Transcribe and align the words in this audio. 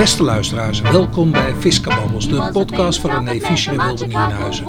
Beste 0.00 0.22
luisteraars, 0.22 0.80
welkom 0.80 1.32
bij 1.32 1.54
Fiscababbels, 1.54 2.28
de 2.28 2.48
podcast 2.52 3.00
van 3.00 3.10
René 3.10 3.40
Fischer 3.40 3.72
en 3.72 3.86
Wilde 3.86 4.06
Nienhuizen. 4.06 4.66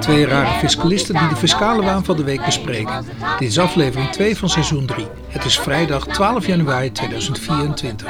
Twee 0.00 0.26
rare 0.26 0.58
fiscalisten 0.58 1.14
die 1.18 1.28
de 1.28 1.36
fiscale 1.36 1.82
waan 1.82 2.04
van 2.04 2.16
de 2.16 2.24
week 2.24 2.44
bespreken. 2.44 3.04
Dit 3.38 3.48
is 3.48 3.58
aflevering 3.58 4.10
2 4.10 4.36
van 4.36 4.48
seizoen 4.48 4.86
3. 4.86 5.06
Het 5.28 5.44
is 5.44 5.58
vrijdag 5.58 6.06
12 6.06 6.46
januari 6.46 6.92
2024. 6.92 8.08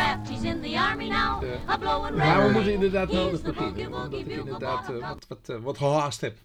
Ja, 2.16 2.46
we 2.46 2.50
moeten 2.52 2.72
inderdaad 2.72 3.12
nodig 3.12 3.42
beginnen. 3.42 3.86
Omdat 4.04 4.20
ik 4.20 4.26
inderdaad 4.26 4.90
uh, 4.90 5.08
wat, 5.08 5.26
wat, 5.28 5.48
uh, 5.50 5.56
wat 5.62 5.78
gehaast 5.78 6.20
heb. 6.20 6.36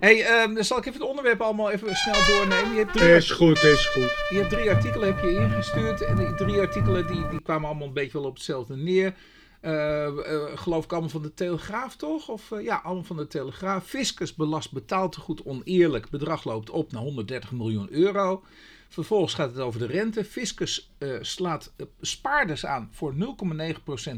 hey, 0.00 0.42
um, 0.42 0.54
dan 0.54 0.64
zal 0.64 0.78
ik 0.78 0.86
even 0.86 1.00
het 1.00 1.08
onderwerp 1.08 1.40
allemaal 1.40 1.70
even 1.70 1.96
snel 1.96 2.26
doornemen. 2.26 2.72
Je 2.72 2.78
hebt 2.78 2.92
drie, 2.92 3.14
is 3.14 3.30
goed, 3.30 3.62
is 3.62 3.86
goed. 3.86 4.26
Je 4.28 4.36
hebt 4.36 4.50
drie 4.50 4.70
artikelen 4.70 5.06
heb 5.08 5.22
je 5.22 5.30
ingestuurd. 5.30 6.00
En 6.00 6.16
die 6.16 6.34
drie 6.34 6.60
artikelen 6.60 7.06
die, 7.06 7.28
die 7.28 7.42
kwamen 7.42 7.68
allemaal 7.68 7.86
een 7.86 7.92
beetje 7.92 8.18
wel 8.18 8.26
op 8.26 8.34
hetzelfde 8.34 8.76
neer. 8.76 9.14
Uh, 9.62 10.06
uh, 10.06 10.44
geloof 10.54 10.84
ik 10.84 10.92
allemaal 10.92 11.10
van 11.10 11.22
de 11.22 11.34
Telegraaf, 11.34 11.96
toch? 11.96 12.28
Of 12.28 12.50
uh, 12.50 12.62
ja, 12.62 12.80
allemaal 12.84 13.04
van 13.04 13.16
de 13.16 13.26
Telegraaf. 13.26 13.86
Fiscus 13.86 14.34
belast 14.34 14.70
goed 15.16 15.44
oneerlijk. 15.44 16.10
Bedrag 16.10 16.44
loopt 16.44 16.70
op 16.70 16.92
naar 16.92 17.02
130 17.02 17.52
miljoen 17.52 17.92
euro. 17.92 18.42
Vervolgens 18.88 19.34
gaat 19.34 19.50
het 19.50 19.58
over 19.58 19.80
de 19.80 19.86
rente. 19.86 20.24
Fiscus 20.24 20.90
slaat 21.20 21.72
spaarders 22.00 22.66
aan 22.66 22.88
voor 22.92 23.14
0,9% 23.14 23.18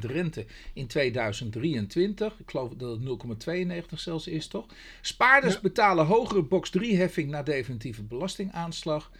rente 0.00 0.46
in 0.72 0.86
2023. 0.86 2.38
Ik 2.38 2.50
geloof 2.50 2.70
dat 2.76 2.98
het 3.00 3.48
0,92 3.48 3.94
zelfs 3.94 4.26
is, 4.26 4.46
toch? 4.46 4.66
Spaarders 5.00 5.54
ja. 5.54 5.60
betalen 5.60 6.06
hogere 6.06 6.42
box 6.42 6.70
3 6.70 6.96
heffing 6.96 7.30
na 7.30 7.42
definitieve 7.42 8.02
belastingaanslag. 8.02 9.10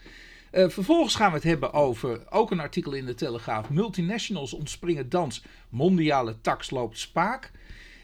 Uh, 0.53 0.69
vervolgens 0.69 1.15
gaan 1.15 1.29
we 1.29 1.35
het 1.35 1.43
hebben 1.43 1.73
over, 1.73 2.21
ook 2.29 2.51
een 2.51 2.59
artikel 2.59 2.91
in 2.91 3.05
de 3.05 3.13
Telegraaf, 3.13 3.69
multinationals 3.69 4.53
ontspringen 4.53 5.09
dans, 5.09 5.43
mondiale 5.69 6.41
tax 6.41 6.69
loopt 6.69 6.97
spaak. 6.97 7.51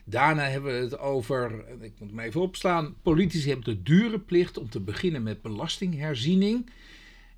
Daarna 0.03 0.43
hebben 0.43 0.73
we 0.73 0.79
het 0.79 0.99
over, 0.99 1.65
ik 1.81 1.93
moet 1.99 2.09
hem 2.09 2.19
even 2.19 2.41
opslaan, 2.41 2.95
politici 3.01 3.47
hebben 3.47 3.65
de 3.65 3.83
dure 3.83 4.19
plicht 4.19 4.57
om 4.57 4.69
te 4.69 4.79
beginnen 4.79 5.23
met 5.23 5.41
belastingherziening. 5.41 6.69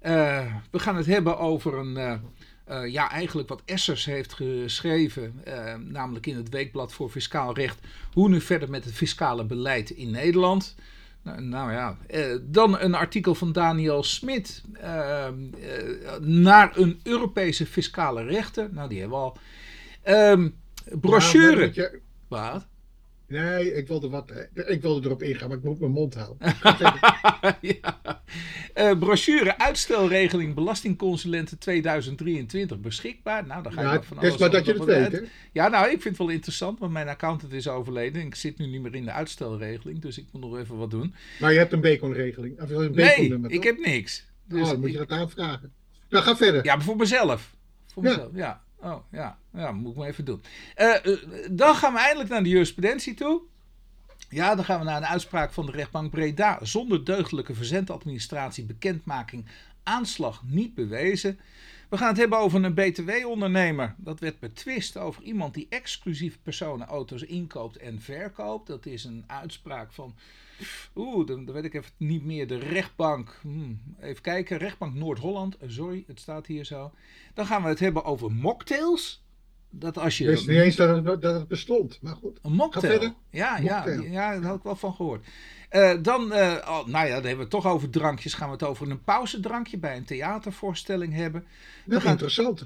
Uh, 0.02 0.56
we 0.72 0.80
gaan 0.80 0.96
het 0.96 1.06
hebben 1.06 1.38
over 1.38 1.78
een, 1.78 2.22
ja 2.92 3.12
eigenlijk 3.12 3.50
wat 3.50 3.62
Essers 3.66 4.06
heeft 4.06 4.34
geschreven, 4.34 5.44
namelijk 5.88 6.28
in 6.28 6.36
het 6.36 6.50
Weekblad 6.50 6.94
voor 6.94 7.10
Fiscaal 7.10 7.54
Recht, 7.54 7.80
hoe 8.14 8.30
nu 8.30 8.42
verder 8.42 8.70
met 8.70 8.86
het 8.86 8.94
fiscale 8.94 9.46
beleid 9.46 9.90
in 9.90 10.12
Nederland. 10.12 10.76
Nou, 11.24 11.42
nou 11.42 11.72
ja, 11.72 11.98
eh, 12.08 12.36
dan 12.42 12.80
een 12.80 12.96
artikel 12.96 13.36
van 13.36 13.52
Daniel 13.52 14.04
Smit 14.04 14.64
uh, 14.84 14.84
uh, 14.84 16.16
naar 16.20 16.78
een 16.78 17.00
Europese 17.04 17.66
fiscale 17.66 18.24
rechter. 18.24 18.70
Nou, 18.72 18.90
die 18.90 19.00
hebben 19.00 19.18
we 19.18 19.24
al. 19.24 19.38
Um, 20.32 20.56
brochure. 21.00 21.62
Ja, 21.66 21.70
je... 21.74 22.00
Wat? 22.28 22.68
Nee, 23.32 23.74
ik 23.74 23.88
wilde, 23.88 24.10
wat, 24.10 24.32
ik 24.54 24.82
wilde 24.82 25.08
erop 25.08 25.24
ingaan, 25.24 25.48
maar 25.48 25.58
ik 25.58 25.64
moet 25.64 25.80
mijn 25.80 25.92
mond 25.92 26.14
houden. 26.14 26.38
ja. 27.82 28.22
uh, 28.76 29.00
brochure 29.00 29.58
uitstelregeling 29.58 30.56
belastingconsulenten 30.56 31.60
2023 31.60 32.80
beschikbaar. 32.80 33.46
Nou, 33.46 33.64
dan 33.64 33.74
ga 33.74 33.82
ja, 33.82 33.94
ik 33.94 34.04
van 34.04 34.18
alles 34.18 34.32
Het 34.32 34.40
is 34.40 34.48
maar 34.48 34.56
dat 34.58 34.66
je 34.66 34.74
het 34.74 34.84
weet, 34.84 35.12
hè? 35.12 35.20
Ja, 35.52 35.68
nou, 35.68 35.86
ik 35.86 35.92
vind 35.92 36.04
het 36.04 36.18
wel 36.18 36.30
interessant, 36.30 36.80
want 36.80 36.92
mijn 36.92 37.08
accountant 37.08 37.54
is 37.54 37.68
overleden. 37.68 38.22
En 38.22 38.28
ik 38.28 38.36
zit 38.36 38.58
nu 38.58 38.66
niet 38.66 38.82
meer 38.82 38.96
in 38.96 39.06
de 39.06 39.12
uitstelregeling, 39.12 40.02
dus 40.02 40.18
ik 40.18 40.26
moet 40.32 40.42
nog 40.42 40.58
even 40.58 40.78
wat 40.78 40.92
doen. 40.92 41.16
Maar 41.40 41.52
je 41.52 41.58
hebt 41.58 41.74
een 41.74 41.82
baconregeling. 41.82 42.62
Of 42.62 42.70
een 42.70 42.92
bacon 42.92 43.42
nee, 43.42 43.52
ik 43.52 43.64
heb 43.64 43.78
niks. 43.78 44.26
Dus 44.48 44.62
oh, 44.62 44.70
dan 44.70 44.80
moet 44.80 44.92
je 44.92 44.98
dat 44.98 45.10
aanvragen. 45.10 45.72
Nou, 46.10 46.24
ga 46.24 46.36
verder. 46.36 46.66
Ja, 46.66 46.76
maar 46.76 46.86
voor 46.86 46.96
mezelf. 46.96 47.56
Voor 47.94 48.04
mezelf, 48.04 48.30
ja. 48.34 48.40
ja. 48.40 48.62
Oh, 48.82 49.04
ja. 49.12 49.38
Ja, 49.54 49.72
moet 49.72 49.92
ik 49.92 49.98
maar 49.98 50.08
even 50.08 50.26
doen. 50.26 50.44
Uh, 50.78 50.96
uh, 51.04 51.18
dan 51.52 51.76
gaan 51.76 51.94
we 51.94 52.00
eindelijk 52.00 52.30
naar 52.30 52.44
de 52.44 52.50
jurisprudentie 52.50 53.14
toe. 53.14 53.42
Ja, 54.30 54.56
dan 54.56 54.66
gaan 54.66 54.80
we 54.80 54.86
naar 54.86 54.98
een 54.98 55.06
uitspraak 55.06 55.52
van 55.52 55.66
de 55.66 55.72
rechtbank 55.72 56.12
Breda. 56.12 56.60
Zonder 56.62 57.06
deugdelijke 57.06 57.54
verzendadministratie, 57.54 58.66
bekendmaking, 58.66 59.46
aanslag 59.84 60.44
niet 60.46 60.74
bewezen. 60.76 61.40
We 61.92 61.98
gaan 61.98 62.08
het 62.08 62.18
hebben 62.18 62.38
over 62.38 62.64
een 62.64 62.74
BTW-ondernemer. 62.74 63.96
Dat 63.98 64.20
werd 64.20 64.40
betwist 64.40 64.98
over 64.98 65.24
iemand 65.24 65.54
die 65.54 65.68
exclusief 65.70 66.40
personenauto's 66.44 67.22
inkoopt 67.22 67.78
en 67.78 68.02
verkoopt. 68.02 68.68
Dat 68.68 68.86
is 68.86 69.04
een 69.04 69.24
uitspraak 69.28 69.92
van. 69.92 70.16
Oeh, 70.96 71.28
dan, 71.28 71.52
weet 71.52 71.64
ik 71.64 71.74
even 71.74 71.92
niet 71.98 72.24
meer. 72.26 72.48
De 72.48 72.58
rechtbank. 72.58 73.40
Hmm, 73.42 73.82
even 74.00 74.22
kijken. 74.22 74.58
Rechtbank 74.58 74.94
Noord-Holland. 74.94 75.58
Sorry, 75.68 76.04
het 76.08 76.20
staat 76.20 76.46
hier 76.46 76.66
zo. 76.66 76.92
Dan 77.34 77.46
gaan 77.46 77.64
we 77.64 77.70
het 77.70 77.80
hebben 77.80 78.04
over 78.04 78.32
mocktails 78.32 79.24
dat 79.72 79.98
als 79.98 80.18
je. 80.18 80.24
Ik 80.24 80.30
wist 80.30 80.48
niet 80.48 80.60
eens 80.60 80.76
dat 80.76 81.06
het, 81.06 81.22
dat 81.22 81.34
het 81.34 81.48
bestond, 81.48 82.00
maar 82.02 82.16
goed. 82.16 82.40
Een 82.42 82.52
mocktail. 82.52 83.14
Ja, 83.30 83.58
ja, 83.58 83.88
ja, 83.88 84.32
daar 84.32 84.44
had 84.44 84.58
ik 84.58 84.64
wel 84.64 84.76
van 84.76 84.94
gehoord. 84.94 85.26
Uh, 85.72 85.94
dan, 86.02 86.34
uh, 86.34 86.58
oh, 86.68 86.86
nou 86.86 87.08
ja, 87.08 87.14
dan 87.14 87.14
hebben 87.14 87.36
we 87.36 87.42
het 87.42 87.50
toch 87.50 87.66
over 87.66 87.90
drankjes. 87.90 88.34
Gaan 88.34 88.48
we 88.48 88.54
het 88.54 88.64
over 88.64 88.90
een 88.90 89.04
pauzedrankje 89.04 89.78
bij 89.78 89.98
een 89.98 90.06
theatervoorstelling 90.06 91.14
hebben. 91.14 91.46
Dat 91.86 92.04
is 92.04 92.10
interessant. 92.10 92.66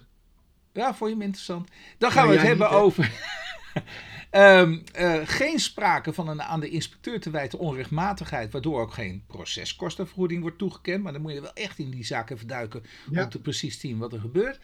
Ja, 0.73 0.93
vond 0.93 1.09
je 1.09 1.15
hem 1.15 1.25
interessant? 1.25 1.69
Dan 1.97 2.11
gaan 2.11 2.27
nou, 2.27 2.35
we 2.35 2.39
het 2.39 2.47
hebben 2.47 2.67
niet, 2.69 2.77
over. 2.77 3.11
um, 4.31 4.83
uh, 4.99 5.21
geen 5.23 5.59
sprake 5.59 6.13
van 6.13 6.27
een 6.27 6.41
aan 6.41 6.59
de 6.59 6.69
inspecteur 6.69 7.19
te 7.19 7.29
wijten 7.29 7.59
onrechtmatigheid, 7.59 8.51
waardoor 8.51 8.81
ook 8.81 8.93
geen 8.93 9.23
proceskostenvergoeding 9.27 10.41
wordt 10.41 10.57
toegekend. 10.57 11.03
Maar 11.03 11.13
dan 11.13 11.21
moet 11.21 11.33
je 11.33 11.41
wel 11.41 11.53
echt 11.53 11.79
in 11.79 11.89
die 11.89 12.05
zaken 12.05 12.37
verduiken 12.37 12.83
ja. 13.11 13.23
om 13.23 13.29
te 13.29 13.39
precies 13.39 13.79
zien 13.79 13.97
wat 13.97 14.13
er 14.13 14.19
gebeurt. 14.19 14.59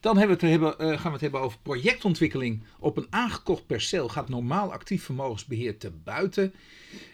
Dan 0.00 0.16
hebben 0.16 0.38
we 0.38 0.46
hebben, 0.46 0.74
uh, 0.78 0.86
gaan 0.86 1.02
we 1.02 1.10
het 1.10 1.20
hebben 1.20 1.40
over 1.40 1.58
projectontwikkeling. 1.62 2.62
Op 2.78 2.96
een 2.96 3.06
aangekocht 3.10 3.66
perceel 3.66 4.08
gaat 4.08 4.28
normaal 4.28 4.72
actief 4.72 5.04
vermogensbeheer 5.04 5.78
te 5.78 5.90
buiten. 6.04 6.54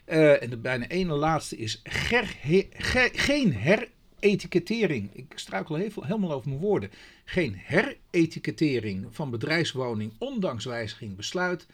Uh, 0.08 0.42
en 0.42 0.50
de 0.50 0.56
bijna 0.56 0.86
ene 0.88 1.14
laatste 1.14 1.56
is 1.56 1.80
geen 3.12 3.52
heretikettering. 3.52 5.10
Ik 5.12 5.32
struikel 5.34 5.74
heel, 5.74 5.90
helemaal 6.00 6.32
over 6.32 6.48
mijn 6.48 6.60
woorden. 6.60 6.90
Geen 7.24 7.54
heretikettering 7.56 9.06
van 9.10 9.30
bedrijfswoning 9.30 10.12
ondanks 10.18 10.64
wijziging 10.64 11.16
besluit. 11.16 11.66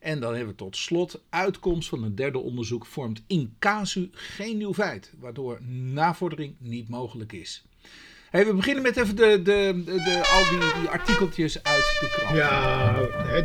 En 0.00 0.20
dan 0.20 0.34
hebben 0.34 0.50
we 0.50 0.58
tot 0.58 0.76
slot 0.76 1.22
uitkomst 1.28 1.88
van 1.88 2.02
een 2.02 2.14
derde 2.14 2.38
onderzoek 2.38 2.86
vormt 2.86 3.22
in 3.26 3.54
casu 3.58 4.08
geen 4.12 4.56
nieuw 4.56 4.74
feit, 4.74 5.12
waardoor 5.18 5.62
navordering 5.64 6.54
niet 6.58 6.88
mogelijk 6.88 7.32
is. 7.32 7.64
Hey, 8.30 8.46
we 8.46 8.54
beginnen 8.54 8.82
met 8.82 8.96
even 8.96 9.16
de, 9.16 9.42
de, 9.42 9.82
de, 9.84 9.94
de 9.94 10.22
al 10.32 10.58
die, 10.58 10.80
die, 10.80 10.88
artikeltjes 10.88 11.62
uit 11.62 11.98
de 12.00 12.08
krant. 12.10 12.36
Ja, 12.36 12.92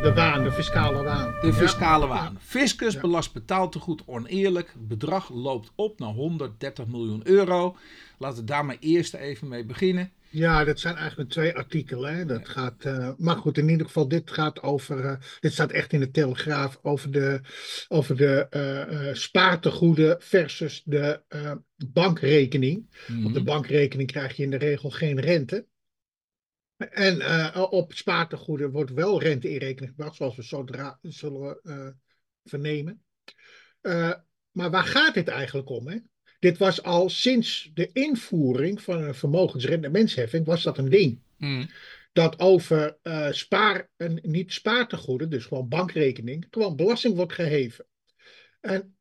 de 0.02 0.12
waan, 0.14 0.44
de 0.44 0.52
fiscale 0.52 1.02
waan. 1.02 1.34
De 1.40 1.52
fiscale 1.52 2.06
waan. 2.06 2.38
Fiscus 2.40 3.00
belast 3.00 3.32
betaaltegoed 3.32 4.02
oneerlijk. 4.06 4.74
Bedrag 4.78 5.30
loopt 5.30 5.72
op 5.74 5.98
naar 5.98 6.12
130 6.12 6.86
miljoen 6.86 7.20
euro. 7.24 7.76
Laten 8.18 8.38
we 8.38 8.44
daar 8.44 8.64
maar 8.64 8.76
eerst 8.80 9.14
even 9.14 9.48
mee 9.48 9.64
beginnen. 9.64 10.12
Ja, 10.30 10.64
dat 10.64 10.80
zijn 10.80 10.96
eigenlijk 10.96 11.30
twee 11.30 11.54
artikelen. 11.54 12.16
Hè. 12.16 12.24
Dat 12.24 12.48
gaat, 12.48 12.84
uh, 12.84 13.10
maar 13.16 13.36
goed, 13.36 13.58
in 13.58 13.68
ieder 13.68 13.86
geval, 13.86 14.08
dit 14.08 14.30
gaat 14.30 14.62
over. 14.62 15.04
Uh, 15.04 15.16
dit 15.40 15.52
staat 15.52 15.70
echt 15.70 15.92
in 15.92 16.00
de 16.00 16.10
Telegraaf 16.10 16.78
over 16.82 17.10
de, 17.10 17.40
over 17.88 18.16
de 18.16 18.46
uh, 18.50 19.14
spaartegoeden 19.14 20.16
versus 20.20 20.82
de 20.84 21.22
bankrekening. 21.92 22.86
Op 23.24 23.32
de 23.32 23.42
bankrekening 23.42 24.10
krijg 24.10 24.36
je 24.36 24.42
in 24.42 24.50
de 24.50 24.56
regel 24.56 24.90
geen 24.90 25.20
rente. 25.20 25.66
En 26.76 27.54
op 27.70 27.92
spaartegoeden 27.92 28.70
wordt 28.70 28.92
wel 28.92 29.20
rente 29.20 29.50
in 29.50 29.58
rekening 29.58 29.94
gebracht, 29.94 30.16
zoals 30.16 30.36
we 30.36 30.42
zodra 30.42 30.98
zullen 31.02 31.60
vernemen. 32.44 33.02
maar 34.50 34.70
waar 34.70 34.84
gaat 34.84 35.14
dit 35.14 35.28
eigenlijk 35.28 35.68
om? 35.68 35.88
Hè? 35.88 35.98
Dit 36.46 36.58
was 36.58 36.82
al 36.82 37.08
sinds 37.08 37.70
de 37.74 37.90
invoering 37.92 38.82
van 38.82 39.02
een 39.02 39.14
vermogensrendementsheffing 39.14 40.46
was 40.46 40.62
dat 40.62 40.78
een 40.78 40.88
ding. 40.88 41.22
Mm. 41.36 41.70
Dat 42.12 42.38
over 42.38 42.98
uh, 43.02 43.32
spaar 43.32 43.90
en 43.96 44.18
niet 44.22 44.52
spaartegoeden, 44.52 45.30
dus 45.30 45.44
gewoon 45.44 45.68
bankrekening, 45.68 46.46
gewoon 46.50 46.76
belasting 46.76 47.16
wordt 47.16 47.32
geheven. 47.32 47.86
En 48.60 48.96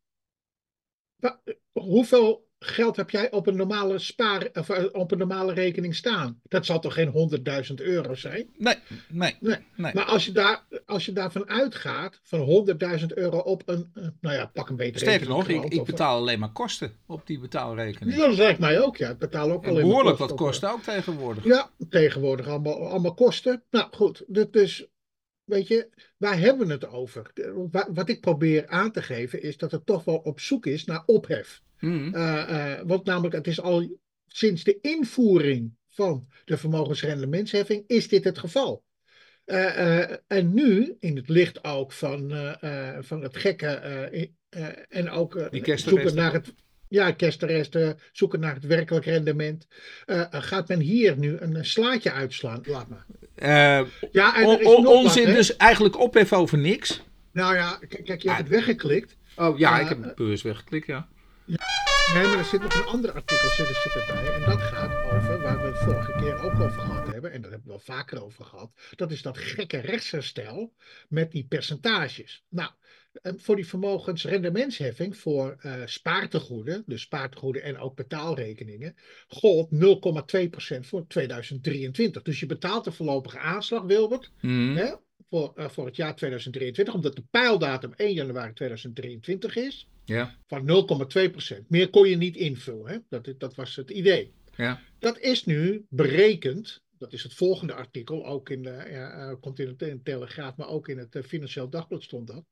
hoeveel 1.72 2.45
geld 2.68 2.96
heb 2.96 3.10
jij 3.10 3.32
op 3.32 3.48
een 3.48 3.56
normale 3.56 4.00
spaar 4.00 4.50
of 4.54 4.70
eh, 4.70 4.84
op 4.92 5.12
een 5.12 5.18
normale 5.18 5.54
rekening 5.54 5.96
staan? 5.96 6.40
Dat 6.44 6.66
zal 6.66 6.80
toch 6.80 6.94
geen 6.94 7.32
100.000 7.70 7.74
euro 7.76 8.16
zijn? 8.16 8.50
Nee, 8.58 8.76
nee, 9.10 9.36
nee. 9.40 9.58
nee. 9.76 9.94
Maar 9.94 10.06
als 10.06 10.26
je, 10.26 10.32
daar, 10.32 10.64
als 10.86 11.06
je 11.06 11.14
daarvan 11.14 11.50
uitgaat, 11.50 12.20
van 12.24 12.68
100.000 13.00 13.06
euro 13.08 13.38
op 13.38 13.64
een, 13.66 13.92
eh, 13.94 14.04
nou 14.22 14.36
ja, 14.36 14.46
pak 14.54 14.70
een 14.70 14.76
beter 14.76 15.00
Sterker 15.00 15.28
nog, 15.28 15.48
ik, 15.48 15.64
ik 15.64 15.84
betaal 15.84 16.18
alleen 16.18 16.40
maar 16.40 16.52
kosten 16.52 16.94
op 17.06 17.28
die 17.28 17.40
betaalrekening. 17.40 18.18
Ja, 18.18 18.28
dat 18.28 18.36
zegt 18.36 18.60
mij 18.60 18.82
ook, 18.82 18.98
ja. 18.98 19.10
Ik 19.10 19.18
betaal 19.18 19.52
ook 19.52 19.68
alleen 19.68 19.88
behoorlijk 19.88 20.18
wat 20.18 20.36
kosten 20.36 20.72
ook 20.72 20.84
tegenwoordig. 20.84 21.44
Ja, 21.44 21.70
tegenwoordig 21.90 22.48
allemaal, 22.48 22.90
allemaal 22.90 23.14
kosten. 23.14 23.64
Nou 23.70 23.88
goed, 23.92 24.24
dat 24.28 24.56
is 24.56 24.88
weet 25.46 25.68
je, 25.68 25.90
waar 26.18 26.40
hebben 26.40 26.68
we 26.68 26.74
het 26.74 26.88
over? 26.88 27.32
Wat 27.94 28.10
ik 28.10 28.22
probeer 28.22 28.68
aan 28.68 28.92
te 28.92 29.02
geven 29.02 29.42
is 29.42 29.58
dat 29.58 29.72
het 29.72 29.86
toch 29.86 30.04
wel 30.04 30.18
op 30.18 30.40
zoek 30.40 30.66
is 30.66 30.86
naar 30.86 31.04
ophef. 31.06 31.62
Mm. 31.80 32.16
Uh, 32.16 32.48
uh, 32.50 32.80
want 32.86 33.06
namelijk, 33.06 33.36
het 33.36 33.48
is 33.48 33.62
al 33.62 33.98
sinds 34.28 34.64
de 34.64 34.78
invoering 34.82 35.74
van 35.90 36.28
de 36.46 36.58
vermogensrendementsheffing 36.58 37.84
is 37.88 38.08
dit 38.08 38.24
het 38.24 38.38
geval. 38.38 38.84
en 40.28 40.54
nu, 40.54 40.96
in 41.00 41.16
het 41.16 41.30
licht 41.30 41.64
ook 41.64 41.92
van, 41.92 42.34
van 43.00 43.22
het 43.22 43.38
gekke 43.38 43.68
en 44.90 45.10
ook 45.10 45.50
zoeken 45.76 46.16
naar 46.16 46.34
het 46.34 46.54
ja, 46.88 47.12
kerstresten, 47.12 48.00
zoeken 48.12 48.40
naar 48.40 48.54
het 48.54 48.66
werkelijk 48.66 49.06
rendement. 49.06 49.68
gaat 50.32 50.68
men 50.68 50.80
hier 50.80 51.18
nu 51.18 51.38
een 51.38 51.66
slaatje 51.66 52.12
uitslaan? 52.12 52.62
Laat 52.66 52.88
maar. 52.88 53.06
Uh, 53.36 53.88
ja, 54.12 54.36
en 54.36 54.50
er 54.50 54.62
is 54.62 54.68
onzin, 54.68 55.26
dus 55.26 55.58
eigenlijk 55.58 56.00
ophef 56.00 56.34
over 56.34 56.58
niks. 56.58 57.02
Nou 57.32 57.56
ja, 57.56 57.80
kijk, 58.04 58.22
je 58.22 58.28
hebt 58.30 58.42
het 58.42 58.50
weggeklikt. 58.50 59.18
Oh 59.36 59.58
ja, 59.58 59.80
ik 59.80 59.88
heb 59.88 60.04
het 60.04 60.16
bewust 60.16 60.44
weggeklikt, 60.44 60.88
ja. 60.88 61.08
Ja. 61.46 61.76
Nee, 62.14 62.24
maar 62.24 62.38
er 62.38 62.46
zit 62.46 62.62
nog 62.62 62.76
een 62.76 62.86
ander 62.86 63.12
artikel 63.12 63.50
zit, 63.50 63.68
zit 63.68 63.96
erbij. 63.96 64.34
En 64.34 64.42
dat 64.42 64.62
gaat 64.62 65.14
over, 65.14 65.42
waar 65.42 65.62
we 65.62 65.68
het 65.68 65.78
vorige 65.78 66.12
keer 66.12 66.44
ook 66.44 66.60
over 66.60 66.82
gehad 66.82 67.08
hebben. 67.12 67.32
En 67.32 67.42
daar 67.42 67.52
hebben 67.52 67.68
we 67.68 67.74
wel 67.74 67.96
vaker 67.96 68.24
over 68.24 68.46
gehad. 68.46 68.72
Dat 68.96 69.12
is 69.12 69.22
dat 69.22 69.38
gekke 69.38 69.78
rechtsherstel 69.78 70.74
met 71.10 71.32
die 71.32 71.46
percentages. 71.46 72.44
Nou, 72.50 72.72
voor 73.22 73.56
die 73.56 73.68
vermogensrendementsheffing 73.68 75.18
voor 75.18 75.58
uh, 75.66 75.74
spaartegoeden, 75.86 76.84
dus 76.86 77.02
spaartegoeden 77.02 77.64
en 77.64 77.78
ook 77.78 77.96
betaalrekeningen, 77.96 78.96
gold 79.28 79.70
0,2% 79.74 80.80
voor 80.80 81.08
2023. 81.08 82.22
Dus 82.22 82.40
je 82.40 82.46
betaalt 82.46 82.84
de 82.84 82.92
voorlopige 82.92 83.40
aanslag, 83.40 83.84
Wilbert, 83.84 84.32
mm. 84.42 84.76
hè, 84.76 84.94
voor, 85.30 85.54
uh, 85.56 85.70
voor 85.70 85.86
het 85.86 85.96
jaar 85.96 86.16
2023, 86.16 86.94
omdat 86.94 87.16
de 87.16 87.24
pijldatum 87.32 87.94
1 87.96 88.14
januari 88.14 88.54
2023 88.54 89.56
is, 89.56 89.88
ja. 90.06 90.36
van 90.48 90.88
0,2%. 91.62 91.68
Meer 91.68 91.90
kon 91.90 92.10
je 92.10 92.16
niet 92.16 92.36
invullen, 92.36 92.92
hè? 92.92 92.98
Dat, 93.10 93.34
dat 93.38 93.56
was 93.56 93.76
het 93.76 93.90
idee. 93.90 94.34
Ja. 94.56 94.82
Dat 95.00 95.20
is 95.20 95.46
nu 95.46 95.86
berekend, 95.90 96.84
dat 96.98 97.14
is 97.14 97.24
het 97.24 97.34
volgende 97.34 97.74
artikel, 97.74 98.26
ook 98.26 98.50
in 98.50 98.64
de, 98.64 98.86
uh, 98.90 99.34
komt 99.40 99.60
in 99.60 99.76
de, 99.78 100.02
Telegraaf, 100.04 100.56
maar 100.56 100.70
ook 100.70 100.88
in 100.88 100.98
het 100.98 101.18
Financieel 101.26 101.70
Dagblad 101.70 102.04
stond 102.04 102.28
dat. 102.28 102.44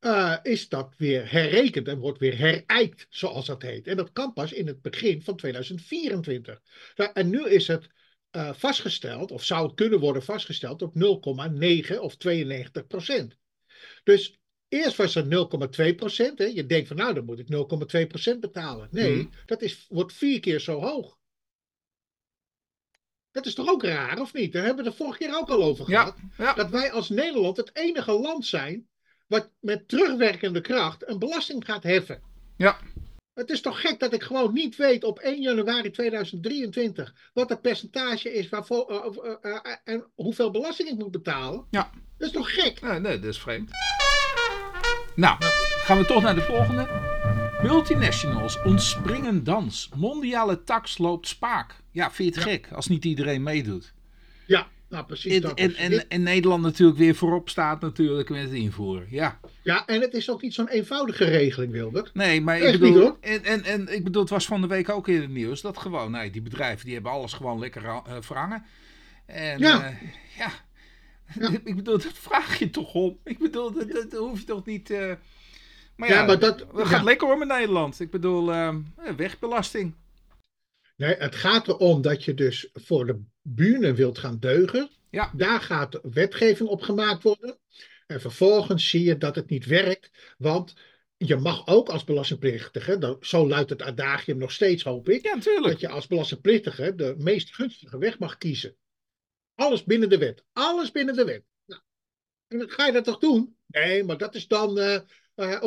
Uh, 0.00 0.36
is 0.42 0.68
dat 0.68 0.94
weer 0.96 1.30
herrekend 1.30 1.88
en 1.88 1.98
wordt 1.98 2.18
weer 2.18 2.38
herijkt, 2.38 3.06
zoals 3.08 3.46
dat 3.46 3.62
heet. 3.62 3.86
En 3.86 3.96
dat 3.96 4.12
kan 4.12 4.32
pas 4.32 4.52
in 4.52 4.66
het 4.66 4.82
begin 4.82 5.22
van 5.22 5.36
2024. 5.36 6.60
Nou, 6.94 7.10
en 7.14 7.30
nu 7.30 7.48
is 7.48 7.66
het 7.66 7.88
uh, 8.36 8.52
vastgesteld, 8.52 9.30
of 9.30 9.44
zou 9.44 9.66
het 9.66 9.74
kunnen 9.74 10.00
worden 10.00 10.22
vastgesteld, 10.22 10.82
op 10.82 10.94
0,9 11.90 11.98
of 11.98 12.16
92 12.16 12.86
procent. 12.86 13.36
Dus 14.04 14.38
eerst 14.68 14.96
was 14.96 15.14
het 15.14 15.24
0,2 15.88 15.94
procent. 15.94 16.38
Je 16.38 16.66
denkt 16.66 16.88
van 16.88 16.96
nou, 16.96 17.14
dan 17.14 17.24
moet 17.24 17.38
ik 17.38 17.46
0,2 18.02 18.06
procent 18.06 18.40
betalen. 18.40 18.88
Nee, 18.90 19.14
mm. 19.14 19.30
dat 19.46 19.62
is, 19.62 19.86
wordt 19.88 20.12
vier 20.12 20.40
keer 20.40 20.60
zo 20.60 20.80
hoog. 20.80 21.18
Dat 23.30 23.46
is 23.46 23.54
toch 23.54 23.68
ook 23.68 23.82
raar, 23.82 24.20
of 24.20 24.32
niet? 24.32 24.52
Daar 24.52 24.64
hebben 24.64 24.84
we 24.84 24.90
het 24.90 24.98
de 24.98 25.04
vorige 25.04 25.24
keer 25.24 25.36
ook 25.36 25.48
al 25.48 25.62
over 25.62 25.84
gehad. 25.84 26.16
Ja, 26.38 26.54
Dat 26.54 26.70
wij 26.70 26.92
als 26.92 27.08
Nederland 27.08 27.56
het 27.56 27.70
enige 27.76 28.12
land 28.12 28.46
zijn 28.46 28.88
wat 29.26 29.50
met 29.60 29.88
terugwerkende 29.88 30.60
kracht 30.60 31.08
een 31.08 31.18
belasting 31.18 31.64
gaat 31.64 31.82
heffen. 31.82 32.22
Ja. 32.56 32.78
Het 33.34 33.50
is 33.50 33.60
toch 33.60 33.80
gek 33.80 34.00
dat 34.00 34.12
ik 34.12 34.22
gewoon 34.22 34.52
niet 34.52 34.76
weet 34.76 35.04
op 35.04 35.18
1 35.18 35.40
januari 35.40 35.90
2023 35.90 37.30
wat 37.34 37.48
het 37.48 37.60
percentage 37.60 38.32
is 38.32 38.48
waarvoor, 38.48 38.90
uh, 38.90 39.24
uh, 39.24 39.34
uh, 39.42 39.58
en 39.84 40.06
hoeveel 40.14 40.50
belasting 40.50 40.88
ik 40.88 40.98
moet 40.98 41.10
betalen. 41.10 41.66
Ja. 41.70 41.90
Dat 42.18 42.28
is 42.28 42.34
toch 42.34 42.54
gek? 42.54 42.80
Nee, 42.80 43.00
nee 43.00 43.18
dat 43.18 43.30
is 43.30 43.40
vreemd. 43.40 43.70
Nou, 45.16 45.36
gaan 45.84 45.98
we 45.98 46.04
toch 46.04 46.22
naar 46.22 46.34
de 46.34 46.40
volgende. 46.40 46.88
Multinationals 47.62 48.62
ontspringen 48.62 49.44
dans. 49.44 49.88
Mondiale 49.94 50.62
tax 50.64 50.98
loopt 50.98 51.28
spaak. 51.28 51.74
Ja, 51.90 52.10
vind 52.10 52.34
je 52.34 52.40
het 52.40 52.50
gek 52.50 52.68
als 52.72 52.86
niet 52.86 53.04
iedereen 53.04 53.42
meedoet? 53.42 53.92
Ja, 54.46 54.66
nou, 54.88 55.04
precies. 55.04 55.40
En, 55.40 55.54
en, 55.54 55.74
en, 55.74 56.08
en, 56.08 56.22
Nederland 56.22 56.62
natuurlijk 56.62 56.98
weer 56.98 57.14
voorop 57.14 57.48
staat 57.48 57.80
natuurlijk 57.80 58.28
met 58.28 58.42
het 58.42 58.52
invoeren. 58.52 59.06
Ja, 59.10 59.40
ja 59.62 59.86
en 59.86 60.00
het 60.00 60.14
is 60.14 60.30
ook 60.30 60.42
niet 60.42 60.54
zo'n 60.54 60.68
eenvoudige 60.68 61.24
regeling, 61.24 61.72
Wilbert. 61.72 62.14
Nee, 62.14 62.40
maar 62.40 62.58
ik 62.58 62.80
bedoel, 62.80 63.16
en, 63.20 63.44
en, 63.44 63.64
en 63.64 63.94
ik 63.94 64.04
bedoel, 64.04 64.22
het 64.22 64.30
was 64.30 64.46
van 64.46 64.60
de 64.60 64.66
week 64.66 64.88
ook 64.88 65.08
in 65.08 65.20
het 65.20 65.30
nieuws 65.30 65.60
dat 65.60 65.78
gewoon, 65.78 66.10
nee, 66.10 66.30
die 66.30 66.42
bedrijven 66.42 66.84
die 66.84 66.94
hebben 66.94 67.12
alles 67.12 67.32
gewoon 67.32 67.58
lekker 67.58 67.82
uh, 67.82 68.00
verhangen. 68.20 68.64
En 69.26 69.58
ja. 69.58 69.90
Uh, 69.90 69.96
ja. 70.38 70.50
Ja. 71.40 71.50
ik 71.64 71.76
bedoel, 71.76 71.98
dat 71.98 72.12
vraag 72.12 72.58
je 72.58 72.70
toch 72.70 72.94
om. 72.94 73.18
Ik 73.24 73.38
bedoel, 73.38 73.72
dat, 73.72 73.90
dat 73.90 74.12
hoef 74.12 74.38
je 74.38 74.46
toch 74.46 74.64
niet... 74.64 74.90
Uh, 74.90 75.12
maar 75.96 76.08
ja, 76.08 76.14
ja 76.14 76.26
maar 76.26 76.38
dat, 76.38 76.66
gaat 76.72 77.04
lekker 77.04 77.32
om 77.32 77.42
in 77.42 77.48
Nederland. 77.48 78.00
Ik 78.00 78.10
bedoel, 78.10 78.52
wegbelasting. 79.16 79.94
Nee, 80.96 81.14
het 81.14 81.34
gaat 81.34 81.68
erom 81.68 82.02
dat 82.02 82.24
je 82.24 82.34
dus 82.34 82.68
voor 82.72 83.06
de 83.06 83.22
buren 83.42 83.94
wilt 83.94 84.18
gaan 84.18 84.38
deugen. 84.40 84.90
Ja. 85.10 85.30
Daar 85.34 85.60
gaat 85.60 86.00
wetgeving 86.02 86.68
op 86.68 86.82
gemaakt 86.82 87.22
worden. 87.22 87.58
En 88.06 88.20
vervolgens 88.20 88.88
zie 88.88 89.02
je 89.02 89.18
dat 89.18 89.34
het 89.34 89.48
niet 89.48 89.66
werkt, 89.66 90.34
want 90.38 90.74
je 91.16 91.36
mag 91.36 91.66
ook 91.66 91.88
als 91.88 92.04
belastingplichtige, 92.04 93.16
zo 93.20 93.48
luidt 93.48 93.70
het 93.70 93.82
adagium 93.82 94.38
nog 94.38 94.52
steeds, 94.52 94.82
hoop 94.82 95.08
ik, 95.08 95.22
ja, 95.22 95.60
dat 95.60 95.80
je 95.80 95.88
als 95.88 96.06
belastingplichtige 96.06 96.94
de 96.94 97.14
meest 97.18 97.54
gunstige 97.54 97.98
weg 97.98 98.18
mag 98.18 98.38
kiezen. 98.38 98.76
Alles 99.56 99.84
binnen 99.84 100.08
de 100.08 100.18
wet. 100.18 100.44
Alles 100.52 100.90
binnen 100.90 101.16
de 101.16 101.24
wet. 101.24 101.42
Nou, 101.66 101.80
en 102.48 102.70
ga 102.70 102.86
je 102.86 102.92
dat 102.92 103.04
toch 103.04 103.18
doen? 103.18 103.56
Nee, 103.66 104.04
maar 104.04 104.18
dat 104.18 104.34
is 104.34 104.46
dan. 104.48 104.78
Uh, 104.78 104.98
uh, 105.36 105.62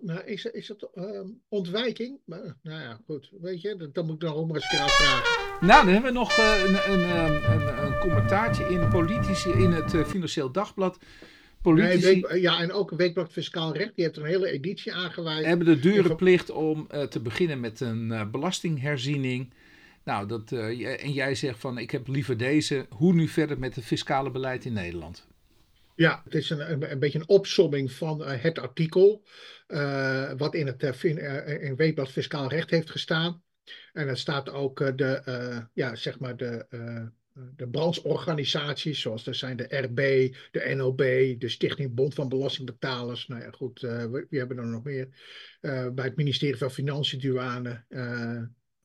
nou, 0.00 0.20
is, 0.24 0.44
is 0.44 0.68
het 0.68 0.88
uh, 0.94 1.20
ontwijking? 1.48 2.18
Maar, 2.24 2.56
nou 2.62 2.80
ja, 2.80 3.00
goed. 3.06 3.30
Weet 3.40 3.60
je, 3.60 3.90
dan 3.92 4.06
moet 4.06 4.22
ik 4.22 4.28
nog 4.28 4.46
maar 4.46 4.56
eens 4.56 4.68
keer 4.68 4.80
afvragen. 4.80 5.66
Nou, 5.66 5.84
dan 5.84 5.92
hebben 5.92 6.12
we 6.12 6.18
nog 6.18 6.32
eh, 6.32 6.64
een, 6.64 6.92
een, 6.92 7.10
een, 7.50 7.84
een, 7.84 7.98
commentaartje 7.98 8.64
in 8.64 8.88
politici 8.88 9.50
in 9.50 9.72
het 9.72 9.96
Financieel 10.06 10.52
Dagblad. 10.52 10.98
Politici, 11.62 12.24
ja, 12.40 12.60
en 12.60 12.72
ook 12.72 12.90
weekblad 12.90 13.32
Fiscaal 13.32 13.72
Recht, 13.72 13.94
die 13.94 14.04
heeft 14.04 14.16
er 14.16 14.22
een 14.22 14.28
hele 14.28 14.50
editie 14.50 14.94
aangeweid. 14.94 15.44
Hebben 15.44 15.66
de 15.66 15.78
dure 15.78 16.14
plicht 16.14 16.50
om 16.50 16.86
te 17.08 17.20
beginnen 17.20 17.60
met 17.60 17.80
een 17.80 18.28
belastingherziening. 18.30 19.52
Nou, 20.08 20.26
dat, 20.26 20.52
en 20.52 21.12
jij 21.12 21.34
zegt 21.34 21.58
van 21.58 21.78
ik 21.78 21.90
heb 21.90 22.06
liever 22.06 22.36
deze. 22.36 22.86
Hoe 22.88 23.14
nu 23.14 23.28
verder 23.28 23.58
met 23.58 23.74
het 23.74 23.84
fiscale 23.84 24.30
beleid 24.30 24.64
in 24.64 24.72
Nederland? 24.72 25.26
Ja, 25.94 26.20
het 26.24 26.34
is 26.34 26.50
een, 26.50 26.90
een, 26.90 26.98
beetje 26.98 27.18
een 27.18 27.28
opsomming 27.28 27.92
van 27.92 28.20
uh, 28.20 28.42
het 28.42 28.58
artikel. 28.58 29.22
Uh, 29.68 30.32
wat 30.36 30.54
in 30.54 30.66
het 30.66 30.82
uh, 30.82 31.62
in 31.62 32.06
Fiscaal 32.06 32.48
Recht 32.48 32.70
heeft 32.70 32.90
gestaan. 32.90 33.42
En 33.92 34.08
het 34.08 34.18
staat 34.18 34.50
ook 34.50 34.98
de, 34.98 35.66
ja, 35.72 35.94
zeg 35.94 36.18
maar 36.18 36.36
de, 36.36 36.66
de 37.56 37.68
brancheorganisaties, 37.68 39.00
zoals 39.00 39.26
er 39.26 39.34
zijn 39.34 39.56
de 39.56 39.78
RB, 39.78 40.34
de 40.50 40.74
NOB, 40.74 40.98
de 41.40 41.48
Stichting 41.48 41.94
Bond 41.94 42.14
van 42.14 42.28
Belastingbetalers. 42.28 43.26
Nou 43.26 43.42
ja, 43.42 43.50
goed, 43.50 43.80
we, 43.80 44.26
we, 44.30 44.38
hebben 44.38 44.58
er 44.58 44.66
nog 44.66 44.84
meer. 44.84 45.08
bij 45.92 46.04
het 46.04 46.16
ministerie 46.16 46.56
van 46.56 46.70
Financiën, 46.70 47.20
Douane. 47.20 47.84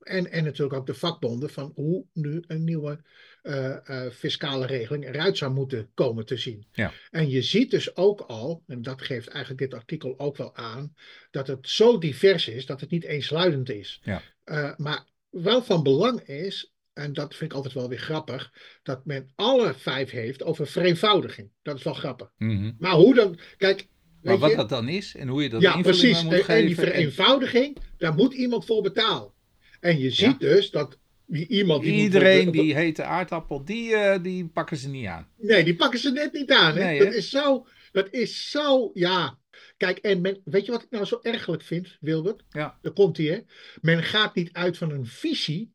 En, 0.04 0.32
en 0.32 0.44
natuurlijk 0.44 0.80
ook 0.80 0.86
de 0.86 0.94
vakbonden 0.94 1.50
van 1.50 1.72
hoe 1.76 2.06
nu 2.14 2.44
een 2.48 2.64
nieuwe 2.64 3.00
uh, 3.44 3.78
fiscale 4.12 4.66
regeling 4.66 5.08
eruit 5.08 5.38
zou 5.38 5.54
moeten 5.54 5.90
komen 5.94 6.26
te 6.26 6.38
zien. 6.38 6.66
Ja. 6.72 6.92
En 7.12 7.30
je 7.30 7.42
ziet 7.42 7.72
dus 7.72 7.96
ook 7.96 8.22
al, 8.22 8.64
en 8.68 8.82
dat 8.82 9.02
geeft 9.02 9.28
eigenlijk 9.28 9.62
dit 9.62 9.74
artikel 9.74 10.20
ook 10.20 10.38
wel 10.38 10.56
aan, 10.56 10.96
dat 11.32 11.48
het 11.48 11.70
zo 11.70 11.98
divers 11.98 12.48
is 12.48 12.66
dat 12.66 12.82
het 12.82 12.90
niet 12.90 13.04
eensluidend 13.04 13.70
is. 13.70 14.02
Ja. 14.04 14.22
Uh, 14.46 14.72
maar 14.78 15.06
wel 15.30 15.64
van 15.64 15.84
belang 15.84 16.22
is, 16.22 16.74
en 16.94 17.14
dat 17.14 17.36
vind 17.36 17.52
ik 17.52 17.58
altijd 17.58 17.74
wel 17.74 17.90
weer 17.90 18.00
grappig, 18.00 18.54
dat 18.84 19.06
men 19.06 19.32
alle 19.36 19.74
vijf 19.74 20.10
heeft 20.10 20.44
over 20.44 20.68
vereenvoudiging. 20.68 21.50
Dat 21.62 21.78
is 21.78 21.84
wel 21.84 21.94
grappig. 21.94 22.32
Mm 22.38 22.58
-hmm. 22.58 22.76
Maar 22.80 22.94
hoe 22.94 23.14
dan, 23.16 23.40
kijk. 23.58 23.88
Maar 24.22 24.38
wat 24.38 24.56
dat 24.56 24.70
dan 24.70 24.88
is 24.88 25.16
en 25.16 25.28
hoe 25.28 25.44
je 25.44 25.50
dat 25.50 25.62
ja, 25.62 25.82
precies. 25.82 26.24
Moet 26.24 26.46
en, 26.46 26.66
die 26.66 26.76
vereenvoudiging, 26.76 27.78
daar 27.98 28.14
moet 28.14 28.34
iemand 28.34 28.66
voor 28.66 28.82
betalen. 28.82 29.33
En 29.84 30.00
je 30.00 30.12
ziet 30.12 30.40
dus 30.40 30.72
dat 30.72 30.98
iemand 31.28 31.84
die 31.84 31.94
Iedereen 31.94 32.52
die 32.52 32.76
hete 32.76 33.04
aardappel, 33.04 33.66
die, 33.66 33.90
uh, 33.90 34.16
die 34.22 34.48
pakken 34.48 34.78
ze 34.78 34.90
niet 34.90 35.08
aan. 35.08 35.28
Nee, 35.38 35.64
die 35.64 35.76
pakken 35.76 36.00
ze 36.00 36.12
net 36.12 36.34
niet 36.34 36.52
aan. 36.52 36.76
Hè? 36.76 36.98
dat, 36.98 37.14
is 37.14 37.30
zo, 37.30 37.68
dat 37.92 38.08
is 38.12 38.52
zo, 38.52 38.92
ja. 38.94 39.40
Kijk, 39.78 39.98
en 39.98 40.22
men, 40.22 40.42
weet 40.46 40.66
je 40.66 40.72
wat 40.72 40.84
ik 40.84 40.90
nou 40.90 41.06
zo 41.06 41.20
ergelijk 41.22 41.64
vind, 41.64 41.98
Wilbert? 42.00 42.44
Ja. 42.50 42.78
Daar 42.82 42.94
komt 42.94 43.18
hij, 43.18 43.26
hè. 43.26 43.40
Men 43.82 44.04
gaat 44.04 44.36
niet 44.36 44.54
uit 44.54 44.78
van 44.78 44.92
een 44.92 45.06
visie, 45.06 45.74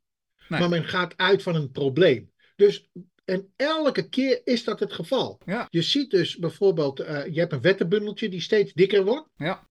maar 0.49 0.69
men 0.69 0.85
gaat 0.85 1.17
uit 1.17 1.43
van 1.43 1.55
een 1.55 1.71
probleem. 1.71 2.31
Dus, 2.57 2.91
en 3.25 3.53
elke 3.57 4.09
keer 4.09 4.41
is 4.45 4.65
dat 4.65 4.81
het 4.81 4.93
geval. 4.93 5.41
Ja. 5.45 5.67
Je 5.71 5.83
ziet 5.83 6.11
dus 6.11 6.37
bijvoorbeeld, 6.37 7.01
uh, 7.01 7.27
je 7.27 7.41
hebt 7.41 7.53
een 7.53 7.61
wettenbundeltje 7.61 8.29
die 8.29 8.41
steeds 8.41 8.73
dikker 8.73 9.05
wordt. 9.05 9.29
Ja. 9.37 9.68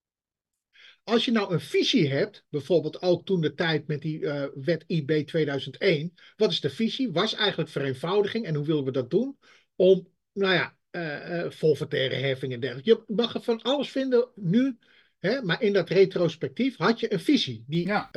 Als 1.08 1.24
je 1.24 1.30
nou 1.30 1.52
een 1.52 1.60
visie 1.60 2.08
hebt, 2.08 2.44
bijvoorbeeld 2.48 3.02
ook 3.02 3.26
toen 3.26 3.40
de 3.40 3.54
tijd 3.54 3.86
met 3.86 4.02
die 4.02 4.20
uh, 4.20 4.44
wet 4.54 4.84
IB 4.86 5.26
2001, 5.26 6.14
wat 6.36 6.50
is 6.50 6.60
de 6.60 6.70
visie? 6.70 7.12
Was 7.12 7.34
eigenlijk 7.34 7.70
vereenvoudiging 7.70 8.46
en 8.46 8.54
hoe 8.54 8.66
willen 8.66 8.84
we 8.84 8.90
dat 8.90 9.10
doen? 9.10 9.38
Om, 9.76 10.08
nou 10.32 10.54
ja, 10.54 10.76
uh, 10.90 11.50
uh, 11.90 12.20
heffing 12.20 12.52
en 12.52 12.60
dergelijke. 12.60 12.90
Je 12.90 13.14
mag 13.14 13.34
er 13.34 13.42
van 13.42 13.62
alles 13.62 13.90
vinden 13.90 14.28
nu, 14.34 14.78
hè, 15.18 15.42
maar 15.42 15.62
in 15.62 15.72
dat 15.72 15.88
retrospectief 15.88 16.76
had 16.76 17.00
je 17.00 17.12
een 17.12 17.20
visie. 17.20 17.64
Die, 17.66 17.86
ja. 17.86 18.10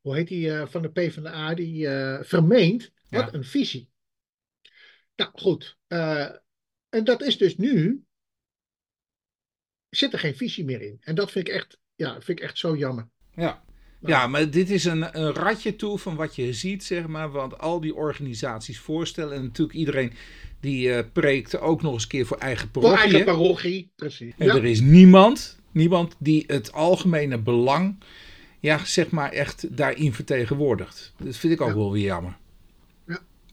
hoe 0.00 0.16
heet 0.16 0.28
die 0.28 0.50
van 0.66 0.82
de 0.82 0.90
PvdA, 0.90 1.54
die 1.54 1.88
vermeent, 2.24 2.90
wat 3.08 3.34
een 3.34 3.44
visie. 3.44 3.90
Nou 5.16 5.30
goed, 5.34 5.78
en 6.88 7.04
dat 7.04 7.22
is 7.22 7.38
dus 7.38 7.56
nu, 7.56 8.04
zit 9.88 10.12
er 10.12 10.18
geen 10.18 10.36
visie 10.36 10.64
meer 10.64 10.82
in. 10.82 10.96
En 11.00 11.14
dat 11.14 11.30
vind 11.30 11.48
ik 11.48 11.54
echt, 11.54 11.78
ja, 11.96 12.12
vind 12.12 12.38
ik 12.38 12.44
echt 12.44 12.58
zo 12.58 12.76
jammer. 12.76 13.08
Ja. 13.34 13.64
Ja, 14.00 14.26
maar 14.26 14.50
dit 14.50 14.70
is 14.70 14.84
een, 14.84 15.20
een 15.20 15.32
ratje 15.32 15.76
toe 15.76 15.98
van 15.98 16.16
wat 16.16 16.36
je 16.36 16.52
ziet, 16.52 16.84
zeg 16.84 17.06
maar. 17.06 17.30
Want 17.30 17.58
al 17.58 17.80
die 17.80 17.94
organisaties 17.94 18.78
voorstellen. 18.78 19.36
En 19.36 19.42
natuurlijk 19.42 19.78
iedereen 19.78 20.12
die 20.60 20.88
uh, 20.88 20.98
preekt 21.12 21.58
ook 21.58 21.82
nog 21.82 21.92
eens 21.92 22.02
een 22.02 22.08
keer 22.08 22.26
voor 22.26 22.36
eigen 22.36 22.70
parochie. 22.70 22.96
Voor 22.96 23.02
eigen 23.02 23.24
parochie, 23.24 23.92
precies. 23.96 24.34
En 24.38 24.48
er 24.48 24.64
is 24.64 24.80
niemand, 24.80 25.58
niemand 25.72 26.16
die 26.18 26.44
het 26.46 26.72
algemene 26.72 27.38
belang, 27.38 28.02
ja, 28.60 28.84
zeg 28.84 29.10
maar, 29.10 29.32
echt 29.32 29.76
daarin 29.76 30.12
vertegenwoordigt. 30.12 31.14
Dat 31.18 31.36
vind 31.36 31.52
ik 31.52 31.60
ook 31.60 31.74
wel 31.74 31.92
weer 31.92 32.04
jammer. 32.04 32.36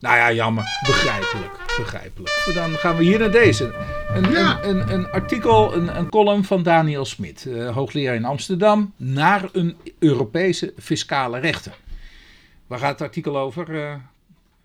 Nou 0.04 0.16
ja, 0.16 0.32
jammer. 0.32 0.64
Begrijpelijk. 0.86 1.52
Begrijpelijk. 1.76 2.50
Dan 2.54 2.70
gaan 2.70 2.96
we 2.96 3.04
hier 3.04 3.18
naar 3.18 3.30
deze. 3.30 3.64
Een, 4.08 4.24
een, 4.24 4.68
een, 4.68 4.92
een, 4.92 5.10
artikel, 5.10 5.74
een, 5.74 5.96
een 5.96 6.08
column 6.08 6.44
van 6.44 6.62
Daniel 6.62 7.04
Smit, 7.04 7.44
uh, 7.44 7.74
hoogleraar 7.74 8.14
in 8.14 8.24
Amsterdam, 8.24 8.94
naar 8.96 9.48
een 9.52 9.76
Europese 9.98 10.72
fiscale 10.76 11.38
rechter. 11.38 11.76
Waar 12.66 12.78
gaat 12.78 12.90
het 12.90 13.00
artikel 13.00 13.38
over, 13.38 13.70
uh, 13.70 13.94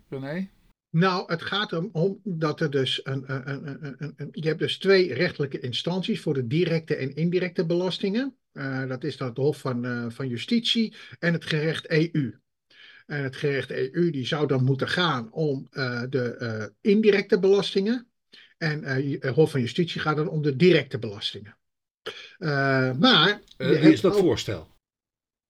René? 0.10 0.50
Nou, 0.90 1.32
het 1.32 1.42
gaat 1.42 1.72
erom 1.72 1.90
om 1.92 2.20
dat 2.24 2.62
er 2.62 2.72
dus 2.72 3.02
een, 3.04 3.24
een, 3.28 3.96
een, 4.18 4.30
je 4.32 4.48
hebt 4.48 4.60
dus 4.60 4.78
twee 4.78 5.14
rechtelijke 5.14 5.60
instanties 5.60 6.22
voor 6.22 6.34
de 6.34 6.48
directe 6.48 6.96
en 6.96 7.16
indirecte 7.16 7.66
belastingen. 7.66 8.36
Uh, 8.54 8.88
dat 8.88 9.04
is 9.04 9.18
dan 9.18 9.28
het 9.28 9.38
Hof 9.38 9.58
van, 9.58 10.12
van 10.12 10.28
Justitie 10.28 10.96
en 11.20 11.34
het 11.34 11.46
gerecht 11.46 11.88
EU. 11.88 12.40
En 13.10 13.24
het 13.24 13.36
gerecht 13.36 13.72
EU 13.72 14.10
die 14.10 14.26
zou 14.26 14.48
dan 14.48 14.64
moeten 14.64 14.88
gaan 14.88 15.32
om 15.32 15.68
uh, 15.72 16.04
de 16.10 16.36
uh, 16.40 16.92
indirecte 16.94 17.40
belastingen. 17.40 18.08
En 18.58 18.84
uh, 18.84 19.22
het 19.22 19.36
Hof 19.36 19.52
van 19.52 19.60
Justitie 19.60 20.02
gaat 20.02 20.16
dan 20.16 20.28
om 20.28 20.42
de 20.42 20.56
directe 20.56 21.00
belastingen. 21.00 21.58
maar. 23.00 23.42
is 23.58 24.02
dat 24.02 24.14
ook, 24.14 24.20
voorstel? 24.20 24.68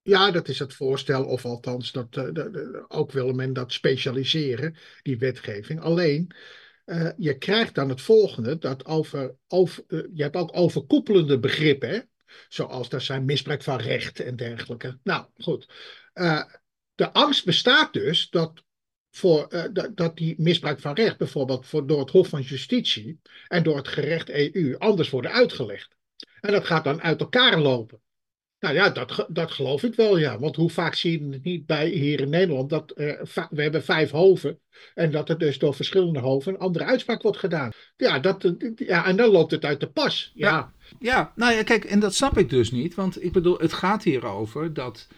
Ja, 0.02 0.30
dat 0.30 0.48
is 0.48 0.58
het 0.58 0.74
voorstel, 0.74 1.24
of 1.24 1.44
althans, 1.44 1.92
dat, 1.92 2.12
de, 2.12 2.84
ook 2.88 3.12
wil 3.12 3.32
men 3.32 3.52
dat 3.52 3.72
specialiseren, 3.72 4.76
die 5.02 5.18
wetgeving. 5.18 5.80
Alleen, 5.80 6.34
je 7.16 7.38
krijgt 7.38 7.74
dan 7.74 7.88
het 7.88 8.00
volgende: 8.00 8.58
dat 8.58 8.86
over, 8.86 9.34
over, 9.48 9.84
je 9.88 10.22
hebt 10.22 10.36
ook 10.36 10.56
overkoepelende 10.56 11.38
begrippen, 11.38 11.88
hè? 11.88 11.98
zoals 12.48 12.88
dat 12.88 13.02
zijn 13.02 13.24
misbruik 13.24 13.62
van 13.62 13.78
recht 13.78 14.20
en 14.20 14.36
dergelijke. 14.36 14.98
Nou, 15.02 15.26
goed 15.36 15.66
de 17.00 17.12
angst 17.12 17.44
bestaat 17.44 17.92
dus 17.92 18.30
dat, 18.30 18.64
voor, 19.10 19.46
uh, 19.50 19.64
dat, 19.72 19.96
dat, 19.96 20.16
die 20.16 20.34
misbruik 20.38 20.80
van 20.80 20.94
recht 20.94 21.18
bijvoorbeeld 21.18 21.66
voor, 21.66 21.86
door 21.86 22.00
het 22.00 22.10
Hof 22.10 22.28
van 22.28 22.40
Justitie 22.40 23.20
en 23.48 23.62
door 23.62 23.76
het 23.76 23.88
gerecht 23.88 24.30
EU 24.30 24.76
anders 24.78 25.10
worden 25.10 25.32
uitgelegd. 25.32 25.96
En 26.40 26.52
dat 26.52 26.64
gaat 26.64 26.84
dan 26.84 27.02
uit 27.02 27.20
elkaar 27.20 27.60
lopen. 27.60 28.00
Nou 28.58 28.74
ja, 28.74 28.90
dat, 28.90 29.26
dat 29.28 29.50
geloof 29.50 29.82
ik 29.82 29.94
wel, 29.94 30.18
ja. 30.18 30.38
Want 30.38 30.56
hoe 30.56 30.70
vaak 30.70 30.94
zie 30.94 31.20
je 31.20 31.32
het 31.32 31.44
niet 31.44 31.66
bij 31.66 31.88
hier 31.88 32.20
in 32.20 32.28
Nederland 32.28 32.70
dat 32.70 32.92
uh, 32.96 33.20
we 33.50 33.62
hebben 33.62 33.84
vijf 33.84 34.10
hoven 34.10 34.60
en 34.94 35.10
dat 35.10 35.28
er 35.28 35.38
dus 35.38 35.58
door 35.58 35.74
verschillende 35.74 36.18
hoven 36.18 36.52
een 36.52 36.58
andere 36.58 36.84
uitspraak 36.84 37.22
wordt 37.22 37.38
gedaan. 37.38 37.70
Ja, 37.96 38.18
dat, 38.18 38.54
ja 38.76 39.06
en 39.06 39.16
dan 39.16 39.30
loopt 39.30 39.50
het 39.50 39.64
uit 39.64 39.80
de 39.80 39.90
pas. 39.90 40.30
Ja. 40.34 40.48
ja. 40.48 40.72
Ja, 40.98 41.32
nou 41.36 41.52
ja, 41.54 41.62
kijk, 41.62 41.84
en 41.84 42.00
dat 42.00 42.14
snap 42.14 42.38
ik 42.38 42.50
dus 42.50 42.70
niet. 42.70 42.94
Want 42.94 43.24
ik 43.24 43.32
bedoel, 43.32 43.58
het 43.58 43.72
gaat 43.72 44.02
hier 44.02 44.26
over 44.26 44.74
dat 44.74 45.08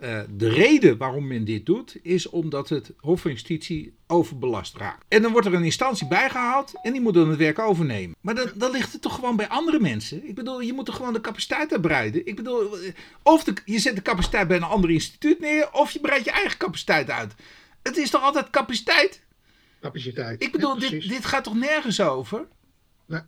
uh, 0.00 0.20
de 0.30 0.48
reden 0.48 0.96
waarom 0.96 1.26
men 1.26 1.44
dit 1.44 1.66
doet, 1.66 1.96
is 2.02 2.28
omdat 2.28 2.68
het 2.68 2.92
Hof 2.96 3.20
van 3.20 3.30
Justitie 3.30 3.96
overbelast 4.06 4.76
raakt. 4.76 5.04
En 5.08 5.22
dan 5.22 5.32
wordt 5.32 5.46
er 5.46 5.54
een 5.54 5.64
instantie 5.64 6.08
bijgehaald 6.08 6.72
en 6.82 6.92
die 6.92 7.00
moet 7.00 7.14
dan 7.14 7.28
het 7.28 7.38
werk 7.38 7.58
overnemen. 7.58 8.16
Maar 8.20 8.34
dan, 8.34 8.50
dan 8.54 8.70
ligt 8.70 8.92
het 8.92 9.02
toch 9.02 9.14
gewoon 9.14 9.36
bij 9.36 9.48
andere 9.48 9.80
mensen? 9.80 10.28
Ik 10.28 10.34
bedoel, 10.34 10.60
je 10.60 10.72
moet 10.72 10.86
toch 10.86 10.96
gewoon 10.96 11.12
de 11.12 11.20
capaciteit 11.20 11.72
uitbreiden? 11.72 12.26
Ik 12.26 12.36
bedoel, 12.36 12.76
of 13.22 13.44
de, 13.44 13.54
je 13.64 13.78
zet 13.78 13.96
de 13.96 14.02
capaciteit 14.02 14.48
bij 14.48 14.56
een 14.56 14.62
ander 14.62 14.90
instituut 14.90 15.40
neer, 15.40 15.72
of 15.72 15.90
je 15.90 16.00
breidt 16.00 16.24
je 16.24 16.30
eigen 16.30 16.58
capaciteit 16.58 17.10
uit. 17.10 17.34
Het 17.82 17.96
is 17.96 18.10
toch 18.10 18.22
altijd 18.22 18.50
capaciteit? 18.50 19.22
Capaciteit. 19.80 20.42
Ik 20.42 20.52
bedoel, 20.52 20.78
dit, 20.78 21.08
dit 21.08 21.24
gaat 21.24 21.44
toch 21.44 21.56
nergens 21.56 22.00
over? 22.00 22.46
Nee. 23.06 23.20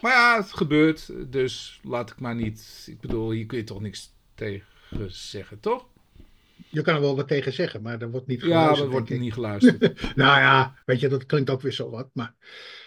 Maar 0.00 0.12
ja, 0.12 0.36
het 0.36 0.52
gebeurt, 0.52 1.10
dus 1.32 1.80
laat 1.82 2.10
ik 2.10 2.20
maar 2.20 2.34
niet. 2.34 2.86
Ik 2.90 3.00
bedoel, 3.00 3.30
hier 3.30 3.46
kun 3.46 3.58
je 3.58 3.64
toch 3.64 3.80
niks 3.80 4.12
tegen 4.34 4.66
zeggen, 5.08 5.60
toch? 5.60 5.86
Je 6.68 6.82
kan 6.82 6.94
er 6.94 7.00
wel 7.00 7.16
wat 7.16 7.28
tegen 7.28 7.52
zeggen, 7.52 7.82
maar 7.82 8.00
er 8.00 8.10
wordt 8.10 8.26
niet 8.26 8.42
geluisterd. 8.42 8.78
Ja, 8.78 8.84
er 8.84 8.90
wordt 8.90 9.10
niet 9.10 9.32
geluisterd. 9.32 9.80
nou 10.16 10.40
ja, 10.40 10.74
weet 10.84 11.00
je, 11.00 11.08
dat 11.08 11.26
klinkt 11.26 11.50
ook 11.50 11.62
weer 11.62 11.72
zo 11.72 11.90
wat. 11.90 12.08
Maar... 12.12 12.34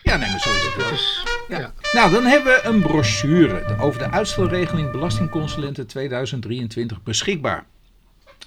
Ja, 0.04 0.18
nee, 0.18 0.30
maar 0.30 0.40
zo 0.40 0.50
is 0.50 0.64
het 0.64 0.76
wel. 0.76 1.58
Ja. 1.58 1.64
ja. 1.64 1.74
Nou, 1.94 2.12
dan 2.12 2.24
hebben 2.24 2.54
we 2.54 2.62
een 2.64 2.82
brochure 2.82 3.78
over 3.80 4.00
de 4.00 4.10
uitstelregeling 4.10 4.92
Belastingconsulenten 4.92 5.88
2023 5.88 7.04
beschikbaar. 7.04 7.66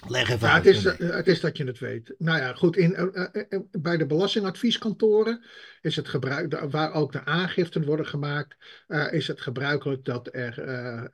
Leg 0.09 0.31
even 0.31 0.49
ja, 0.49 0.55
het, 0.55 0.67
is, 0.67 0.85
het 0.99 1.27
is 1.27 1.41
dat 1.41 1.57
je 1.57 1.65
het 1.65 1.79
weet. 1.79 2.15
Nou 2.19 2.39
ja, 2.39 2.53
goed. 2.53 2.77
In, 2.77 3.13
uh, 3.15 3.61
bij 3.71 3.97
de 3.97 4.07
belastingadvieskantoren 4.07 5.45
is 5.83 5.97
het 5.97 6.09
gebruik, 6.09 6.71
waar 6.71 6.93
ook 6.93 7.13
de 7.13 7.25
aangiften 7.25 7.85
worden 7.85 8.07
gemaakt, 8.07 8.57
uh, 8.89 9.13
is 9.13 9.27
het 9.27 9.41
gebruikelijk 9.41 10.05
dat 10.05 10.29
er, 10.33 11.11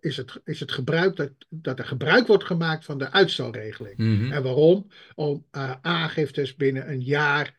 is 0.00 0.16
het, 0.16 0.40
is 0.44 0.60
het 0.60 0.72
gebruik 0.72 1.16
dat, 1.16 1.30
dat 1.48 1.78
er 1.78 1.84
gebruik 1.84 2.26
wordt 2.26 2.44
gemaakt 2.44 2.84
van 2.84 2.98
de 2.98 3.10
uitstelregeling. 3.10 3.96
Mm-hmm. 3.96 4.32
En 4.32 4.42
waarom? 4.42 4.86
Om 5.14 5.46
aangiftes 5.80 6.56
binnen 6.56 6.90
een 6.90 7.02
jaar 7.02 7.56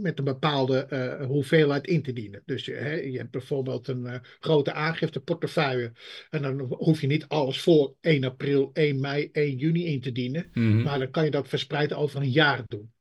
met 0.00 0.18
een 0.18 0.24
bepaalde 0.24 0.86
uh, 0.90 1.26
hoeveelheid 1.26 1.86
in 1.86 2.02
te 2.02 2.12
dienen. 2.12 2.42
Dus 2.44 2.66
hè, 2.66 2.92
je 2.94 3.18
hebt 3.18 3.30
bijvoorbeeld 3.30 3.88
een 3.88 4.04
uh, 4.04 4.14
grote 4.40 4.72
aangifteportefeuille. 4.72 5.92
En 6.30 6.42
dan 6.42 6.60
hoef 6.60 7.00
je 7.00 7.06
niet 7.06 7.28
alles 7.28 7.60
voor 7.60 7.94
1 8.00 8.24
april, 8.24 8.70
1 8.72 9.00
mei, 9.00 9.28
1 9.32 9.56
juni 9.56 9.84
in 9.84 10.00
te 10.00 10.12
dienen. 10.12 10.50
Mm-hmm. 10.52 10.82
Maar 10.82 10.98
dan 10.98 11.10
kan 11.10 11.24
je 11.24 11.30
dat 11.30 11.48
verspreid 11.48 11.92
over 11.92 12.20
een 12.20 12.30
jaar 12.30 12.62
doen. 12.66 12.92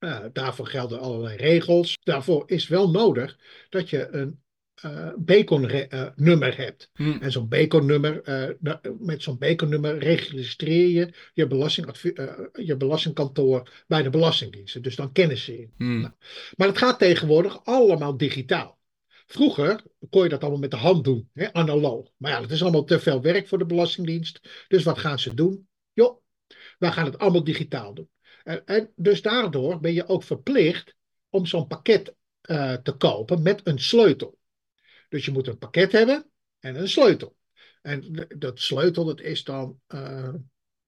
Uh, 0.00 0.24
daarvoor 0.32 0.66
gelden 0.66 1.00
allerlei 1.00 1.36
regels. 1.36 1.98
Daarvoor 2.02 2.42
is 2.46 2.68
wel 2.68 2.90
nodig 2.90 3.38
dat 3.68 3.90
je 3.90 4.08
een 4.10 4.40
Bacon-nummer 5.16 6.56
hebt. 6.56 6.90
Hmm. 6.94 7.18
En 7.20 7.32
zo'n 7.32 7.48
Bacon-nummer, 7.48 8.28
uh, 8.60 8.74
met 8.98 9.22
zo'n 9.22 9.38
Bacon-nummer 9.38 9.98
registreer 9.98 10.88
je 10.88 11.12
je, 11.34 12.12
uh, 12.14 12.64
je 12.66 12.76
belastingkantoor 12.76 13.84
bij 13.86 14.02
de 14.02 14.10
Belastingdiensten. 14.10 14.82
Dus 14.82 14.96
dan 14.96 15.12
kennen 15.12 15.36
ze 15.36 15.58
je. 15.58 15.68
Hmm. 15.76 16.00
Nou, 16.00 16.12
maar 16.56 16.68
het 16.68 16.78
gaat 16.78 16.98
tegenwoordig 16.98 17.64
allemaal 17.64 18.16
digitaal. 18.16 18.78
Vroeger 19.26 19.82
kon 20.10 20.22
je 20.22 20.28
dat 20.28 20.40
allemaal 20.40 20.60
met 20.60 20.70
de 20.70 20.76
hand 20.76 21.04
doen, 21.04 21.28
hè, 21.32 21.52
analoog. 21.52 22.10
Maar 22.16 22.30
ja, 22.30 22.40
dat 22.40 22.50
is 22.50 22.62
allemaal 22.62 22.84
te 22.84 23.00
veel 23.00 23.22
werk 23.22 23.48
voor 23.48 23.58
de 23.58 23.66
Belastingdienst. 23.66 24.40
Dus 24.68 24.82
wat 24.82 24.98
gaan 24.98 25.18
ze 25.18 25.34
doen? 25.34 25.68
Joh, 25.92 26.20
wij 26.78 26.92
gaan 26.92 27.04
het 27.04 27.18
allemaal 27.18 27.44
digitaal 27.44 27.94
doen. 27.94 28.08
En, 28.44 28.62
en 28.66 28.92
dus 28.96 29.22
daardoor 29.22 29.80
ben 29.80 29.92
je 29.92 30.08
ook 30.08 30.22
verplicht 30.22 30.94
om 31.28 31.46
zo'n 31.46 31.66
pakket 31.66 32.14
te 32.82 32.94
kopen 32.98 33.42
met 33.42 33.60
een 33.64 33.78
sleutel. 33.78 34.38
Dus 35.10 35.24
je 35.24 35.30
moet 35.30 35.46
een 35.46 35.58
pakket 35.58 35.92
hebben 35.92 36.30
en 36.58 36.80
een 36.80 36.88
sleutel. 36.88 37.36
En 37.82 38.26
dat 38.38 38.60
sleutel, 38.60 39.04
dat 39.04 39.20
is 39.20 39.44
dan. 39.44 39.80
Uh, 39.88 40.34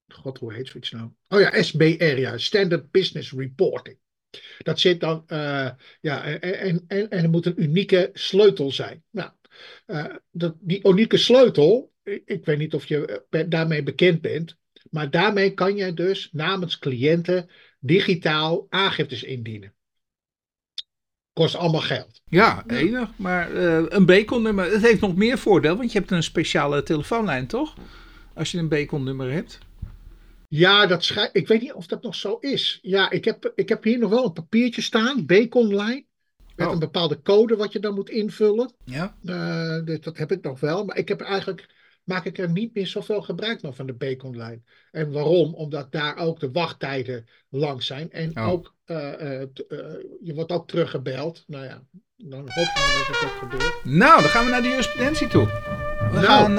God, 0.08 0.38
hoe 0.38 0.52
heet 0.52 0.68
zoiets 0.68 0.90
nou? 0.90 1.10
Oh 1.28 1.40
ja, 1.40 1.62
SBR, 1.62 2.18
ja, 2.18 2.38
Standard 2.38 2.90
Business 2.90 3.32
Reporting. 3.32 3.98
Dat 4.58 4.80
zit 4.80 5.00
dan, 5.00 5.24
uh, 5.26 5.70
ja, 6.00 6.24
en, 6.24 6.84
en, 6.86 7.08
en 7.08 7.22
er 7.22 7.30
moet 7.30 7.46
een 7.46 7.62
unieke 7.62 8.10
sleutel 8.12 8.70
zijn. 8.70 9.04
Nou, 9.10 9.30
uh, 9.86 10.14
dat, 10.30 10.56
die 10.60 10.88
unieke 10.88 11.16
sleutel, 11.16 11.92
ik 12.24 12.44
weet 12.44 12.58
niet 12.58 12.74
of 12.74 12.86
je 12.86 13.24
daarmee 13.48 13.82
bekend 13.82 14.20
bent, 14.20 14.56
maar 14.90 15.10
daarmee 15.10 15.54
kan 15.54 15.76
je 15.76 15.94
dus 15.94 16.28
namens 16.32 16.78
cliënten 16.78 17.50
digitaal 17.80 18.66
aangiftes 18.68 19.22
indienen. 19.22 19.74
Kost 21.32 21.56
allemaal 21.56 21.80
geld. 21.80 22.20
Ja, 22.28 22.64
enig. 22.66 23.10
Maar 23.16 23.52
uh, 23.52 23.84
een 23.88 24.06
Bacon-nummer, 24.06 24.72
het 24.72 24.82
heeft 24.82 25.00
nog 25.00 25.16
meer 25.16 25.38
voordeel, 25.38 25.76
want 25.76 25.92
je 25.92 25.98
hebt 25.98 26.10
een 26.10 26.22
speciale 26.22 26.82
telefoonlijn, 26.82 27.46
toch? 27.46 27.74
Als 28.34 28.50
je 28.50 28.58
een 28.58 28.68
Bacon-nummer 28.68 29.32
hebt. 29.32 29.58
Ja, 30.48 30.86
dat 30.86 31.04
schij... 31.04 31.28
ik 31.32 31.48
weet 31.48 31.60
niet 31.60 31.72
of 31.72 31.86
dat 31.86 32.02
nog 32.02 32.14
zo 32.14 32.36
is. 32.40 32.78
Ja, 32.82 33.10
ik 33.10 33.24
heb, 33.24 33.52
ik 33.54 33.68
heb 33.68 33.84
hier 33.84 33.98
nog 33.98 34.10
wel 34.10 34.24
een 34.24 34.32
papiertje 34.32 34.82
staan, 34.82 35.26
Bacon-lijn. 35.26 36.06
Met 36.56 36.66
oh. 36.66 36.72
een 36.72 36.78
bepaalde 36.78 37.22
code 37.22 37.56
wat 37.56 37.72
je 37.72 37.80
dan 37.80 37.94
moet 37.94 38.10
invullen. 38.10 38.72
Ja. 38.84 39.16
Uh, 39.22 39.84
dus 39.84 40.00
dat 40.00 40.16
heb 40.16 40.32
ik 40.32 40.42
nog 40.42 40.60
wel. 40.60 40.84
Maar 40.84 40.96
ik 40.96 41.08
heb 41.08 41.20
eigenlijk 41.20 41.66
maak 42.04 42.24
ik 42.24 42.38
er 42.38 42.50
niet 42.50 42.74
meer 42.74 42.86
zoveel 42.86 43.22
gebruik 43.22 43.60
van 43.62 43.86
de 43.86 43.94
Baconlijn. 43.94 44.64
En 44.90 45.12
waarom? 45.12 45.54
Omdat 45.54 45.92
daar 45.92 46.16
ook 46.16 46.40
de 46.40 46.50
wachttijden 46.50 47.28
lang 47.50 47.82
zijn. 47.82 48.10
En 48.10 48.36
oh. 48.36 48.48
ook, 48.48 48.74
je 50.22 50.32
wordt 50.34 50.52
ook 50.52 50.68
teruggebeld. 50.68 51.44
Nou 51.46 51.64
ja, 51.64 51.82
dan 52.16 52.40
hoop 52.40 52.48
ik 52.48 53.06
dat 53.06 53.06
het 53.06 53.30
ook 53.30 53.38
gebeurt. 53.38 53.84
Nou, 53.84 54.20
dan 54.20 54.30
gaan 54.30 54.44
we 54.44 54.50
naar 54.50 54.62
de 54.62 54.68
jurisprudentie 54.68 55.28
toe. 55.28 55.46
We 55.46 56.20
nou. 56.20 56.24
gaan 56.24 56.54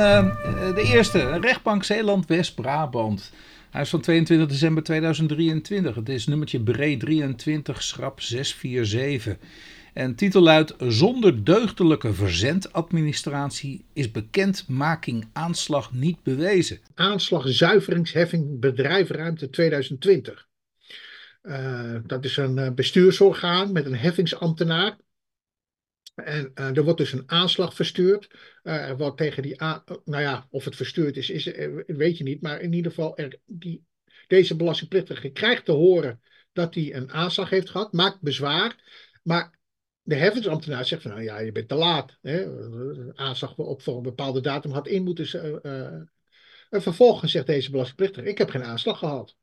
de 0.75 0.83
eerste, 0.83 1.39
rechtbank 1.39 1.83
Zeeland-West-Brabant. 1.83 3.31
Hij 3.73 3.81
is 3.81 3.89
van 3.89 4.01
22 4.01 4.47
december 4.47 4.83
2023. 4.83 5.95
Het 5.95 6.09
is 6.09 6.27
nummertje 6.27 6.61
Bree 6.61 6.97
23, 6.97 7.83
schrap 7.83 8.21
647. 8.21 9.37
En 9.93 10.15
titel 10.15 10.41
luidt: 10.41 10.73
Zonder 10.77 11.43
deugdelijke 11.43 12.13
verzendadministratie 12.13 13.85
is 13.93 14.11
bekendmaking 14.11 15.27
aanslag 15.33 15.93
niet 15.93 16.23
bewezen. 16.23 16.79
Aanslag 16.95 17.43
zuiveringsheffing 17.47 18.59
bedrijfruimte 18.59 19.49
2020. 19.49 20.47
Uh, 21.43 21.99
dat 22.05 22.25
is 22.25 22.37
een 22.37 22.57
uh, 22.57 22.71
bestuursorgaan 22.71 23.71
met 23.71 23.85
een 23.85 23.95
heffingsambtenaar. 23.95 24.97
En 26.15 26.51
uh, 26.55 26.77
er 26.77 26.83
wordt 26.83 26.99
dus 26.99 27.13
een 27.13 27.29
aanslag 27.29 27.73
verstuurd. 27.73 28.35
wat 28.97 29.17
tegen 29.17 29.43
die. 29.43 29.55
Nou 30.05 30.21
ja, 30.21 30.47
of 30.49 30.65
het 30.65 30.75
verstuurd 30.75 31.17
is, 31.17 31.29
is, 31.29 31.45
weet 31.85 32.17
je 32.17 32.23
niet. 32.23 32.41
Maar 32.41 32.61
in 32.61 32.73
ieder 32.73 32.91
geval, 32.91 33.17
er, 33.17 33.39
die, 33.45 33.83
deze 34.27 34.55
belastingplichtige 34.55 35.29
krijgt 35.29 35.65
te 35.65 35.71
horen 35.71 36.21
dat 36.51 36.75
hij 36.75 36.95
een 36.95 37.11
aanslag 37.11 37.49
heeft 37.49 37.69
gehad, 37.69 37.93
maakt 37.93 38.21
bezwaar. 38.21 38.83
Maar 39.23 39.59
de 40.01 40.15
heffingsambtenaar 40.15 40.85
zegt 40.85 41.01
van 41.01 41.11
nou 41.11 41.23
ja, 41.23 41.39
je 41.39 41.51
bent 41.51 41.67
te 41.67 41.75
laat. 41.75 42.17
Hè? 42.21 42.45
Aanslag 43.13 43.57
op 43.57 43.81
voor 43.81 43.95
een 43.95 44.03
bepaalde 44.03 44.41
datum 44.41 44.71
had 44.71 44.87
in 44.87 45.03
moeten. 45.03 45.59
Uh, 45.65 45.85
en 46.69 46.81
vervolgens 46.81 47.31
zegt 47.31 47.47
deze 47.47 47.71
belastingplichtige: 47.71 48.27
Ik 48.27 48.37
heb 48.37 48.49
geen 48.49 48.63
aanslag 48.63 48.97
gehad. 48.97 49.35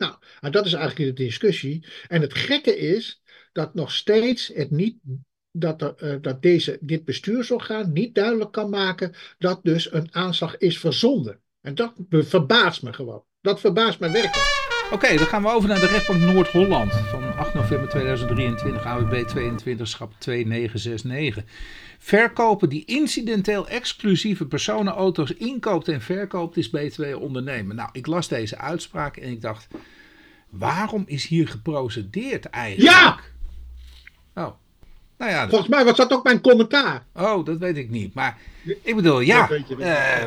Nou, 0.00 0.14
en 0.40 0.52
dat 0.52 0.66
is 0.66 0.72
eigenlijk 0.72 1.16
de 1.16 1.24
discussie. 1.24 1.86
En 2.08 2.20
het 2.20 2.34
gekke 2.34 2.78
is 2.78 3.22
dat 3.52 3.74
nog 3.74 3.92
steeds 3.92 4.50
het 4.54 4.70
niet. 4.70 4.98
Dat, 5.52 6.02
uh, 6.02 6.16
dat 6.20 6.42
deze, 6.42 6.78
dit 6.80 7.04
bestuursorgaan 7.04 7.92
niet 7.92 8.14
duidelijk 8.14 8.52
kan 8.52 8.70
maken 8.70 9.14
dat 9.38 9.60
dus 9.62 9.92
een 9.92 10.14
aanslag 10.14 10.56
is 10.56 10.78
verzonden. 10.78 11.40
En 11.60 11.74
dat 11.74 11.92
verbaast 12.10 12.82
me 12.82 12.92
gewoon. 12.92 13.24
Dat 13.40 13.60
verbaast 13.60 14.00
me 14.00 14.10
werkelijk. 14.10 14.69
Oké, 14.92 15.16
dan 15.16 15.26
gaan 15.26 15.42
we 15.42 15.48
over 15.48 15.68
naar 15.68 15.80
de 15.80 15.86
rechtbank 15.86 16.20
Noord-Holland 16.20 16.92
van 16.92 17.36
8 17.36 17.54
november 17.54 17.88
2023, 17.88 18.84
AWB 18.84 19.26
22, 19.26 19.88
schap 19.88 20.12
2969. 20.18 21.44
Verkopen 21.98 22.68
die 22.68 22.84
incidenteel 22.84 23.68
exclusieve 23.68 24.46
personenauto's 24.46 25.32
inkoopt 25.32 25.88
en 25.88 26.00
verkoopt 26.00 26.56
is 26.56 26.70
BTW 26.70 27.02
ondernemen. 27.20 27.76
Nou, 27.76 27.88
ik 27.92 28.06
las 28.06 28.28
deze 28.28 28.58
uitspraak 28.58 29.16
en 29.16 29.30
ik 29.30 29.40
dacht, 29.40 29.68
waarom 30.48 31.02
is 31.06 31.26
hier 31.26 31.48
geprocedeerd 31.48 32.44
eigenlijk? 32.44 32.92
Ja! 32.92 33.20
Oh. 34.34 34.54
Nou 35.20 35.32
ja, 35.32 35.48
Volgens 35.48 35.70
mij 35.70 35.84
was 35.84 35.96
dat 35.96 36.12
ook 36.12 36.24
mijn 36.24 36.40
commentaar. 36.40 37.04
Oh, 37.14 37.44
dat 37.44 37.58
weet 37.58 37.76
ik 37.76 37.90
niet. 37.90 38.14
Maar 38.14 38.38
ik 38.82 38.94
bedoel, 38.94 39.20
ja. 39.20 39.50
Uh, 39.78 40.26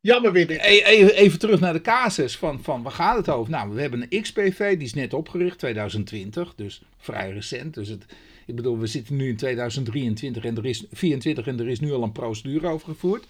Jammer 0.00 0.32
weet 0.32 0.50
ik. 0.50 0.62
Even, 0.62 1.14
even 1.14 1.38
terug 1.38 1.60
naar 1.60 1.72
de 1.72 1.80
casus 1.80 2.36
van, 2.36 2.62
van 2.62 2.82
waar 2.82 2.92
gaat 2.92 3.16
het 3.16 3.28
over? 3.28 3.50
Nou, 3.50 3.74
we 3.74 3.80
hebben 3.80 4.06
een 4.08 4.22
XPV, 4.22 4.76
die 4.76 4.86
is 4.86 4.94
net 4.94 5.14
opgericht, 5.14 5.58
2020. 5.58 6.52
Dus 6.56 6.82
vrij 6.98 7.30
recent. 7.30 7.74
Dus 7.74 7.88
het, 7.88 8.04
ik 8.46 8.56
bedoel, 8.56 8.78
we 8.78 8.86
zitten 8.86 9.16
nu 9.16 9.28
in 9.28 9.36
2023 9.36 10.44
en 10.44 10.56
er 10.56 10.66
is 10.66 10.84
24 10.92 11.46
en 11.46 11.60
er 11.60 11.68
is 11.68 11.80
nu 11.80 11.92
al 11.92 12.02
een 12.02 12.12
procedure 12.12 12.68
over 12.68 12.88
gevoerd. 12.88 13.24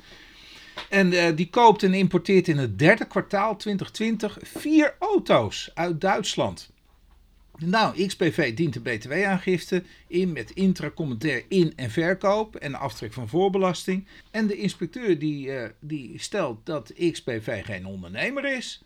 En 0.88 1.12
uh, 1.12 1.24
die 1.34 1.50
koopt 1.50 1.82
en 1.82 1.94
importeert 1.94 2.48
in 2.48 2.58
het 2.58 2.78
derde 2.78 3.04
kwartaal 3.04 3.56
2020 3.56 4.38
vier 4.42 4.94
auto's 4.98 5.70
uit 5.74 6.00
Duitsland. 6.00 6.70
Nou, 7.58 8.06
XPV 8.06 8.54
dient 8.54 8.72
de 8.72 8.80
btw-aangifte 8.80 9.82
in 10.06 10.32
met 10.32 10.50
intracommentair 10.50 11.44
in- 11.48 11.72
en 11.76 11.90
verkoop 11.90 12.56
en 12.56 12.74
aftrek 12.74 13.12
van 13.12 13.28
voorbelasting. 13.28 14.06
En 14.30 14.46
de 14.46 14.56
inspecteur 14.56 15.18
die, 15.18 15.46
uh, 15.46 15.64
die 15.80 16.12
stelt 16.16 16.66
dat 16.66 16.92
XPV 17.12 17.64
geen 17.64 17.86
ondernemer 17.86 18.56
is, 18.56 18.82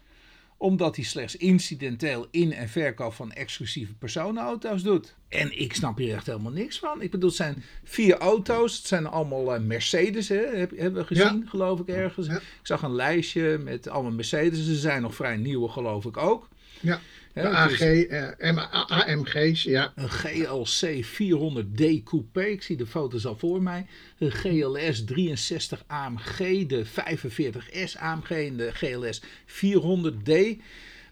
omdat 0.57 0.97
hij 0.97 1.05
slechts 1.05 1.37
incidenteel 1.37 2.27
in- 2.31 2.53
en 2.53 2.69
verkoop 2.69 3.13
van 3.15 3.33
exclusieve 3.33 3.95
personenauto's 3.95 4.83
doet. 4.83 5.15
En 5.29 5.59
ik 5.61 5.75
snap 5.75 5.99
hier 5.99 6.15
echt 6.15 6.27
helemaal 6.27 6.53
niks 6.53 6.79
van. 6.79 7.03
Ik 7.03 7.11
bedoel, 7.11 7.29
het 7.29 7.39
zijn 7.39 7.63
vier 7.85 8.17
auto's, 8.19 8.77
het 8.77 8.87
zijn 8.87 9.07
allemaal 9.07 9.55
uh, 9.55 9.61
Mercedes, 9.61 10.29
hè? 10.29 10.47
Heb, 10.47 10.71
hebben 10.79 11.01
we 11.01 11.07
gezien, 11.07 11.39
ja. 11.45 11.49
geloof 11.51 11.81
ik 11.81 11.89
ergens. 11.89 12.27
Ja. 12.27 12.37
Ik 12.37 12.43
zag 12.63 12.83
een 12.83 12.95
lijstje 12.95 13.59
met 13.59 13.89
allemaal 13.89 14.13
Mercedes, 14.13 14.65
ze 14.65 14.77
zijn 14.77 15.03
nog 15.03 15.15
vrij 15.15 15.37
nieuwe, 15.37 15.69
geloof 15.69 16.05
ik 16.05 16.17
ook. 16.17 16.49
Ja. 16.81 17.01
De 17.43 17.49
AG, 17.49 17.81
uh, 17.81 19.09
AMG's, 19.09 19.63
ja. 19.63 19.93
Een 19.95 20.11
GLC 20.11 21.05
400D 21.05 22.03
Coupé, 22.05 22.43
ik 22.43 22.63
zie 22.63 22.77
de 22.77 22.87
foto's 22.87 23.27
al 23.27 23.37
voor 23.37 23.63
mij. 23.63 23.87
Een 24.19 24.31
GLS 24.31 25.05
63 25.05 25.85
AMG, 25.87 26.67
de 26.67 26.87
45S 26.87 27.99
AMG 27.99 28.31
en 28.31 28.57
de 28.57 28.73
GLS 28.73 29.23
400D. 29.47 30.63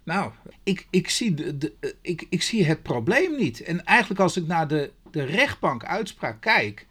Nou, 0.02 0.32
ik, 0.62 0.86
ik, 0.90 1.08
zie 1.08 1.34
de, 1.34 1.58
de, 1.58 1.72
ik, 2.02 2.26
ik 2.28 2.42
zie 2.42 2.64
het 2.64 2.82
probleem 2.82 3.36
niet. 3.36 3.62
En 3.62 3.84
eigenlijk 3.84 4.20
als 4.20 4.36
ik 4.36 4.46
naar 4.46 4.68
de, 4.68 4.90
de 5.10 5.24
rechtbank 5.24 5.84
uitspraak 5.84 6.40
kijk... 6.40 6.86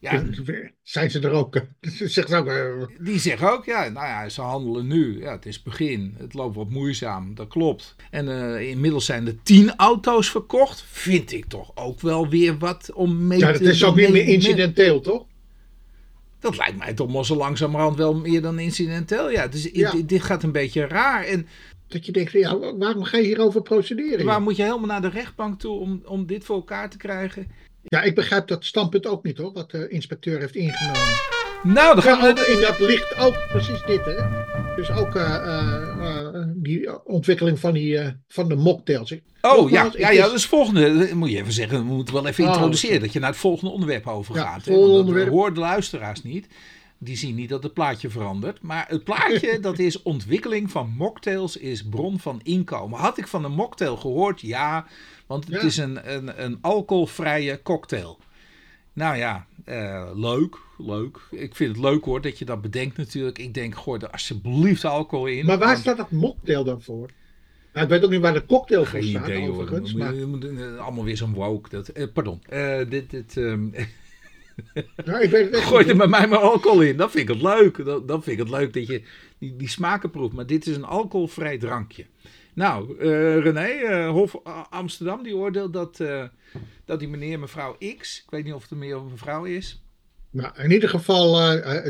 Ja, 0.00 0.24
zijn 0.82 1.10
ze 1.10 1.20
er 1.20 1.30
ook? 1.30 1.60
Zegt 2.16 2.34
ook 2.34 2.46
uh... 2.46 2.84
Die 2.98 3.18
zeggen 3.18 3.52
ook, 3.52 3.64
ja, 3.64 3.88
nou 3.88 4.06
ja, 4.06 4.28
ze 4.28 4.40
handelen 4.40 4.86
nu. 4.86 5.20
Ja, 5.20 5.32
het 5.32 5.46
is 5.46 5.62
begin. 5.62 6.14
Het 6.18 6.34
loopt 6.34 6.56
wat 6.56 6.70
moeizaam, 6.70 7.34
dat 7.34 7.48
klopt. 7.48 7.96
En 8.10 8.26
uh, 8.26 8.68
inmiddels 8.68 9.04
zijn 9.04 9.26
er 9.26 9.42
tien 9.42 9.76
auto's 9.76 10.30
verkocht. 10.30 10.84
Vind 10.88 11.32
ik 11.32 11.44
toch 11.44 11.72
ook 11.74 12.00
wel 12.00 12.28
weer 12.28 12.58
wat 12.58 12.92
om 12.92 13.26
mee 13.26 13.38
te... 13.38 13.46
Ja, 13.46 13.52
dat 13.52 13.60
is 13.60 13.84
ook 13.84 13.96
niet 13.96 14.10
meer 14.10 14.26
incidenteel, 14.26 15.00
toch? 15.00 15.26
Dat 16.38 16.56
lijkt 16.56 16.78
mij 16.78 16.94
toch 16.94 17.12
maar 17.12 17.24
zo 17.24 17.36
langzamerhand 17.36 17.96
wel 17.96 18.14
meer 18.14 18.42
dan 18.42 18.58
incidenteel. 18.58 19.30
Ja, 19.30 19.48
dus 19.48 19.68
ja. 19.72 19.90
Dit, 19.90 20.08
dit 20.08 20.22
gaat 20.22 20.42
een 20.42 20.52
beetje 20.52 20.86
raar. 20.86 21.24
En 21.24 21.46
dat 21.86 22.06
je 22.06 22.12
denkt, 22.12 22.32
ja, 22.32 22.58
waarom 22.76 23.04
ga 23.04 23.16
je 23.16 23.24
hierover 23.24 23.62
procederen? 23.62 24.26
Waar 24.26 24.42
moet 24.42 24.56
je 24.56 24.62
helemaal 24.62 24.86
naar 24.86 25.00
de 25.00 25.08
rechtbank 25.08 25.60
toe 25.60 25.78
om, 25.78 26.02
om 26.04 26.26
dit 26.26 26.44
voor 26.44 26.56
elkaar 26.56 26.90
te 26.90 26.96
krijgen? 26.96 27.46
Ja, 27.82 28.02
ik 28.02 28.14
begrijp 28.14 28.46
dat 28.46 28.64
standpunt 28.64 29.06
ook 29.06 29.24
niet 29.24 29.38
hoor, 29.38 29.52
wat 29.52 29.70
de 29.70 29.88
inspecteur 29.88 30.40
heeft 30.40 30.54
ingenomen. 30.54 31.18
Nou, 31.62 31.94
dan 31.94 32.02
gaan 32.02 32.20
we... 32.20 32.52
In 32.54 32.60
dat 32.60 32.78
ligt 32.78 33.16
ook 33.18 33.46
precies 33.48 33.82
dit, 33.86 34.04
hè. 34.04 34.16
Dus 34.76 34.90
ook 34.90 35.14
uh, 35.14 35.22
uh, 35.98 36.42
die 36.54 37.04
ontwikkeling 37.04 37.58
van, 37.58 37.72
die, 37.72 37.94
uh, 37.94 38.08
van 38.28 38.48
de 38.48 38.54
mocktails. 38.54 39.14
Oh 39.40 39.70
ja, 39.70 39.90
ja, 39.96 40.10
ja, 40.10 40.26
dat 40.26 40.34
is 40.34 40.46
volgende. 40.46 41.10
Moet 41.14 41.30
je 41.30 41.36
even 41.36 41.52
zeggen, 41.52 41.78
we 41.78 41.84
moeten 41.94 42.14
wel 42.14 42.26
even 42.26 42.44
introduceren 42.44 42.96
oh, 42.96 43.02
dat 43.02 43.12
je 43.12 43.18
naar 43.18 43.30
het 43.30 43.38
volgende 43.38 43.72
onderwerp 43.72 44.06
overgaat. 44.06 44.64
Ja, 44.64 44.72
volgende 44.72 44.98
onderwerp. 44.98 45.26
Dat 45.26 45.34
hoort 45.34 45.54
de 45.54 45.60
luisteraars 45.60 46.22
niet. 46.22 46.46
Die 47.02 47.16
zien 47.16 47.34
niet 47.34 47.48
dat 47.48 47.62
het 47.62 47.72
plaatje 47.72 48.10
verandert. 48.10 48.62
Maar 48.62 48.84
het 48.88 49.04
plaatje, 49.04 49.60
dat 49.60 49.78
is 49.78 50.02
ontwikkeling 50.02 50.70
van 50.70 50.94
mocktails, 50.96 51.56
is 51.56 51.88
bron 51.88 52.18
van 52.18 52.40
inkomen. 52.42 52.98
Had 52.98 53.18
ik 53.18 53.26
van 53.26 53.44
een 53.44 53.52
mocktail 53.52 53.96
gehoord? 53.96 54.40
Ja, 54.40 54.86
want 55.26 55.44
het 55.44 55.54
ja. 55.54 55.60
is 55.60 55.76
een, 55.76 56.14
een, 56.14 56.44
een 56.44 56.58
alcoholvrije 56.60 57.62
cocktail. 57.62 58.18
Nou 58.92 59.16
ja, 59.16 59.46
uh, 59.66 60.10
leuk, 60.14 60.56
leuk. 60.78 61.18
Ik 61.30 61.54
vind 61.54 61.76
het 61.76 61.84
leuk 61.84 62.04
hoor 62.04 62.20
dat 62.20 62.38
je 62.38 62.44
dat 62.44 62.60
bedenkt 62.60 62.96
natuurlijk. 62.96 63.38
Ik 63.38 63.54
denk, 63.54 63.76
gooi 63.76 64.00
er 64.00 64.10
alsjeblieft 64.10 64.84
alcohol 64.84 65.26
in. 65.26 65.46
Maar 65.46 65.58
waar 65.58 65.68
want... 65.68 65.78
staat 65.78 65.96
dat 65.96 66.10
mocktail 66.10 66.64
dan 66.64 66.82
voor? 66.82 67.10
Nou, 67.72 67.84
ik 67.84 67.90
weet 67.92 68.04
ook 68.04 68.10
niet 68.10 68.20
waar 68.20 68.32
de 68.32 68.46
cocktail 68.46 68.84
voor 68.84 69.02
staat, 69.02 69.28
idee, 69.28 69.50
overigens. 69.50 69.94
Maar... 69.94 70.14
Maar... 70.14 70.78
Allemaal 70.78 71.04
weer 71.04 71.16
zo'n 71.16 71.34
woke. 71.34 71.68
Dat, 71.68 71.88
eh, 71.88 72.06
pardon. 72.12 72.42
Uh, 72.52 72.78
dit, 72.88 73.10
dit, 73.10 73.36
um... 73.36 73.74
ja, 75.04 75.18
ik 75.18 75.30
weet 75.30 75.50
het 75.50 75.60
Gooi 75.60 75.88
er 75.88 75.96
met 75.96 76.08
mij 76.08 76.28
maar 76.28 76.38
alcohol 76.38 76.80
in. 76.80 76.96
Dat 76.96 77.10
vind 77.10 77.28
ik 77.28 77.34
het 77.34 77.42
leuk. 77.42 77.84
Dat, 77.84 78.08
dat 78.08 78.24
vind 78.24 78.38
ik 78.38 78.46
het 78.46 78.56
leuk 78.58 78.72
dat 78.72 78.86
je 78.86 79.02
die, 79.38 79.56
die 79.56 79.68
smaken 79.68 80.10
proeft. 80.10 80.34
Maar 80.34 80.46
dit 80.46 80.66
is 80.66 80.76
een 80.76 80.84
alcoholvrij 80.84 81.58
drankje. 81.58 82.06
Nou, 82.54 82.98
uh, 82.98 83.38
René, 83.38 83.68
uh, 83.68 84.10
Hof 84.10 84.36
Amsterdam, 84.70 85.22
die 85.22 85.36
oordeelt 85.36 85.72
dat, 85.72 86.00
uh, 86.00 86.24
dat 86.84 86.98
die 86.98 87.08
meneer 87.08 87.38
mevrouw 87.38 87.76
X, 87.98 88.22
ik 88.24 88.30
weet 88.30 88.44
niet 88.44 88.52
of 88.52 88.62
het 88.62 88.70
een 88.70 88.78
meer 88.78 88.96
of 88.96 89.02
een 89.02 89.10
mevrouw 89.10 89.44
is. 89.44 89.82
Nou, 90.32 90.62
in 90.62 90.70
ieder 90.70 90.88
geval, 90.88 91.32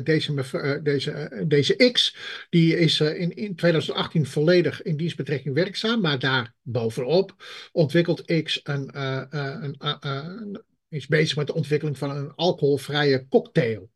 deze, 0.05 0.81
deze, 0.83 1.45
deze 1.47 1.91
X, 1.93 2.17
die 2.51 2.79
is 2.79 3.01
in, 3.01 3.37
in 3.37 3.55
2018 3.55 4.27
volledig 4.27 4.83
in 4.83 4.97
dienstbetrekking 4.97 5.55
werkzaam, 5.55 6.01
maar 6.01 6.19
daar 6.19 6.55
bovenop 6.63 7.35
ontwikkelt 7.73 8.43
X 8.43 8.61
een, 8.63 9.01
een, 9.31 9.77
een, 10.01 10.63
is 10.91 11.07
bezig 11.07 11.37
met 11.37 11.47
de 11.47 11.55
ontwikkeling 11.55 11.99
van 11.99 12.11
een 12.11 12.33
alcoholvrije 12.35 13.27
cocktail. 13.29 13.91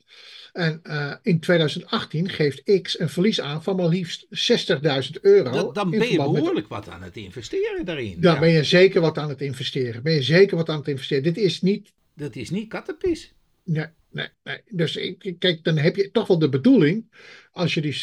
En 0.53 0.81
uh, 0.85 1.15
in 1.23 1.41
2018 1.41 2.29
geeft 2.29 2.81
X 2.83 3.01
een 3.01 3.09
verlies 3.09 3.41
aan 3.41 3.63
van 3.63 3.77
maar 3.77 3.89
liefst 3.89 4.27
60.000 4.27 5.21
euro. 5.21 5.51
Dat, 5.51 5.75
dan 5.75 5.91
ben 5.91 6.11
je 6.11 6.17
behoorlijk 6.17 6.55
met... 6.55 6.69
wat 6.69 6.89
aan 6.89 7.03
het 7.03 7.17
investeren 7.17 7.85
daarin. 7.85 8.21
Dan 8.21 8.35
ja. 8.35 8.41
ben 8.41 8.51
je 8.51 8.65
zeker 8.65 9.01
wat 9.01 9.19
aan 9.19 9.29
het 9.29 9.41
investeren. 9.41 10.03
Ben 10.03 10.13
je 10.13 10.23
zeker 10.23 10.57
wat 10.57 10.69
aan 10.69 10.79
het 10.79 10.89
investeren. 10.89 11.23
Dit 11.23 11.37
is 11.37 11.61
niet... 11.61 11.93
Dat 12.15 12.37
is 12.37 12.51
niet 12.51 12.69
kattenpis. 12.69 13.35
Nee, 13.65 13.87
nee, 14.11 14.29
nee. 14.45 14.61
Dus 14.69 15.15
kijk, 15.39 15.65
dan 15.65 15.77
heb 15.77 15.97
je 15.97 16.11
toch 16.11 16.27
wel 16.27 16.39
de 16.39 16.49
bedoeling, 16.49 17.05
als 17.53 17.75
je 17.75 17.81
die 17.81 17.95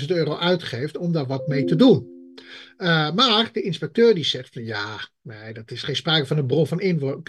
60.000 0.00 0.06
euro 0.06 0.36
uitgeeft, 0.36 0.96
om 0.96 1.12
daar 1.12 1.26
wat 1.26 1.46
mee 1.46 1.64
te 1.64 1.76
doen. 1.76 2.23
Uh, 2.78 3.12
maar 3.12 3.52
de 3.52 3.62
inspecteur 3.62 4.14
die 4.14 4.24
zegt 4.24 4.52
van 4.52 4.64
ja, 4.64 5.08
nee, 5.22 5.52
dat 5.52 5.70
is 5.70 5.82
geen 5.82 5.96
sprake 5.96 6.26
van 6.26 6.38
een 6.38 6.46
bron 6.46 6.66
van 6.66 6.80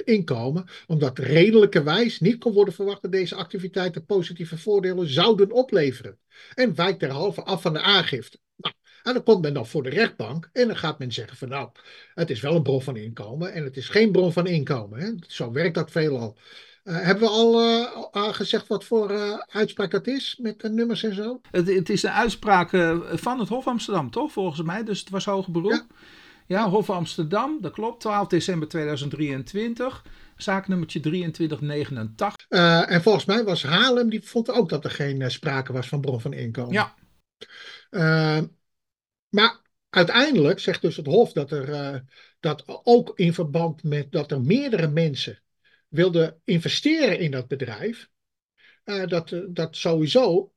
inkomen, 0.04 0.65
omdat 0.88 1.20
redelijkerwijs 1.20 2.20
niet 2.20 2.38
kon 2.38 2.54
worden 2.54 2.74
verwacht 2.74 3.02
dat 3.02 3.12
deze 3.12 3.36
activiteiten 3.36 4.06
positieve 4.06 4.58
voordelen 4.58 5.08
zouden 5.08 5.52
opleveren. 5.52 6.20
En 6.54 6.76
wijkt 6.76 7.00
derhalve 7.00 7.44
af 7.44 7.62
van 7.62 7.74
de 7.74 7.82
aangifte. 7.82 8.39
Nou, 8.56 8.76
En 9.04 9.13
dan 9.13 9.24
komt 9.24 9.41
men 9.41 9.54
dan 9.54 9.68
voor 9.68 9.84
de 9.84 9.89
rechtbank 9.89 10.50
en 10.54 10.68
dan 10.68 10.78
gaat 10.78 11.00
men 11.00 11.12
zeggen 11.12 11.38
van 11.38 11.50
nou, 11.50 11.70
het 12.13 12.30
is 12.30 12.41
wel 12.41 12.56
een 12.56 12.63
bron 12.63 12.82
van 12.82 12.98
inkomen 12.98 13.54
en 13.54 13.63
het 13.63 13.78
is 13.78 13.89
geen 13.89 14.12
bron 14.12 14.34
van 14.34 14.48
inkomen. 14.48 15.00
Hè? 15.00 15.12
Zo 15.28 15.52
werkt 15.52 15.76
dat 15.76 15.91
veelal. 15.91 16.38
Uh, 16.86 17.02
hebben 17.02 17.24
we 17.24 17.30
al 17.30 17.62
uh, 17.63 18.34
gezegd 18.34 18.67
wat 18.67 18.84
voor 18.84 19.12
uh, 19.12 19.38
uitspraak 19.48 19.91
dat 19.91 20.08
is 20.08 20.38
met 20.41 20.60
de 20.60 20.69
nummers 20.69 21.04
en 21.04 21.15
zo? 21.15 21.41
Het, 21.52 21.67
het 21.67 21.89
is 21.89 22.04
een 22.04 22.12
uitspraak 22.12 22.69
van 23.12 23.39
het 23.39 23.50
Hof 23.50 23.67
Amsterdam, 23.67 24.12
toch? 24.12 24.32
Volgens 24.32 24.62
mij. 24.62 24.84
Dus 24.84 25.00
het 25.00 25.10
was 25.10 25.26
hoger 25.26 25.52
beroep. 25.52 25.71
Ja. 25.71 25.86
ja, 26.48 26.69
Hof 26.69 26.89
Amsterdam, 26.89 27.58
dat 27.62 27.71
klopt. 27.71 28.00
12 28.00 28.28
december 28.28 28.67
2023. 28.67 30.04
Zaaknummertje 30.36 31.00
2389. 31.00 32.45
en 32.89 33.02
volgens 33.02 33.26
mij 33.26 33.43
was 33.43 33.63
Haarlem, 33.63 34.10
die 34.10 34.28
vond 34.28 34.52
ook 34.52 34.69
dat 34.69 34.84
er 34.84 34.91
geen 34.91 35.32
sprake 35.32 35.74
was 35.74 35.88
van 35.88 36.02
bron 36.02 36.21
van 36.21 36.34
inkomen. 36.34 36.74
Ja. 36.74 36.95
maar 39.30 39.62
uiteindelijk 39.89 40.60
zegt 40.60 40.82
dus 40.82 40.95
het 40.95 41.06
Hof 41.06 41.32
dat 41.32 41.52
er 41.52 42.04
dat 42.39 42.63
ook 42.84 43.12
in 43.15 43.34
verband 43.34 43.84
met 43.84 44.12
dat 44.12 44.32
er 44.32 44.41
meerdere 44.41 44.88
mensen 44.88 45.39
wilde 45.95 46.38
investeren 46.43 47.19
in 47.19 47.31
dat 47.31 47.47
bedrijf, 47.47 48.10
uh, 48.86 49.08
dat, 49.08 49.31
eh, 49.31 49.39
dat 49.47 49.75
sowieso 49.75 50.51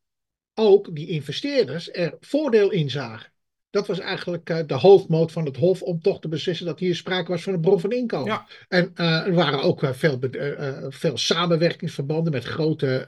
ook 0.55 0.95
die 0.95 1.09
investeerders 1.09 1.93
er 1.93 2.17
voordeel 2.21 2.71
in 2.71 2.91
zagen. 2.91 3.33
Dat 3.71 3.87
was 3.87 3.99
eigenlijk 3.99 4.51
uh, 4.51 4.59
de 4.67 4.75
hoofdmoot 4.75 5.33
van 5.33 5.45
het 5.45 5.57
Hof 5.57 5.83
om 5.83 6.01
toch 6.01 6.21
te 6.21 6.29
beslissen 6.29 6.67
dat 6.67 6.79
hier 6.79 6.95
sprake 6.95 7.31
was 7.31 7.43
van 7.43 7.53
een 7.53 7.61
bron 7.61 7.81
van 7.81 7.93
inkomen. 7.93 8.27
Ja. 8.27 8.47
En 8.69 8.91
er 8.95 9.33
waren 9.33 9.63
ook 9.63 9.81
veel, 9.93 10.19
veel 10.89 11.17
samenwerkingsverbanden 11.17 12.33
met 12.33 12.45
grote 12.45 13.07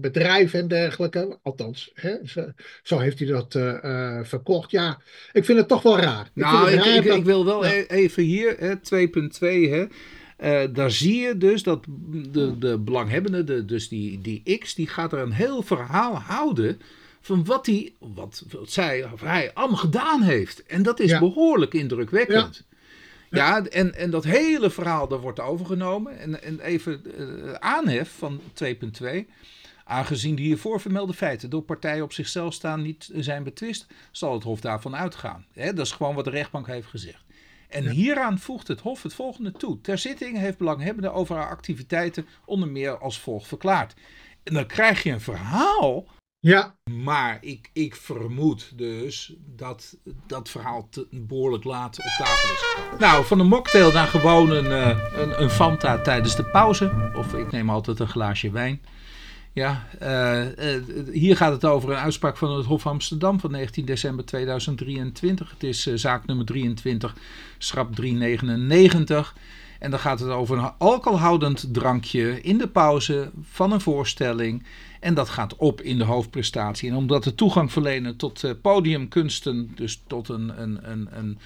bedrijven 0.00 0.60
en 0.60 0.68
dergelijke. 0.68 1.38
Althans, 1.42 1.90
hè, 1.94 2.16
zo, 2.24 2.52
zo, 2.82 2.98
heeft 2.98 3.18
hij 3.18 3.28
dat 3.28 3.52
verkocht. 4.28 4.70
Ja, 4.70 5.00
ik 5.32 5.44
vind 5.44 5.58
het 5.58 5.68
toch 5.68 5.82
wel 5.82 5.98
raar. 5.98 6.30
Nou, 6.34 6.70
ik, 6.70 6.84
ik, 6.84 7.04
ik, 7.04 7.24
wil 7.24 7.44
wel 7.44 7.64
ja. 7.64 7.72
E-, 7.72 7.86
even 7.88 8.22
hier, 8.22 8.78
2.2, 8.78 9.92
uh, 10.42 10.62
daar 10.72 10.90
zie 10.90 11.20
je 11.20 11.36
dus 11.36 11.62
dat 11.62 11.84
de, 12.30 12.58
de 12.58 12.78
belanghebbende, 12.78 13.44
de, 13.44 13.64
dus 13.64 13.88
die, 13.88 14.20
die 14.20 14.58
X, 14.58 14.74
die 14.74 14.86
gaat 14.86 15.12
er 15.12 15.18
een 15.18 15.32
heel 15.32 15.62
verhaal 15.62 16.14
houden 16.14 16.80
van 17.20 17.44
wat, 17.44 17.66
hij, 17.66 17.92
wat, 17.98 18.44
wat 18.50 18.70
zij 18.70 19.10
of 19.12 19.20
hij 19.20 19.50
allemaal 19.54 19.76
gedaan 19.76 20.22
heeft. 20.22 20.62
En 20.62 20.82
dat 20.82 21.00
is 21.00 21.18
behoorlijk 21.18 21.74
indrukwekkend. 21.74 22.64
Ja. 23.30 23.46
ja. 23.46 23.66
en, 23.66 23.94
en 23.94 24.10
dat 24.10 24.24
hele 24.24 24.70
verhaal, 24.70 25.08
daar 25.08 25.20
wordt 25.20 25.40
overgenomen. 25.40 26.18
En, 26.18 26.42
en 26.42 26.60
even 26.60 27.02
uh, 27.18 27.52
aanhef 27.52 28.14
van 28.18 28.40
2.2. 28.64 29.06
Aangezien 29.84 30.34
de 30.34 30.42
hiervoor 30.42 30.80
vermelde 30.80 31.12
feiten 31.12 31.50
door 31.50 31.62
partijen 31.62 32.04
op 32.04 32.12
zichzelf 32.12 32.54
staan 32.54 32.82
niet 32.82 33.10
zijn 33.14 33.42
betwist, 33.42 33.86
zal 34.10 34.34
het 34.34 34.42
Hof 34.42 34.60
daarvan 34.60 34.96
uitgaan. 34.96 35.44
dat 35.54 35.78
is 35.78 35.92
gewoon 35.92 36.14
wat 36.14 36.24
de 36.24 36.30
rechtbank 36.30 36.66
heeft 36.66 36.88
gezegd. 36.88 37.21
En 37.72 37.88
hieraan 37.88 38.38
voegt 38.38 38.68
het 38.68 38.80
Hof 38.80 39.02
het 39.02 39.14
volgende 39.14 39.52
toe. 39.52 39.80
Ter 39.80 39.98
zitting 39.98 40.38
heeft 40.38 40.58
belanghebbende 40.58 41.10
over 41.10 41.36
haar 41.36 41.50
activiteiten 41.50 42.26
onder 42.44 42.68
meer 42.68 42.98
als 42.98 43.20
volgt 43.20 43.46
verklaard. 43.48 43.94
En 44.42 44.54
dan 44.54 44.66
krijg 44.66 45.02
je 45.02 45.10
een 45.10 45.20
verhaal. 45.20 46.06
Ja. 46.38 46.74
Maar 46.90 47.38
ik, 47.40 47.70
ik 47.72 47.96
vermoed 47.96 48.78
dus 48.78 49.34
dat 49.38 49.96
dat 50.26 50.48
verhaal 50.48 50.88
te, 50.90 51.06
behoorlijk 51.10 51.64
laat 51.64 51.98
op 51.98 52.04
tafel 52.18 52.52
is 52.52 52.60
gekomen. 52.60 53.00
Nou, 53.00 53.24
van 53.24 53.40
een 53.40 53.46
mocktail 53.46 53.92
naar 53.92 54.06
gewoon 54.06 54.50
een, 54.50 54.64
uh, 54.64 54.98
een, 55.14 55.42
een 55.42 55.50
Fanta 55.50 56.00
tijdens 56.00 56.36
de 56.36 56.44
pauze. 56.44 57.10
Of 57.14 57.34
ik 57.34 57.50
neem 57.50 57.70
altijd 57.70 57.98
een 57.98 58.08
glaasje 58.08 58.50
wijn. 58.50 58.82
Ja, 59.54 59.86
uh, 60.02 60.76
uh, 60.76 60.82
hier 61.12 61.36
gaat 61.36 61.52
het 61.52 61.64
over 61.64 61.90
een 61.90 61.96
uitspraak 61.96 62.36
van 62.36 62.56
het 62.56 62.66
Hof 62.66 62.86
Amsterdam 62.86 63.40
van 63.40 63.50
19 63.50 63.84
december 63.84 64.24
2023. 64.24 65.50
Het 65.50 65.62
is 65.62 65.86
uh, 65.86 65.96
zaak 65.96 66.26
nummer 66.26 66.46
23, 66.46 67.16
schrap 67.58 67.94
399. 67.94 69.34
En 69.82 69.90
dan 69.90 70.00
gaat 70.00 70.20
het 70.20 70.28
over 70.28 70.58
een 70.58 70.72
alcoholhoudend 70.78 71.74
drankje 71.74 72.42
in 72.42 72.58
de 72.58 72.68
pauze 72.68 73.30
van 73.50 73.72
een 73.72 73.80
voorstelling. 73.80 74.66
En 75.00 75.14
dat 75.14 75.28
gaat 75.28 75.56
op 75.56 75.80
in 75.80 75.98
de 75.98 76.04
hoofdprestatie. 76.04 76.90
En 76.90 76.96
omdat 76.96 77.24
de 77.24 77.34
toegang 77.34 77.72
verlenen 77.72 78.16
tot 78.16 78.54
podiumkunsten, 78.60 79.72
dus 79.74 80.02
tot 80.06 80.28
een, 80.28 80.62
een, 80.62 80.90
een, 80.90 81.08
een 81.10 81.38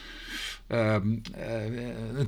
Um, 0.69 1.23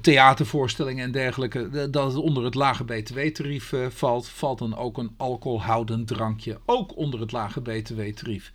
theatervoorstelling 0.01 1.01
en 1.01 1.11
dergelijke, 1.11 1.91
dat 1.91 2.07
het 2.07 2.23
onder 2.23 2.45
het 2.45 2.55
lage 2.55 2.85
btw-tarief 2.85 3.73
uh, 3.73 3.87
valt, 3.91 4.29
valt 4.29 4.59
dan 4.59 4.77
ook 4.77 4.99
een 4.99 5.11
alcoholhoudend 5.17 6.07
drankje 6.07 6.59
ook 6.65 6.97
onder 6.97 7.21
het 7.21 7.33
lage 7.33 7.61
btw-tarief. 7.61 8.53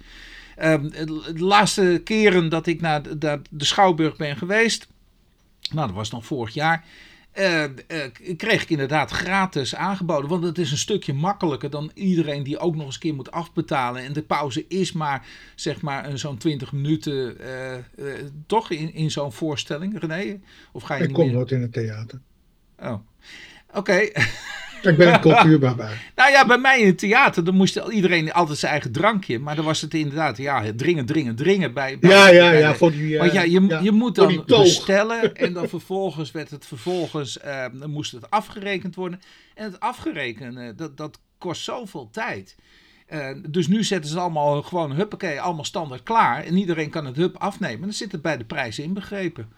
De 0.55 1.33
laatste 1.35 2.01
keren 2.03 2.49
dat 2.49 2.67
ik 2.67 2.81
naar 2.81 3.17
de, 3.17 3.41
de 3.49 3.65
Schouwburg 3.65 4.15
ben 4.15 4.37
geweest, 4.37 4.87
nou 5.71 5.87
dat 5.87 5.95
was 5.95 6.11
nog 6.11 6.25
vorig 6.25 6.53
jaar, 6.53 6.85
uh, 7.39 7.63
uh, 7.63 7.67
kreeg 8.37 8.61
ik 8.63 8.69
inderdaad 8.69 9.11
gratis 9.11 9.75
aangeboden. 9.75 10.29
Want 10.29 10.43
het 10.43 10.57
is 10.57 10.71
een 10.71 10.77
stukje 10.77 11.13
makkelijker 11.13 11.69
dan 11.69 11.91
iedereen 11.93 12.43
die 12.43 12.59
ook 12.59 12.75
nog 12.75 12.85
eens 12.85 12.97
keer 12.97 13.15
moet 13.15 13.31
afbetalen. 13.31 14.03
En 14.03 14.13
de 14.13 14.21
pauze 14.21 14.65
is 14.67 14.91
maar, 14.91 15.27
zeg 15.55 15.81
maar, 15.81 16.17
zo'n 16.17 16.37
20 16.37 16.71
minuten. 16.71 17.37
Uh, 17.41 18.09
toch 18.47 18.71
in, 18.71 18.93
in 18.93 19.11
zo'n 19.11 19.33
voorstelling, 19.33 19.99
René? 19.99 20.39
Of 20.71 20.83
ga 20.83 20.95
je 20.95 21.03
ik 21.03 21.13
kom 21.13 21.25
meer... 21.25 21.33
nooit 21.33 21.51
in 21.51 21.61
het 21.61 21.73
theater. 21.73 22.19
Oh, 22.79 22.99
oké. 23.73 23.99
Ik 24.85 24.97
ben 24.97 25.13
een 25.13 25.19
cultuurbarbaar. 25.19 26.03
nou 26.15 26.31
ja, 26.31 26.45
bij 26.45 26.57
mij 26.57 26.79
in 26.79 26.87
het 26.87 26.97
theater, 26.97 27.43
dan 27.43 27.55
moest 27.55 27.75
iedereen 27.89 28.33
altijd 28.33 28.57
zijn 28.57 28.71
eigen 28.71 28.91
drankje. 28.91 29.39
Maar 29.39 29.55
dan 29.55 29.65
was 29.65 29.81
het 29.81 29.93
inderdaad, 29.93 30.37
ja, 30.37 30.63
dringen, 30.75 31.05
dringen, 31.05 31.35
dringen. 31.35 31.73
Bij, 31.73 31.99
bij 31.99 32.09
ja, 32.09 32.27
ja, 32.27 32.51
ja. 32.51 32.75
Voor 32.75 32.91
die, 32.91 33.13
uh, 33.13 33.19
Want 33.19 33.33
ja, 33.33 33.41
je, 33.41 33.79
je 33.81 33.91
moet 33.91 34.15
dan 34.15 34.43
bestellen. 34.45 35.21
En 35.43 35.53
dan 35.53 35.67
vervolgens 35.67 36.31
werd 36.31 36.49
het 36.49 36.65
vervolgens, 36.65 37.37
uh, 37.45 37.65
dan 37.73 37.89
moest 37.89 38.11
het 38.11 38.29
afgerekend 38.29 38.95
worden. 38.95 39.21
En 39.55 39.63
het 39.63 39.79
afgerekenen, 39.79 40.75
dat, 40.75 40.97
dat 40.97 41.19
kost 41.37 41.63
zoveel 41.63 42.09
tijd. 42.11 42.55
Uh, 43.13 43.29
dus 43.49 43.67
nu 43.67 43.83
zetten 43.83 44.11
ze 44.11 44.19
allemaal 44.19 44.61
gewoon, 44.61 44.91
huppakee, 44.91 45.41
allemaal 45.41 45.65
standaard 45.65 46.03
klaar. 46.03 46.43
En 46.43 46.57
iedereen 46.57 46.89
kan 46.89 47.05
het 47.05 47.15
hup 47.15 47.37
afnemen. 47.37 47.81
Dan 47.81 47.93
zit 47.93 48.11
het 48.11 48.21
bij 48.21 48.37
de 48.37 48.43
prijs 48.45 48.79
inbegrepen. 48.79 49.51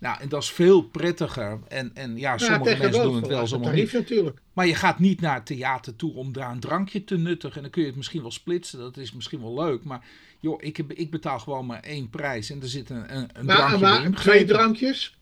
Nou, 0.00 0.20
en 0.20 0.28
dat 0.28 0.42
is 0.42 0.50
veel 0.50 0.82
prettiger. 0.82 1.58
En, 1.68 1.90
en 1.94 2.16
ja, 2.16 2.38
sommige 2.38 2.76
mensen 2.78 3.02
doen 3.02 3.16
het 3.16 3.26
wel, 3.26 3.46
sommige 3.46 3.74
niet. 3.74 3.92
natuurlijk. 3.92 4.38
Maar 4.52 4.66
je 4.66 4.74
gaat 4.74 4.98
niet 4.98 5.20
naar 5.20 5.34
het 5.34 5.46
theater 5.46 5.96
toe 5.96 6.14
om 6.14 6.32
daar 6.32 6.50
een 6.50 6.60
drankje 6.60 7.04
te 7.04 7.16
nuttigen. 7.16 7.56
En 7.56 7.62
dan 7.62 7.70
kun 7.70 7.80
je 7.80 7.88
het 7.88 7.96
misschien 7.96 8.22
wel 8.22 8.30
splitsen. 8.30 8.78
Dat 8.78 8.96
is 8.96 9.12
misschien 9.12 9.40
wel 9.40 9.54
leuk. 9.54 9.84
Maar 9.84 10.04
joh, 10.38 10.62
ik, 10.62 10.76
heb, 10.76 10.92
ik 10.92 11.10
betaal 11.10 11.38
gewoon 11.38 11.66
maar 11.66 11.80
één 11.80 12.10
prijs. 12.10 12.50
En 12.50 12.62
er 12.62 12.68
zit 12.68 12.90
een, 12.90 13.16
een, 13.16 13.28
een 13.32 13.44
maar, 13.44 13.56
drankje 13.56 13.78
maar, 13.78 14.04
in. 14.04 14.14
Twee 14.14 14.44
drankjes? 14.44 15.18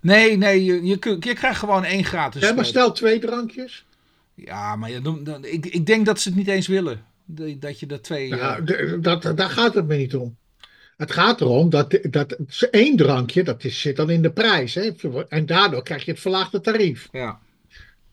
Nee, 0.00 0.36
nee, 0.36 0.64
je, 0.64 0.84
je, 0.84 1.16
je 1.20 1.34
krijgt 1.34 1.58
gewoon 1.58 1.84
één 1.84 2.04
gratis. 2.04 2.42
Ja, 2.42 2.54
maar 2.54 2.64
stel 2.64 2.92
twee 2.92 3.18
drankjes. 3.18 3.84
Ja, 4.34 4.76
maar 4.76 4.90
ja, 4.90 5.00
dan, 5.00 5.44
ik, 5.44 5.66
ik 5.66 5.86
denk 5.86 6.06
dat 6.06 6.20
ze 6.20 6.28
het 6.28 6.38
niet 6.38 6.48
eens 6.48 6.66
willen. 6.66 7.04
Dat 7.58 7.80
je 7.80 7.86
dat 7.86 8.02
twee... 8.02 8.30
Nou, 8.30 8.62
uh... 8.64 8.92
dat, 9.00 9.32
daar 9.36 9.50
gaat 9.50 9.74
het 9.74 9.86
me 9.86 9.96
niet 9.96 10.14
om. 10.14 10.36
Het 10.96 11.12
gaat 11.12 11.40
erom 11.40 11.70
dat, 11.70 11.98
dat 12.10 12.36
één 12.70 12.96
drankje, 12.96 13.42
dat 13.42 13.64
is, 13.64 13.80
zit 13.80 13.96
dan 13.96 14.10
in 14.10 14.22
de 14.22 14.30
prijs. 14.30 14.74
Hè? 14.74 14.90
En 15.28 15.46
daardoor 15.46 15.82
krijg 15.82 16.04
je 16.04 16.10
het 16.10 16.20
verlaagde 16.20 16.60
tarief. 16.60 17.08
Ja. 17.12 17.38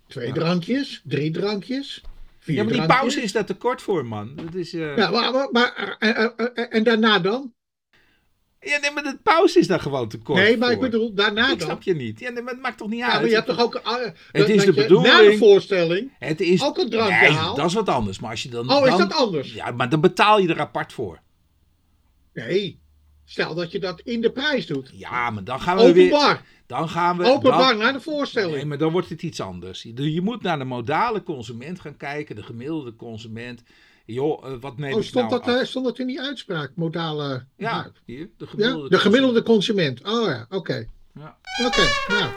Twee 0.07 0.31
drankjes, 0.31 1.01
drie 1.03 1.31
drankjes. 1.31 2.01
Vier 2.39 2.55
ja, 2.55 2.63
maar 2.63 2.73
die 2.73 2.85
pauze 2.85 3.21
is 3.21 3.31
daar 3.31 3.45
te 3.45 3.53
kort 3.53 3.81
voor, 3.81 4.05
man. 4.05 4.35
Dat 4.35 4.53
is, 4.53 4.73
uh... 4.73 4.97
Ja, 4.97 5.09
maar, 5.09 5.49
maar, 5.51 5.95
en, 5.99 6.69
en, 6.69 6.83
daarna 6.83 7.19
dan? 7.19 7.53
Ja, 8.59 8.79
nee, 8.79 8.91
maar 8.91 9.03
de 9.03 9.17
pauze 9.23 9.59
is 9.59 9.67
daar 9.67 9.79
gewoon 9.79 10.09
te 10.09 10.17
kort 10.17 10.39
Nee, 10.39 10.57
maar 10.57 10.71
ik 10.71 10.79
bedoel, 10.79 11.13
daarna 11.13 11.47
dat 11.47 11.59
dan. 11.59 11.67
snap 11.67 11.83
je 11.83 11.95
niet. 11.95 12.19
Ja, 12.19 12.29
nee, 12.29 12.43
maar 12.43 12.53
het 12.53 12.61
maakt 12.61 12.77
toch 12.77 12.89
niet 12.89 13.01
uit. 13.01 13.11
Ja, 13.11 13.19
maar 13.19 13.29
je 13.29 13.35
hebt 13.35 13.47
toch 13.47 13.59
ook... 13.59 13.75
Uh, 13.75 13.95
het 14.31 14.49
is 14.49 14.65
de 14.65 14.73
bedoeling... 14.73 15.13
Na 15.13 15.21
de 15.21 15.37
voorstelling 15.37 16.11
het 16.19 16.41
is, 16.41 16.63
ook 16.63 16.77
een 16.77 16.89
drankje 16.89 17.27
nee, 17.27 17.37
haalt. 17.37 17.55
dat 17.55 17.65
is 17.65 17.73
wat 17.73 17.89
anders. 17.89 18.19
Maar 18.19 18.29
als 18.29 18.43
je 18.43 18.49
dan... 18.49 18.69
Oh, 18.69 18.83
dan, 18.83 18.87
is 18.87 18.97
dat 18.97 19.13
anders? 19.13 19.53
Ja, 19.53 19.71
maar 19.71 19.89
dan 19.89 20.01
betaal 20.01 20.39
je 20.39 20.47
er 20.47 20.59
apart 20.59 20.93
voor. 20.93 21.21
Nee, 22.33 22.81
Stel 23.25 23.55
dat 23.55 23.71
je 23.71 23.79
dat 23.79 23.99
in 23.99 24.21
de 24.21 24.31
prijs 24.31 24.67
doet. 24.67 24.89
Ja, 24.93 25.29
maar 25.29 25.43
dan 25.43 25.61
gaan 25.61 25.77
we 25.77 25.83
Openbaar. 25.83 26.33
weer... 26.33 26.41
Dan 26.65 26.89
gaan 26.89 27.17
we... 27.17 27.25
Openbaar 27.25 27.69
dan, 27.69 27.77
naar 27.77 27.93
de 27.93 28.01
voorstelling. 28.01 28.55
Nee, 28.55 28.65
maar 28.65 28.77
dan 28.77 28.91
wordt 28.91 29.09
het 29.09 29.21
iets 29.21 29.41
anders. 29.41 29.83
Je 29.95 30.21
moet 30.21 30.41
naar 30.41 30.57
de 30.57 30.63
modale 30.63 31.23
consument 31.23 31.79
gaan 31.79 31.97
kijken. 31.97 32.35
De 32.35 32.43
gemiddelde 32.43 32.95
consument. 32.95 33.63
Joh, 34.05 34.47
uh, 34.47 34.53
wat 34.59 34.77
neem 34.77 34.93
oh, 34.93 35.01
stond, 35.01 35.29
nou 35.29 35.43
dat, 35.45 35.55
uh, 35.55 35.63
stond 35.63 35.85
dat 35.85 35.99
in 35.99 36.07
die 36.07 36.21
uitspraak? 36.21 36.71
Modale... 36.75 37.45
Ja, 37.57 37.91
hier. 38.05 38.29
De 38.37 38.47
gemiddelde, 38.47 38.83
ja? 38.83 38.89
de 38.89 38.99
gemiddelde 38.99 39.43
consument. 39.43 40.03
Oh 40.03 40.25
ja, 40.25 40.41
oké. 40.43 40.55
Okay. 40.55 40.89
Ja. 41.13 41.37
Oké, 41.59 41.67
okay, 41.67 42.19
nou. 42.19 42.31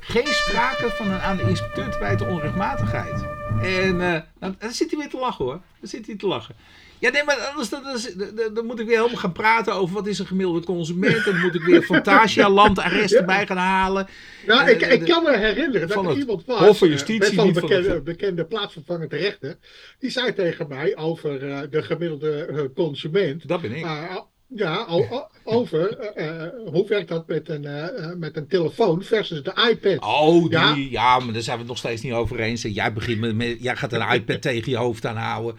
Geen 0.00 0.26
sprake 0.26 0.90
van 0.90 1.10
een 1.10 1.20
aan 1.20 1.36
de 1.36 1.48
inspecteur 1.48 1.90
te 1.90 1.98
wijten 1.98 2.28
onrechtmatigheid. 2.28 3.24
En 3.62 3.94
uh, 3.94 4.20
dan, 4.38 4.56
dan 4.58 4.70
zit 4.70 4.90
hij 4.90 4.98
weer 4.98 5.08
te 5.08 5.18
lachen 5.18 5.44
hoor. 5.44 5.60
Dan 5.80 5.88
zit 5.88 6.06
hij 6.06 6.16
te 6.16 6.26
lachen. 6.26 6.54
Ja, 6.98 7.10
nee, 7.10 7.24
maar 7.24 7.36
anders 7.36 7.68
dan, 7.68 7.82
dan, 7.82 8.54
dan, 8.54 8.66
moet 8.66 8.80
ik 8.80 8.86
weer 8.86 8.96
helemaal 8.96 9.18
gaan 9.18 9.32
praten 9.32 9.74
over 9.74 9.94
wat 9.94 10.06
is 10.06 10.18
een 10.18 10.26
gemiddelde 10.26 10.64
consument. 10.64 11.24
Dan 11.24 11.40
moet 11.40 11.54
ik 11.54 11.62
weer 11.62 11.82
Fantasia 11.92 12.50
landarrest 12.50 13.14
erbij 13.14 13.46
gaan 13.46 13.56
halen. 13.56 14.08
Nou, 14.46 14.70
ik, 14.70 14.80
ik 14.80 15.04
kan 15.04 15.22
me 15.22 15.36
herinneren 15.36 15.88
dat 15.88 16.04
er 16.04 16.16
iemand 16.16 16.44
was. 16.46 16.58
Hof 16.58 16.78
van 16.78 16.88
Justitie. 16.88 17.34
Van 17.34 17.46
een 17.46 17.52
bekende, 17.52 18.00
bekende 18.00 18.44
plaatsvervangende 18.44 19.16
rechter. 19.16 19.56
Die 19.98 20.10
zei 20.10 20.34
tegen 20.34 20.68
mij 20.68 20.96
over 20.96 21.42
uh, 21.42 21.60
de 21.70 21.82
gemiddelde 21.82 22.48
uh, 22.50 22.60
consument. 22.74 23.48
Dat 23.48 23.60
ben 23.60 23.72
ik. 23.72 23.84
Uh, 23.84 24.16
ja, 24.48 24.86
over 25.44 25.98
eh, 25.98 26.44
eh, 26.44 26.52
hoe 26.72 26.88
werkt 26.88 27.08
dat 27.08 27.26
met 27.26 27.48
een, 27.48 27.64
eh, 27.64 28.04
eh, 28.04 28.16
met 28.16 28.36
een 28.36 28.46
telefoon 28.46 29.02
versus 29.02 29.42
de 29.42 29.68
iPad. 29.70 30.04
Oh, 30.04 30.42
die, 30.42 30.50
ja. 30.50 30.74
Ja. 30.74 31.18
maar 31.18 31.32
daar 31.32 31.42
zijn 31.42 31.56
we 31.56 31.62
het 31.62 31.70
nog 31.70 31.78
steeds 31.78 32.02
niet 32.02 32.12
over 32.12 32.40
eens. 32.40 32.62
Jij, 32.62 32.92
begint 32.92 33.20
met, 33.20 33.34
met, 33.34 33.62
jij 33.62 33.76
gaat 33.76 33.92
een 33.92 34.12
iPad 34.12 34.42
tegen 34.42 34.70
je 34.70 34.76
hoofd 34.76 35.06
aanhouden. 35.06 35.56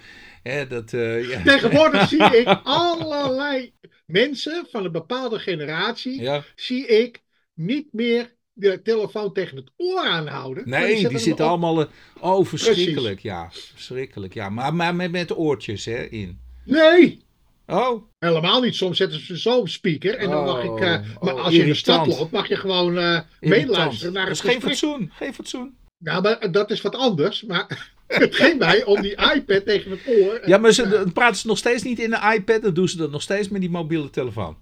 Dat, 0.70 0.94
eh, 0.94 1.30
ja. 1.30 1.42
Tegenwoordig 1.52 2.08
zie 2.08 2.24
ik 2.24 2.60
allerlei 2.64 3.74
mensen 4.06 4.68
van 4.72 4.86
een 4.86 4.92
bepaalde 4.92 5.40
generatie, 5.40 6.22
Ja. 6.22 6.44
zie 6.56 6.88
ik 6.88 7.24
niet 7.54 7.88
meer 7.92 8.34
de 8.54 8.82
telefoon 8.82 9.34
tegen 9.34 9.58
het 9.58 9.72
oor 9.78 10.06
aanhouden. 10.06 10.70
Nee, 10.70 11.08
die 11.08 11.18
zitten 11.18 11.46
allemaal... 11.46 11.80
eh, 11.82 11.88
Oh, 12.20 12.46
verschrikkelijk, 12.46 13.20
ja. 13.20 13.50
Verschrikkelijk, 13.52 14.34
ja. 14.34 14.50
Maar, 14.50 14.74
maar 14.76 14.96
met, 14.96 15.12
met 15.12 15.38
oortjes 15.38 15.86
hè, 15.86 16.04
in. 16.04 16.40
Nee, 16.66 17.24
Oh, 17.68 18.04
helemaal 18.20 18.62
niet. 18.62 18.76
Soms 18.76 18.98
zetten 18.98 19.20
ze 19.20 19.38
zo'n 19.38 19.68
speaker 19.68 20.16
en 20.16 20.30
dan 20.30 20.44
mag 20.46 20.64
ik, 20.64 20.80
eh, 20.80 20.94
Oh, 21.16 21.22
maar 21.24 21.34
oh, 21.34 21.44
als 21.44 21.54
je 21.54 21.62
in 21.62 21.68
de 21.68 21.74
stad 21.74 22.08
loopt, 22.08 22.32
mag 22.32 22.48
je 22.48 22.56
gewoon 22.56 22.98
irritant. 22.98 23.26
meeluisteren 23.40 24.14
naar 24.14 24.26
Dat 24.26 24.38
het 24.38 24.46
is 24.46 24.52
geen 24.52 24.62
fatsoen. 24.62 25.12
Geen 25.14 25.34
fatsoen. 25.34 25.78
Ja, 25.98 26.20
maar 26.22 26.52
dat 26.52 26.72
is 26.72 26.82
wat 26.82 26.96
anders. 26.96 27.44
Maar 27.44 27.94
ging 28.08 28.60
mij 28.60 28.84
om 28.84 29.02
die 29.02 29.16
iPad 29.36 29.66
tegen 29.66 29.92
het 29.92 30.02
oor. 30.08 30.42
Ja, 30.46 30.58
maar 30.58 30.72
ze, 30.72 31.06
praten 31.14 31.38
ze 31.38 31.48
nog 31.48 31.58
steeds 31.58 31.84
niet 31.84 32.00
in 32.00 32.10
de 32.10 32.34
iPad. 32.36 32.62
Dan 32.62 32.74
doen 32.74 32.90
ze 32.90 32.98
dat 32.98 33.12
nog 33.12 33.22
steeds 33.22 33.50
met 33.50 33.62
die 33.62 33.70
mobiele 33.70 34.10
telefoon. 34.10 34.58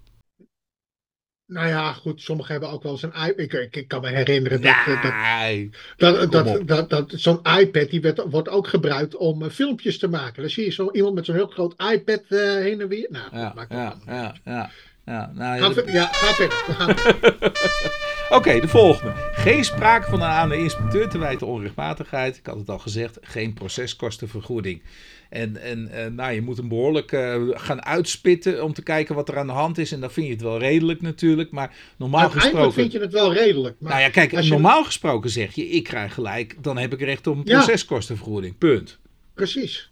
Nou 1.46 1.68
ja, 1.68 1.92
goed, 1.92 2.20
sommigen 2.20 2.52
hebben 2.52 2.70
ook 2.70 2.82
wel 2.82 2.92
eens 2.92 3.02
een 3.02 3.12
iPad. 3.12 3.38
Ik, 3.38 3.52
ik, 3.52 3.76
ik 3.76 3.88
kan 3.88 4.00
me 4.00 4.08
herinneren 4.08 4.60
dat, 4.60 4.74
dat, 5.02 5.14
Nee. 5.14 5.70
dat, 5.96 6.32
dat, 6.32 6.46
op. 6.46 6.68
dat, 6.68 6.90
dat 6.90 7.12
zo'n 7.16 7.40
iPad 7.58 7.90
die 7.90 8.00
werd, 8.00 8.22
wordt 8.30 8.48
ook 8.48 8.68
gebruikt 8.68 9.16
om 9.16 9.42
eh, 9.42 9.50
filmpjes 9.50 9.98
te 9.98 10.08
maken. 10.08 10.42
Dan 10.42 10.50
zie 10.50 10.64
je 10.64 10.70
zo 10.70 10.90
iemand 10.90 11.14
met 11.14 11.24
zo'n 11.24 11.34
heel 11.34 11.46
groot 11.46 11.74
iPad 11.92 12.22
eh, 12.28 12.38
heen 12.38 12.80
en 12.80 12.88
weer. 12.88 13.06
Nou, 13.10 13.24
Ja, 13.32 13.44
dat 13.44 13.54
maakt 13.54 13.72
ja, 13.72 13.96
ja, 14.06 14.34
ja. 14.44 14.70
Ja. 15.06 15.32
Nou, 15.34 15.56
ja, 15.56 15.62
Ga 15.62 15.72
ver- 15.72 15.92
ja, 15.92 16.08
ga 16.12 16.34
verder. 16.34 17.52
Oké, 18.38 18.60
de 18.60 18.68
volgende. 18.68 19.12
Geen 19.32 19.64
sprake 19.64 20.10
van 20.10 20.20
een 20.20 20.26
aan 20.28 20.48
de 20.48 20.56
inspecteur 20.58 21.08
te 21.08 21.18
wijten 21.18 21.46
onrechtmatigheid. 21.46 22.36
Ik 22.36 22.46
had 22.46 22.58
het 22.58 22.68
al 22.70 22.78
gezegd, 22.78 23.18
geen 23.22 23.52
proceskostenvergoeding. 23.54 24.82
En, 25.30 25.56
en 25.62 25.88
eh, 25.88 26.10
nou, 26.10 26.32
je 26.32 26.42
moet 26.42 26.56
hem 26.56 26.68
behoorlijk 26.68 27.12
eh, 27.12 27.42
gaan 27.50 27.84
uitspitten 27.84 28.64
om 28.64 28.72
te 28.72 28.82
kijken 28.82 29.14
wat 29.14 29.28
er 29.28 29.38
aan 29.38 29.46
de 29.46 29.52
hand 29.52 29.78
is. 29.78 29.92
En 29.92 30.00
dan 30.00 30.10
vind 30.10 30.26
je 30.26 30.32
het 30.32 30.42
wel 30.42 30.58
redelijk 30.58 31.00
natuurlijk. 31.00 31.50
Maar 31.50 31.74
normaal 31.96 32.20
Uiteindelijk 32.20 32.56
gesproken... 32.56 32.80
vind 32.80 32.92
je 32.92 33.00
het 33.00 33.12
wel 33.12 33.32
redelijk. 33.32 33.76
Maar 33.78 33.90
Nou 33.90 34.02
ja, 34.04 34.10
kijk, 34.10 34.30
je- 34.42 34.50
normaal 34.50 34.84
gesproken 34.84 35.30
zeg 35.30 35.54
je, 35.54 35.68
ik 35.68 35.84
krijg 35.84 36.14
gelijk, 36.14 36.56
dan 36.62 36.76
heb 36.78 36.92
ik 36.92 37.00
recht 37.00 37.26
op 37.26 37.36
een 37.36 37.42
proceskostenvergoeding. 37.44 38.58
Punt. 38.58 38.98
Precies. 39.34 39.90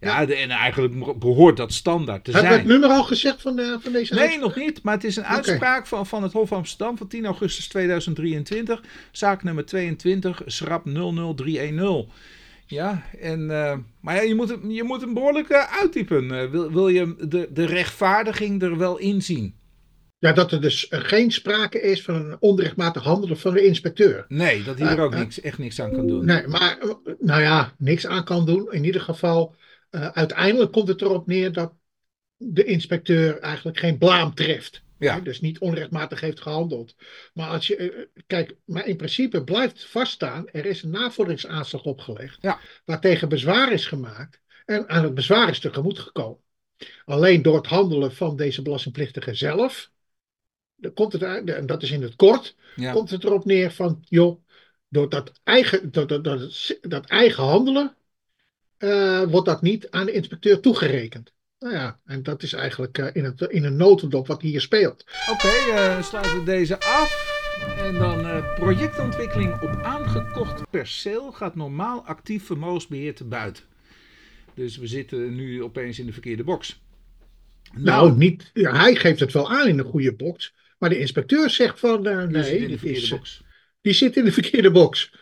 Ja, 0.00 0.26
de- 0.26 0.34
en 0.34 0.50
eigenlijk 0.50 1.18
behoort 1.18 1.56
dat 1.56 1.72
standaard 1.72 2.24
te 2.24 2.30
Hebben 2.30 2.50
we 2.50 2.56
het 2.56 2.66
zijn. 2.66 2.80
nummer 2.80 2.96
al 2.98 3.04
gezegd 3.04 3.42
van, 3.42 3.56
de, 3.56 3.78
van 3.80 3.92
deze 3.92 4.14
Nee, 4.14 4.22
uitspraak? 4.22 4.44
nog 4.46 4.56
niet. 4.64 4.82
Maar 4.82 4.94
het 4.94 5.04
is 5.04 5.16
een 5.16 5.24
uitspraak 5.24 5.86
van, 5.86 6.06
van 6.06 6.22
het 6.22 6.32
Hof 6.32 6.52
Amsterdam 6.52 6.96
van 6.96 7.08
10 7.08 7.24
augustus 7.26 7.68
2023. 7.68 8.82
Zaak 9.12 9.42
nummer 9.42 9.64
22, 9.66 10.42
schrap 10.46 10.84
00310. 11.36 12.08
Ja, 12.66 13.02
en, 13.20 13.50
eh, 13.50 13.76
maar 14.00 14.14
ja, 14.14 14.20
je 14.22 14.34
moet, 14.34 14.48
hem- 14.48 14.70
je 14.70 14.82
moet 14.82 15.00
hem 15.00 15.14
behoorlijk 15.14 15.48
eh, 15.48 15.78
uittypen. 15.80 16.30
Eh, 16.40 16.50
wil, 16.50 16.72
wil 16.72 16.88
je 16.88 17.14
de, 17.28 17.48
de 17.52 17.64
rechtvaardiging 17.64 18.62
er 18.62 18.78
wel 18.78 18.98
in 18.98 19.22
zien? 19.22 19.54
Ja, 20.18 20.32
dat 20.32 20.52
er 20.52 20.60
dus 20.60 20.86
geen 20.90 21.30
sprake 21.32 21.80
is 21.80 22.02
van 22.02 22.14
een 22.14 22.36
onrechtmatig 22.40 23.02
handelen 23.02 23.38
van 23.38 23.54
de 23.54 23.64
inspecteur. 23.64 24.24
Nee, 24.28 24.62
dat 24.62 24.78
hij 24.78 24.88
er 24.96 25.00
ook 25.00 25.14
niks, 25.14 25.40
echt 25.40 25.58
niks 25.58 25.80
aan 25.80 25.92
kan 25.92 26.06
doen. 26.06 26.24
Nee, 26.24 26.46
maar 26.46 26.78
nou 27.18 27.40
ja, 27.42 27.72
niks 27.78 28.06
aan 28.06 28.24
kan 28.24 28.46
doen. 28.46 28.68
In 28.72 28.84
ieder 28.84 29.00
geval, 29.00 29.54
eh, 29.90 30.08
uiteindelijk 30.08 30.72
komt 30.72 30.88
het 30.88 31.02
erop 31.02 31.26
neer 31.26 31.52
dat 31.52 31.72
de 32.36 32.64
inspecteur 32.64 33.38
eigenlijk 33.38 33.78
geen 33.78 33.98
blaam 33.98 34.34
treft. 34.34 34.82
Ja. 34.98 35.14
Hè, 35.14 35.22
dus 35.22 35.40
niet 35.40 35.58
onrechtmatig 35.58 36.20
heeft 36.20 36.40
gehandeld. 36.40 36.94
Maar 37.34 37.48
als 37.48 37.66
je, 37.66 37.76
eh, 37.76 38.06
kijk, 38.26 38.56
maar 38.64 38.86
in 38.86 38.96
principe 38.96 39.44
blijft 39.44 39.84
vaststaan, 39.84 40.48
er 40.48 40.66
is 40.66 40.82
een 40.82 40.90
navorderingsaanslag 40.90 41.82
opgelegd, 41.82 42.38
Ja. 42.40 42.60
waartegen 42.84 43.28
bezwaar 43.28 43.72
is 43.72 43.86
gemaakt 43.86 44.40
en 44.64 44.88
aan 44.88 45.04
het 45.04 45.14
bezwaar 45.14 45.48
is 45.48 45.58
tegemoet 45.60 45.98
gekomen. 45.98 46.40
Alleen 47.04 47.42
door 47.42 47.56
het 47.56 47.66
handelen 47.66 48.14
van 48.14 48.36
deze 48.36 48.62
belastingplichtige 48.62 49.34
zelf, 49.34 49.90
komt 50.94 51.12
het, 51.12 51.22
en 51.22 51.66
dat 51.66 51.82
is 51.82 51.90
in 51.90 52.02
het 52.02 52.16
kort, 52.16 52.56
Ja. 52.76 52.92
komt 52.92 53.10
het 53.10 53.24
erop 53.24 53.44
neer 53.44 53.70
van, 53.70 54.04
joh, 54.08 54.42
door 54.88 55.08
dat 55.08 55.40
eigen, 55.44 55.90
dat, 55.92 56.08
dat, 56.08 56.24
dat, 56.24 56.78
dat 56.80 57.06
eigen 57.06 57.44
handelen, 57.44 57.96
eh, 58.80 59.22
wordt 59.22 59.46
dat 59.46 59.62
niet 59.62 59.90
aan 59.90 60.06
de 60.06 60.12
inspecteur 60.12 60.60
toegerekend. 60.60 61.32
Nou 61.58 61.74
ja, 61.74 62.00
en 62.04 62.22
dat 62.22 62.42
is 62.42 62.52
eigenlijk 62.52 62.98
eh, 62.98 63.06
in, 63.12 63.24
het, 63.24 63.40
in 63.40 63.64
een 63.64 63.76
notendop 63.76 64.26
wat 64.26 64.42
hier 64.42 64.60
speelt. 64.60 65.04
Oké, 65.30 65.48
eh, 65.48 66.02
sluiten 66.02 66.38
we 66.38 66.44
deze 66.44 66.80
af. 66.80 67.38
En 67.78 67.94
dan 67.94 68.44
projectontwikkeling 68.54 69.60
op 69.60 69.80
aangekocht 69.82 70.70
perceel 70.70 71.32
gaat 71.32 71.54
normaal 71.54 72.04
actief 72.04 72.44
vermogensbeheer 72.44 73.14
te 73.14 73.24
buiten. 73.24 73.64
Dus 74.54 74.76
we 74.76 74.86
zitten 74.86 75.34
nu 75.34 75.62
opeens 75.62 75.98
in 75.98 76.06
de 76.06 76.12
verkeerde 76.12 76.44
box. 76.44 76.80
Nou, 77.72 78.16
niet, 78.16 78.50
ja, 78.54 78.76
hij 78.76 78.94
geeft 78.94 79.20
het 79.20 79.32
wel 79.32 79.50
aan 79.50 79.68
in 79.68 79.78
een 79.78 79.84
goede 79.84 80.14
box, 80.14 80.54
maar 80.78 80.88
de 80.88 80.98
inspecteur 80.98 81.50
zegt 81.50 81.80
van, 81.80 82.06
eh, 82.06 82.28
die 82.28 82.42
zit 82.42 82.52
nee, 82.52 82.58
in 82.58 82.68
de 82.70 82.78
verkeerde 82.78 83.00
is, 83.00 83.08
box. 83.08 83.42
die 83.80 83.92
zit 83.92 84.16
in 84.16 84.24
de 84.24 84.32
verkeerde 84.32 84.70
box. 84.70 85.12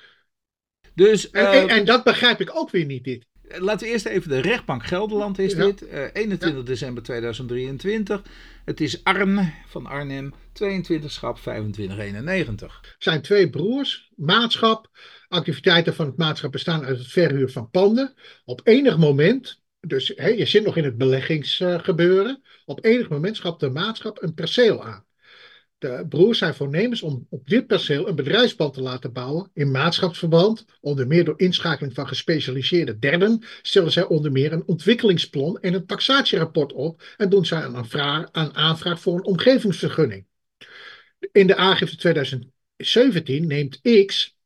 Dus 0.95 1.31
En, 1.31 1.47
en, 1.47 1.69
en 1.69 1.85
dat 1.85 2.05
begrijp 2.05 2.41
ik 2.41 2.57
ook 2.57 2.71
weer 2.71 2.85
niet, 2.85 3.05
dit. 3.05 3.27
Laten 3.59 3.87
we 3.87 3.93
eerst 3.93 4.07
even 4.07 4.29
de 4.29 4.41
rechtbank 4.41 4.85
Gelderland 4.85 5.39
is 5.39 5.53
Ja. 5.53 5.65
dit. 5.65 5.89
eh, 5.89 6.03
21 6.13 6.63
december 6.63 7.03
2023. 7.03 8.23
Het 8.65 8.81
is 8.81 9.05
Arn 9.05 9.53
van 9.67 9.87
Arnhem, 9.87 10.35
22 10.53 11.13
schap 11.13 11.39
2591. 11.39 12.81
Het 12.83 12.95
zijn 12.99 13.23
twee 13.23 13.51
broers, 13.51 14.11
maatschap. 14.17 14.91
Activiteiten 15.29 15.95
van 15.95 16.07
het 16.07 16.17
maatschap 16.17 16.53
bestaan 16.53 16.85
uit 16.85 16.99
het 16.99 17.07
verhuur 17.09 17.49
van 17.51 17.71
panden. 17.71 18.15
Op 18.45 18.61
enig 18.65 18.99
moment, 18.99 19.63
dus 19.81 20.07
je 20.07 20.47
zit 20.47 20.65
nog 20.65 20.77
in 20.77 20.85
het 20.85 20.97
beleggingsgebeuren. 20.99 22.43
op 22.65 22.85
enig 22.85 23.09
moment 23.09 23.37
schapt 23.37 23.61
de 23.61 23.71
maatschap 23.71 24.23
een 24.23 24.35
perceel 24.35 24.85
aan. 24.85 25.07
De 25.79 26.07
broers 26.09 26.39
zijn 26.39 26.55
voornemens 26.55 27.03
om 27.03 27.27
op 27.31 27.49
dit 27.49 27.67
perceel 27.67 28.09
een 28.09 28.15
bedrijfspand 28.15 28.75
te 28.75 28.83
laten 28.83 29.13
bouwen. 29.13 29.51
In 29.55 29.71
maatschapsverband, 29.71 30.65
onder 30.81 31.07
meer 31.07 31.25
door 31.25 31.41
inschakeling 31.41 31.95
van 31.95 32.09
gespecialiseerde 32.09 32.99
derden, 32.99 33.43
stellen 33.63 33.93
zij 33.93 34.05
onder 34.05 34.33
meer 34.33 34.53
een 34.53 34.67
ontwikkelingsplan 34.67 35.61
en 35.61 35.75
een 35.75 35.87
taxatierapport 35.87 36.73
op 36.73 37.03
en 37.17 37.29
doen 37.29 37.47
zij 37.47 37.63
een 37.63 37.77
aanvraag, 37.77 38.29
een 38.33 38.55
aanvraag 38.55 39.01
voor 39.01 39.15
een 39.15 39.25
omgevingsvergunning. 39.25 40.27
In 41.33 41.47
de 41.47 41.57
aangifte 41.57 41.97
2017 41.97 43.47
neemt 43.47 43.81
X 44.07 44.37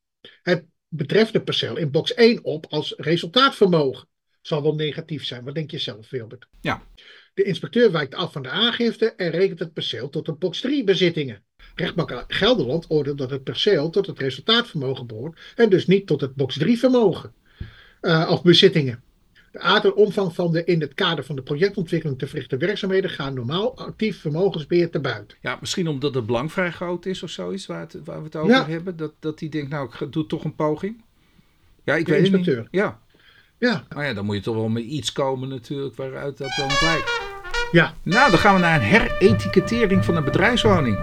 het 0.42 0.64
betreffende 0.88 1.42
perceel 1.42 1.76
in 1.76 1.90
box 1.90 2.14
1 2.14 2.44
op 2.44 2.66
als 2.66 2.94
resultaatvermogen. 2.96 4.08
Zal 4.40 4.62
wel 4.62 4.74
negatief 4.74 5.24
zijn. 5.24 5.44
Wat 5.44 5.54
denk 5.54 5.70
je 5.70 5.78
zelf, 5.78 6.10
Wilbert? 6.10 6.46
Ja. 6.60 6.86
De 7.34 7.42
inspecteur 7.42 7.92
wijkt 7.92 8.14
af 8.14 8.32
van 8.32 8.42
de 8.42 8.48
aangifte 8.48 9.06
en 9.12 9.30
rekent 9.30 9.58
het 9.58 9.72
perceel 9.72 10.08
tot 10.08 10.26
de 10.26 10.32
box 10.32 10.60
3 10.60 10.84
bezittingen. 10.84 11.42
Rechtbank 11.74 12.24
Gelderland 12.28 12.84
oordeelt 12.88 13.18
dat 13.18 13.30
het 13.30 13.44
perceel 13.44 13.90
tot 13.90 14.06
het 14.06 14.18
resultaatvermogen 14.18 15.06
behoort 15.06 15.38
en 15.56 15.70
dus 15.70 15.86
niet 15.86 16.06
tot 16.06 16.20
het 16.20 16.34
box 16.34 16.58
3 16.58 16.78
vermogen 16.78 17.32
eh, 18.00 18.28
of 18.30 18.42
bezittingen. 18.42 19.02
De 19.52 19.58
aard 19.58 19.84
en 19.84 19.94
omvang 19.94 20.34
van 20.34 20.52
de 20.52 20.64
in 20.64 20.80
het 20.80 20.94
kader 20.94 21.24
van 21.24 21.36
de 21.36 21.42
projectontwikkeling 21.42 22.18
te 22.18 22.26
verrichte 22.26 22.56
werkzaamheden 22.56 23.10
gaan 23.10 23.34
normaal 23.34 23.76
actief 23.76 24.20
vermogensbeheer 24.20 24.90
te 24.90 25.00
buiten. 25.00 25.36
Ja, 25.40 25.56
misschien 25.60 25.88
omdat 25.88 26.14
het 26.14 26.26
belang 26.26 26.52
vrij 26.52 26.70
groot 26.72 27.06
is 27.06 27.22
of 27.22 27.30
zoiets 27.30 27.66
waar, 27.66 27.80
het, 27.80 27.96
waar 28.04 28.18
we 28.18 28.24
het 28.24 28.36
over 28.36 28.54
Ja. 28.54 28.66
hebben. 28.68 28.96
Dat, 28.96 29.12
dat 29.18 29.38
die 29.38 29.48
denkt, 29.48 29.70
nou, 29.70 29.90
ik 30.00 30.12
doe 30.12 30.26
toch 30.26 30.44
een 30.44 30.54
poging. 30.54 31.04
Ja, 31.84 31.94
ik 31.94 32.06
De 32.06 32.12
weet 32.12 32.32
het 32.32 32.46
niet. 32.46 32.66
Ja, 32.70 33.00
Ja, 33.58 33.86
maar 33.94 34.06
ja, 34.06 34.14
dan 34.14 34.24
moet 34.24 34.36
je 34.36 34.42
toch 34.42 34.54
wel 34.56 34.68
met 34.68 34.84
iets 34.84 35.12
komen 35.12 35.48
natuurlijk 35.48 35.96
waaruit 35.96 36.38
dat 36.38 36.52
dan 36.56 36.68
blijkt. 36.78 37.21
Ja. 37.72 37.94
Nou, 38.02 38.30
dan 38.30 38.38
gaan 38.38 38.54
we 38.54 38.60
naar 38.60 38.80
een 38.80 38.86
heretikettering 38.86 40.04
van 40.04 40.16
een 40.16 40.24
bedrijfswoning. 40.24 40.98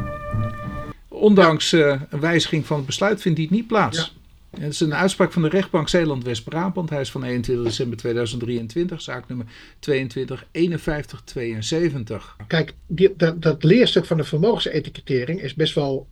Ondanks 1.07 1.73
eh, 1.73 2.01
een 2.09 2.19
wijziging 2.19 2.65
van 2.65 2.77
het 2.77 2.85
besluit 2.85 3.21
vindt 3.21 3.37
die 3.37 3.47
het 3.47 3.55
niet 3.55 3.67
plaats. 3.67 4.17
Het 4.49 4.73
is 4.73 4.79
een 4.79 4.93
uitspraak 4.93 5.31
van 5.31 5.41
de 5.41 5.49
rechtbank 5.49 5.89
Zeeland-West-Brabant. 5.89 6.89
Hij 6.89 7.01
is 7.01 7.11
van 7.11 7.23
21 7.23 7.65
december 7.65 7.97
2023, 7.97 9.01
zaak 9.01 9.27
nummer 9.27 9.45
22 9.79 10.45
51 10.51 11.21
72. 11.23 12.35
Kijk, 12.47 12.73
die, 12.87 13.13
dat, 13.17 13.41
dat 13.41 13.63
leerstuk 13.63 14.05
van 14.05 14.17
de 14.17 14.23
vermogensetikettering 14.23 15.41
is 15.41 15.53
best 15.53 15.75
wel 15.75 16.07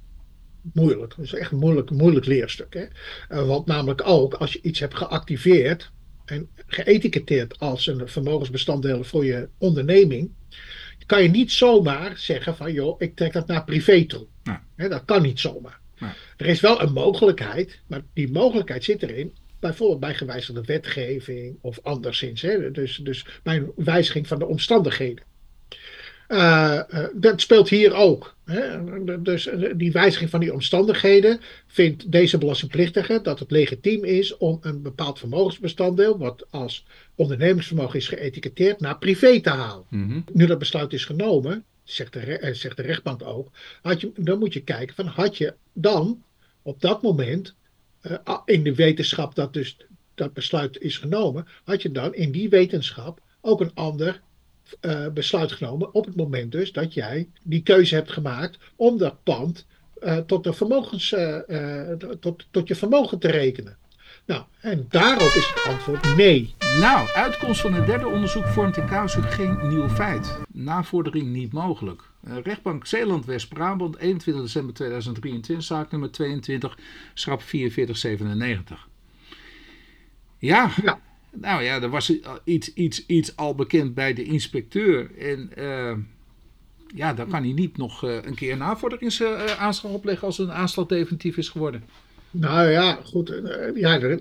moeilijk. 0.73 1.13
Het 1.15 1.25
is 1.25 1.33
echt 1.33 1.51
een 1.51 1.57
moeilijk, 1.57 1.89
moeilijk 1.89 2.25
leerstuk. 2.25 2.73
Hè? 2.73 2.85
Eh, 3.29 3.47
want 3.47 3.65
namelijk 3.65 4.01
ook 4.05 4.33
als 4.33 4.53
je 4.53 4.61
iets 4.61 4.79
hebt 4.79 4.95
geactiveerd 4.95 5.91
en 6.29 6.49
geëtiketteerd 6.67 7.59
als 7.59 7.87
een 7.87 8.07
vermogensbestanddeel 8.07 9.03
voor 9.03 9.25
je 9.25 9.49
onderneming, 9.57 10.31
kan 11.05 11.23
je 11.23 11.29
niet 11.29 11.51
zomaar 11.51 12.17
zeggen 12.17 12.55
van 12.55 12.73
joh, 12.73 13.01
ik 13.01 13.15
trek 13.15 13.33
dat 13.33 13.47
naar 13.47 13.63
privé 13.63 14.05
toe. 14.05 14.27
Dat 14.75 15.05
kan 15.05 15.21
niet 15.21 15.39
zomaar. 15.39 15.79
Er 16.37 16.45
is 16.45 16.59
wel 16.59 16.81
een 16.81 16.93
mogelijkheid, 16.93 17.79
maar 17.87 18.01
die 18.13 18.31
mogelijkheid 18.31 18.83
zit 18.83 19.03
erin. 19.03 19.35
Bijvoorbeeld 19.59 19.99
bij 19.99 20.13
gewijzigde 20.13 20.61
wetgeving 20.61 21.57
of 21.61 21.79
anderszins. 21.83 22.41
Hè? 22.41 22.71
Dus, 22.71 22.97
dus 22.97 23.25
bij 23.43 23.57
een 23.57 23.71
wijziging 23.75 24.27
van 24.27 24.39
de 24.39 24.45
omstandigheden. 24.45 25.23
Dat 27.13 27.41
speelt 27.41 27.69
hier 27.69 27.93
ook. 27.93 28.35
Hè? 28.45 29.21
Dus 29.21 29.49
die 29.75 29.91
wijziging 29.91 30.29
van 30.29 30.39
die 30.39 30.53
omstandigheden 30.53 31.39
vindt 31.67 32.11
deze 32.11 32.37
belastingplichtige 32.37 33.19
dat 33.23 33.39
het 33.39 33.51
legitiem 33.51 34.03
is 34.03 34.37
om 34.37 34.57
een 34.61 34.81
bepaald 34.81 35.19
vermogensbestanddeel, 35.19 36.17
wat 36.17 36.45
als 36.49 36.85
ondernemingsvermogen 37.15 37.99
is 37.99 38.07
geëtiketteerd, 38.07 38.79
naar 38.79 38.97
privé 38.97 39.41
te 39.41 39.49
halen. 39.49 39.85
Mhm. 39.89 40.19
Nu 40.33 40.45
dat 40.45 40.59
besluit 40.59 40.93
is 40.93 41.05
genomen, 41.05 41.63
zegt 41.83 42.13
de, 42.13 42.19
eh, 42.19 42.53
zegt 42.53 42.77
de 42.77 42.83
rechtbank 42.83 43.23
ook, 43.23 43.51
had 43.81 44.01
je, 44.01 44.11
dan 44.15 44.39
moet 44.39 44.53
je 44.53 44.63
kijken 44.63 44.95
van 44.95 45.05
had 45.05 45.37
je 45.37 45.53
dan 45.73 46.23
op 46.61 46.81
dat 46.81 47.01
moment 47.01 47.55
eh, 48.01 48.37
in 48.45 48.63
de 48.63 48.75
wetenschap 48.75 49.35
dat 49.35 49.53
dus 49.53 49.77
dat 50.15 50.33
besluit 50.33 50.79
is 50.79 50.97
genomen, 50.97 51.47
had 51.63 51.81
je 51.81 51.91
dan 51.91 52.13
in 52.13 52.31
die 52.31 52.49
wetenschap 52.49 53.19
ook 53.41 53.61
een 53.61 53.73
ander 53.73 54.21
eh, 54.79 55.07
besluit 55.07 55.51
genomen 55.51 55.93
op 55.93 56.05
het 56.05 56.15
moment 56.15 56.51
dus 56.51 56.71
dat 56.71 56.93
jij 56.93 57.29
die 57.43 57.63
keuze 57.63 57.95
hebt 57.95 58.11
gemaakt 58.11 58.57
om 58.75 58.97
dat 58.97 59.23
pand 59.23 59.65
eh, 59.99 60.17
tot, 60.17 60.43
de 60.43 60.53
vermogens, 60.53 61.13
eh, 61.13 61.91
tot, 62.19 62.45
tot 62.51 62.67
je 62.67 62.75
vermogen 62.75 63.19
te 63.19 63.31
rekenen. 63.31 63.77
Nou, 64.25 64.43
en 64.59 64.85
daarop 64.89 65.27
is 65.27 65.53
het 65.55 65.73
antwoord 65.73 66.15
nee. 66.15 66.55
Nou, 66.79 67.09
uitkomst 67.09 67.61
van 67.61 67.73
het 67.73 67.85
derde 67.85 68.07
onderzoek 68.07 68.45
vormt 68.45 68.77
in 68.77 68.87
casu 68.87 69.21
geen 69.21 69.67
nieuw 69.67 69.89
feit. 69.89 70.37
Navordering 70.51 71.27
niet 71.27 71.53
mogelijk. 71.53 72.01
Rechtbank 72.43 72.85
Zeeland-West-Brabant, 72.85 73.97
21 73.97 74.43
december 74.43 74.73
2023, 74.73 75.65
zaak 75.65 75.91
nummer 75.91 76.11
22, 76.11 76.77
schrap 77.13 77.41
4497. 77.41 78.87
Ja, 80.37 80.71
Ja. 80.83 80.99
Nou 81.41 81.63
ja, 81.63 81.81
er 81.81 81.89
was 81.89 82.13
iets, 82.43 82.73
iets, 82.73 83.05
iets 83.05 83.35
al 83.35 83.55
bekend 83.55 83.93
bij 83.93 84.13
de 84.13 84.23
inspecteur. 84.23 85.09
En 85.19 85.49
eh, 85.55 85.93
ja, 86.95 87.13
dan 87.13 87.27
kan 87.29 87.43
hij 87.43 87.53
niet 87.53 87.77
nog 87.77 88.03
eh, 88.03 88.15
een 88.23 88.35
keer 88.35 88.51
een 88.51 88.57
navorderingsaanslag 88.57 89.91
opleggen 89.93 90.27
als 90.27 90.39
een 90.39 90.51
aanslag 90.51 90.85
definitief 90.85 91.37
is 91.37 91.49
geworden. 91.49 91.83
Nou 92.31 92.69
ja, 92.69 92.99
goed. 93.03 93.29
eh, 93.29 93.75
ja, 93.75 94.17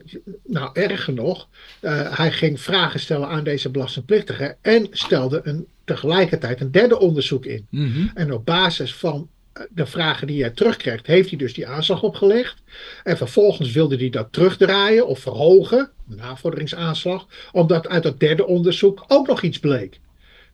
nou, 0.47 0.71
erger 0.73 1.15
nog. 1.15 1.49
eh, 1.81 2.17
hij 2.19 2.33
ging 2.33 2.61
vragen 2.61 3.01
stellen 3.01 3.29
aan 3.29 3.45
deze 3.45 3.71
belastingplichtige 3.71 4.57
en 4.61 4.87
stelde 4.91 5.41
een, 5.45 5.67
tegelijkertijd 5.85 6.61
een 6.61 6.71
derde 6.71 6.99
onderzoek 6.99 7.45
in. 7.45 7.67
Mhm. 7.71 8.07
En 8.15 8.33
op 8.33 8.45
basis 8.45 8.95
van 8.95 9.17
eh, 9.17 9.36
de 9.71 9.87
vragen 9.87 10.27
die 10.27 10.41
hij 10.41 10.51
terugkrijgt, 10.51 11.07
heeft 11.07 11.29
hij 11.29 11.39
dus 11.39 11.55
die 11.55 11.67
aanslag 11.67 12.03
opgelegd. 12.03 12.63
En 13.05 13.17
vervolgens 13.17 13.73
wilde 13.73 13.97
hij 13.97 14.11
dat 14.11 14.33
terugdraaien 14.33 15.07
of 15.07 15.19
verhogen, 15.19 15.91
een 16.11 16.17
navorderingsaanslag, 16.17 17.27
omdat 17.53 17.89
uit 17.89 18.03
dat 18.03 18.21
derde 18.21 18.47
onderzoek 18.47 19.05
ook 19.09 19.27
nog 19.27 19.43
iets 19.43 19.59
bleek. 19.59 20.01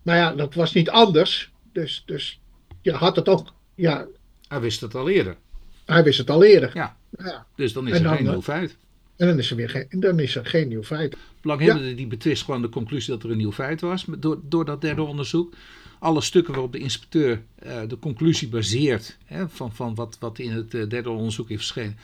Maar 0.03 0.17
ja, 0.17 0.33
dat 0.35 0.55
was 0.55 0.73
niet 0.73 0.91
anders. 0.91 1.51
Dus, 1.73 2.03
dus 2.07 2.41
je 2.83 2.93
had 2.93 3.17
het 3.17 3.29
ook, 3.29 3.53
ja, 3.75 4.07
Hij 4.49 4.61
wist 4.61 4.81
het 4.81 4.95
al 4.95 5.09
eerder. 5.09 5.37
hij 5.85 6.05
wist 6.05 6.19
het 6.19 6.31
al 6.31 6.45
eerder. 6.45 6.71
Ja, 6.75 6.97
Ja. 7.19 7.47
dus 7.57 7.73
dan 7.73 7.89
is 7.89 7.93
En 7.93 7.99
er 7.99 8.03
dan, 8.05 8.17
geen 8.17 8.27
nieuw 8.27 8.43
feit. 8.43 8.77
En 9.17 9.27
dan 9.27 9.39
is 9.39 9.51
er 9.51 9.57
weer 9.57 9.71
geen, 9.71 9.87
dan 9.91 10.19
is 10.19 10.37
er 10.37 10.47
geen 10.47 10.69
nieuw 10.69 10.83
feit. 10.83 11.17
Belanghebbende 11.41 11.95
die 11.95 12.07
betwist 12.07 12.43
gewoon 12.45 12.63
de 12.63 12.69
conclusie 12.69 13.13
dat 13.13 13.23
er 13.23 13.31
een 13.31 13.37
nieuw 13.37 13.53
feit 13.53 13.81
was 13.81 14.05
door, 14.19 14.41
door 14.43 14.65
dat 14.65 14.81
derde 14.81 15.03
onderzoek. 15.03 15.55
Alle 16.03 16.21
stukken 16.21 16.53
waarop 16.53 16.73
de 16.73 16.79
inspecteur 16.79 17.43
eh, 17.59 17.81
de 17.89 17.99
conclusie 17.99 18.49
baseert 18.49 19.17
hè, 19.25 19.49
van, 19.49 19.73
van 19.73 19.95
wat, 19.95 20.17
wat 20.21 20.39
in 20.39 20.51
het 20.51 20.75
eh, 20.75 20.89
derde 20.89 21.11
onderzoek 21.11 21.51
is 21.51 21.57
verschenen. 21.57 21.97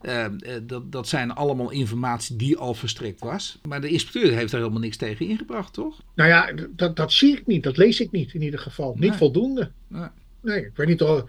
eh, 0.00 0.24
dat, 0.62 0.92
dat 0.92 1.08
zijn 1.08 1.30
allemaal 1.34 1.70
informatie 1.70 2.36
die 2.36 2.56
al 2.56 2.74
verstrekt 2.74 3.20
was. 3.20 3.58
Maar 3.68 3.80
de 3.80 3.88
inspecteur 3.88 4.32
heeft 4.32 4.52
er 4.52 4.58
helemaal 4.58 4.80
niks 4.80 4.96
tegen 4.96 5.28
ingebracht, 5.28 5.72
toch? 5.72 6.00
Nou 6.14 6.28
ja, 6.28 6.52
dat, 6.70 6.96
dat 6.96 7.12
zie 7.12 7.36
ik 7.36 7.46
niet. 7.46 7.62
Dat 7.62 7.76
lees 7.76 8.00
ik 8.00 8.10
niet 8.10 8.34
in 8.34 8.42
ieder 8.42 8.60
geval. 8.60 8.94
Niet 8.98 9.14
voldoende. 9.14 9.70
Nee. 9.88 10.06
Nee, 10.40 10.58
ik 10.64 10.70
weet 10.74 10.86
niet 10.86 11.02
of. 11.02 11.24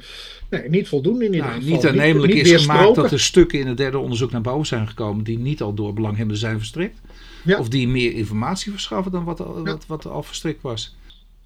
Nee, 0.49 0.69
niet 0.69 0.87
voldoende 0.87 1.25
in 1.25 1.33
ieder 1.33 1.47
Nou, 1.47 1.61
geval. 1.61 1.75
niet 1.75 1.85
aannemelijk 1.87 2.33
niet 2.33 2.47
is 2.47 2.61
gemaakt 2.61 2.95
dat 2.95 3.11
er 3.11 3.19
stukken 3.19 3.59
in 3.59 3.67
het 3.67 3.77
derde 3.77 3.97
onderzoek 3.97 4.31
naar 4.31 4.41
boven 4.41 4.67
zijn 4.67 4.87
gekomen 4.87 5.23
die 5.23 5.37
niet 5.39 5.61
al 5.61 5.73
door 5.73 5.93
belanghebbenden 5.93 6.37
zijn 6.37 6.57
verstrekt. 6.57 6.99
Ja. 7.43 7.59
Of 7.59 7.69
die 7.69 7.87
meer 7.87 8.13
informatie 8.13 8.71
verschaffen 8.71 9.11
dan 9.11 9.23
wat, 9.23 9.37
wat, 9.39 9.85
wat 9.85 10.05
al 10.05 10.23
verstrekt 10.23 10.61
was. 10.61 10.95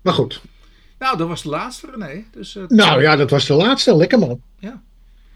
Maar 0.02 0.13
goed. 0.13 0.42
Nou, 0.99 1.17
dat 1.17 1.27
was 1.27 1.41
de 1.43 1.49
laatste, 1.49 1.88
René. 1.91 2.23
Dus, 2.31 2.55
eh, 2.55 2.63
Nou 2.67 3.01
ja, 3.01 3.15
dat 3.15 3.29
was 3.29 3.45
de 3.45 3.53
laatste. 3.53 3.95
Lekker 3.95 4.19
man. 4.19 4.41
Ja. 4.60 4.81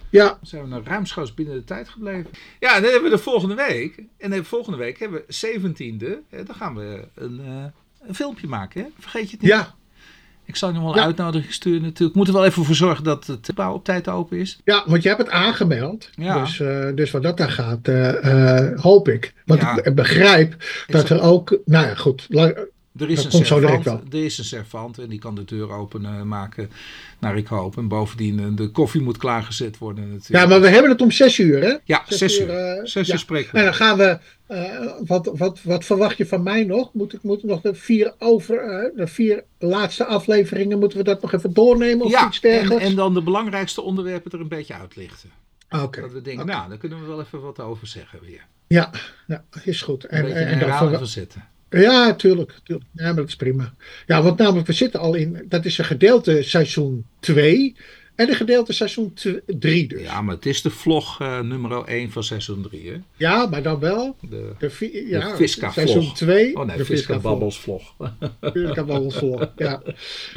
Ja, 0.09 0.25
Dan 0.27 0.37
zijn 0.41 0.61
we 0.63 0.67
nou 0.67 0.83
ruimschoots 0.85 1.33
binnen 1.33 1.55
de 1.55 1.63
tijd 1.63 1.89
gebleven. 1.89 2.31
Ja, 2.59 2.73
dan 2.73 2.83
hebben 2.91 3.03
we 3.03 3.15
de 3.15 3.21
volgende 3.23 3.55
week. 3.55 4.03
En 4.17 4.29
de 4.29 4.43
volgende 4.43 4.77
week 4.77 4.99
hebben 4.99 5.21
we 5.27 5.33
17e. 5.33 6.19
eh, 6.29 6.45
Dan 6.45 6.55
gaan 6.55 6.75
we 6.75 7.07
een, 7.15 7.39
eh, 7.45 8.07
een 8.07 8.15
filmpje 8.15 8.47
maken. 8.47 8.81
Hè? 8.81 8.87
Vergeet 8.99 9.25
je 9.25 9.31
het 9.31 9.41
niet. 9.41 9.51
ja, 9.51 9.73
Ik 10.45 10.55
zal 10.55 10.69
je 10.69 10.73
nog 10.75 10.83
wel 10.83 10.93
een 10.93 10.99
Ja. 10.99 11.05
uitnodiging 11.05 11.53
sturen 11.53 11.81
natuurlijk. 11.81 12.17
Moet 12.17 12.27
er 12.27 12.33
wel 12.33 12.45
even 12.45 12.65
voor 12.65 12.75
zorgen 12.75 13.03
dat 13.03 13.27
het 13.27 13.45
gebouw 13.45 13.73
op 13.73 13.83
tijd 13.83 14.07
open 14.07 14.37
is. 14.37 14.59
ja, 14.63 14.83
want 14.87 15.03
je 15.03 15.09
hebt 15.09 15.21
het 15.21 15.29
aangemeld. 15.31 16.09
Ja. 16.15 16.39
Dus, 16.39 16.59
eh, 16.59 16.87
dus 16.95 17.11
wat 17.11 17.23
dat 17.23 17.37
daar 17.37 17.51
gaat, 17.51 17.87
eh, 17.87 18.57
eh, 18.69 18.79
hoop 18.79 19.07
ik. 19.07 19.33
Want 19.45 19.61
Ja. 19.61 19.83
ik 19.83 19.95
begrijp 19.95 20.55
dat 20.87 21.09
er 21.09 21.21
ook. 21.21 21.57
Nou 21.65 21.85
ja, 21.87 21.95
goed. 21.95 22.25
Er 22.97 23.09
is, 23.09 23.23
Dat 23.23 23.33
een 23.33 23.45
servant, 23.45 24.13
er 24.13 24.23
is 24.25 24.37
een 24.37 24.43
servant 24.43 24.97
en 24.99 25.09
die 25.09 25.19
kan 25.19 25.35
de 25.35 25.45
deur 25.45 25.71
open 25.71 26.05
eh, 26.05 26.21
maken 26.21 26.69
naar 27.19 27.37
ik 27.37 27.47
hoop. 27.47 27.77
En 27.77 27.87
bovendien 27.87 28.39
eh, 28.39 28.45
de 28.55 28.69
koffie 28.69 29.01
moet 29.01 29.17
klaargezet 29.17 29.77
worden 29.77 30.03
natuurlijk. 30.03 30.43
Ja, 30.43 30.45
maar 30.49 30.61
we 30.61 30.67
hebben 30.69 30.91
het 30.91 31.01
om 31.01 31.11
zes 31.11 31.37
uur, 31.39 31.61
hè? 31.63 31.75
Ja, 31.83 32.03
zes 32.07 32.39
uur. 32.39 32.49
eh, 32.49 32.85
Zes 32.85 33.07
ja. 33.07 33.13
uur 33.13 33.19
spreken 33.19 33.51
we. 33.51 33.57
En 33.57 33.63
dan 33.63 33.73
gaan 33.73 33.97
we. 33.97 34.19
eh, 34.47 34.87
wat, 35.05 35.31
wat, 35.37 35.61
wat 35.63 35.85
verwacht 35.85 36.17
je 36.17 36.25
van 36.25 36.43
mij 36.43 36.63
nog? 36.63 36.93
Moet 36.93 37.13
ik 37.13 37.23
moet 37.23 37.43
nog 37.43 37.61
de 37.61 37.73
vier, 37.75 38.13
over, 38.19 38.57
eh, 38.57 38.95
de 38.97 39.07
vier 39.07 39.43
laatste 39.59 40.05
afleveringen, 40.05 40.79
moeten 40.79 40.97
we 40.97 41.03
dat 41.03 41.21
nog 41.21 41.33
even 41.33 41.53
doornemen 41.53 42.05
of 42.05 42.11
ja, 42.11 42.27
iets 42.27 42.39
en, 42.39 42.51
dergelijks? 42.51 42.83
en 42.85 42.95
dan 42.95 43.13
de 43.13 43.23
belangrijkste 43.23 43.81
onderwerpen 43.81 44.31
er 44.31 44.39
een 44.39 44.47
beetje 44.47 44.73
uitlichten. 44.73 45.29
Oké. 45.69 46.01
Dat 46.01 46.11
we 46.11 46.21
denken, 46.21 46.45
nou, 46.45 46.69
daar 46.69 46.77
kunnen 46.77 47.01
we 47.01 47.05
wel 47.07 47.21
even 47.21 47.41
wat 47.41 47.59
over 47.59 47.87
zeggen 47.87 48.19
weer. 48.21 48.45
Ja, 48.67 48.89
ja, 49.27 49.43
is 49.63 49.81
goed. 49.81 50.03
Een 50.03 50.09
En, 50.09 50.21
beetje 50.23 50.39
en, 50.39 50.47
en 50.61 50.83
een 50.85 50.91
dan 50.91 51.07
zetten. 51.07 51.47
Ja, 51.79 52.13
tuurlijk, 52.15 52.53
tuurlijk. 52.63 52.89
Ja, 52.93 53.03
maar 53.03 53.15
dat 53.15 53.27
is 53.27 53.35
prima. 53.35 53.73
Ja, 54.07 54.21
want 54.21 54.37
namelijk, 54.37 54.67
we 54.67 54.73
zitten 54.73 54.99
al 54.99 55.13
in. 55.13 55.45
Dat 55.49 55.65
is 55.65 55.77
een 55.77 55.85
gedeelte 55.85 56.43
seizoen 56.43 57.05
2 57.19 57.75
en 58.15 58.29
een 58.29 58.35
gedeelte 58.35 58.73
seizoen 58.73 59.13
3 59.45 59.87
dus. 59.87 60.01
Ja. 60.01 60.05
Ja, 60.05 60.21
maar 60.21 60.35
het 60.35 60.45
is 60.45 60.61
de 60.61 60.69
vlog 60.69 61.21
eh, 61.21 61.39
nummer 61.39 61.83
1 61.83 62.11
van 62.11 62.23
seizoen 62.23 62.61
3, 62.61 62.89
hè? 63.17 63.47
maar 63.47 63.63
dan 63.63 63.79
wel. 63.79 64.15
De, 64.29 64.53
ja, 65.09 65.35
seizoen 65.71 66.13
2. 66.13 66.55
oh 66.55 66.65
nee, 66.65 66.77
de 66.77 66.85
Visca-vlog. 66.85 67.21
Babbels 67.21 67.59
vlog. 67.59 67.93
Visca 68.41 68.83
Babbels 68.83 69.15
vlog, 69.15 69.51
Ja. 69.55 69.81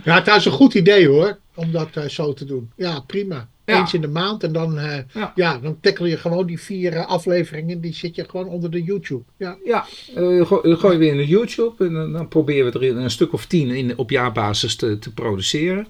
ja, 0.05 0.15
het 0.23 0.27
is 0.27 0.45
een 0.45 0.53
goed 0.53 0.75
idee 0.75 1.09
hoor, 1.09 1.39
om 1.55 1.73
dat 1.73 1.89
eh, 1.97 2.05
zo 2.05 2.33
te 2.33 2.45
doen. 2.45 2.71
Ja, 2.77 3.01
prima. 3.01 3.49
Ja. 3.67 3.79
Eens 3.79 3.95
in 3.95 4.01
de 4.01 4.09
maand 4.09 4.43
en 4.43 4.53
dan, 4.53 4.79
eh, 4.79 4.99
Ja. 5.13 5.33
ja. 5.35 5.59
dan 5.59 5.81
tackle 5.81 6.09
je 6.09 6.17
gewoon 6.17 6.47
die 6.47 6.61
vier 6.61 6.93
eh, 6.93 7.07
afleveringen. 7.07 7.81
Die 7.81 7.95
zit 7.95 8.15
je 8.15 8.25
gewoon 8.29 8.47
onder 8.49 8.71
de 8.71 8.83
YouTube. 8.83 9.23
Ja, 9.37 9.57
Ja, 9.65 9.87
eh, 10.15 10.47
go- 10.47 10.63
dan 10.63 10.77
gooien 10.79 10.99
we 10.99 11.07
in 11.07 11.17
de 11.17 11.27
YouTube 11.27 11.85
en 11.85 11.93
dan, 11.93 12.13
dan 12.13 12.29
proberen 12.29 12.73
we 12.73 12.79
er 12.89 12.97
een 12.97 13.11
stuk 13.11 13.33
of 13.33 13.47
tien 13.47 13.71
in, 13.71 13.99
op 13.99 14.11
jaarbasis 14.11 14.77
te, 14.77 14.99
te 14.99 15.13
produceren. 15.13 15.87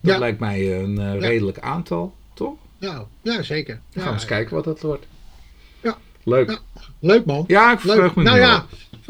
Dat 0.00 0.12
Ja. 0.12 0.18
lijkt 0.18 0.38
mij 0.40 0.82
een 0.82 1.18
redelijk 1.20 1.58
aantal, 1.58 2.14
toch? 2.34 2.54
ja, 2.78 3.06
ja 3.22 3.42
zeker. 3.42 3.80
Dan 3.92 4.02
gaan 4.02 4.12
we 4.12 4.18
eens 4.18 4.28
kijken 4.28 4.54
wat 4.54 4.64
dat 4.64 4.80
wordt. 4.80 5.06
Ja. 5.82 5.98
Leuk. 6.22 6.60
Leuk 7.00 7.24
man. 7.24 7.44
Ja, 7.46 7.72
ik 7.72 7.82
Leuk. 7.84 7.92
verheug 7.94 8.14
me 8.14 8.22
Nou 8.22 8.38
ja, 8.38 8.66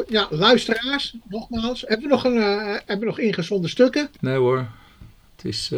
ja, 0.08 0.26
luisteraars, 0.30 1.16
nogmaals. 1.28 1.84
Hebben 1.86 2.08
we 2.08 2.14
nog, 2.14 2.24
een, 2.24 2.36
hebben 2.72 2.98
we 2.98 3.04
nog 3.04 3.18
ingezonde 3.18 3.68
stukken? 3.68 4.08
Nee 4.20 4.36
hoor, 4.36 4.66
het 5.36 5.44
is, 5.44 5.72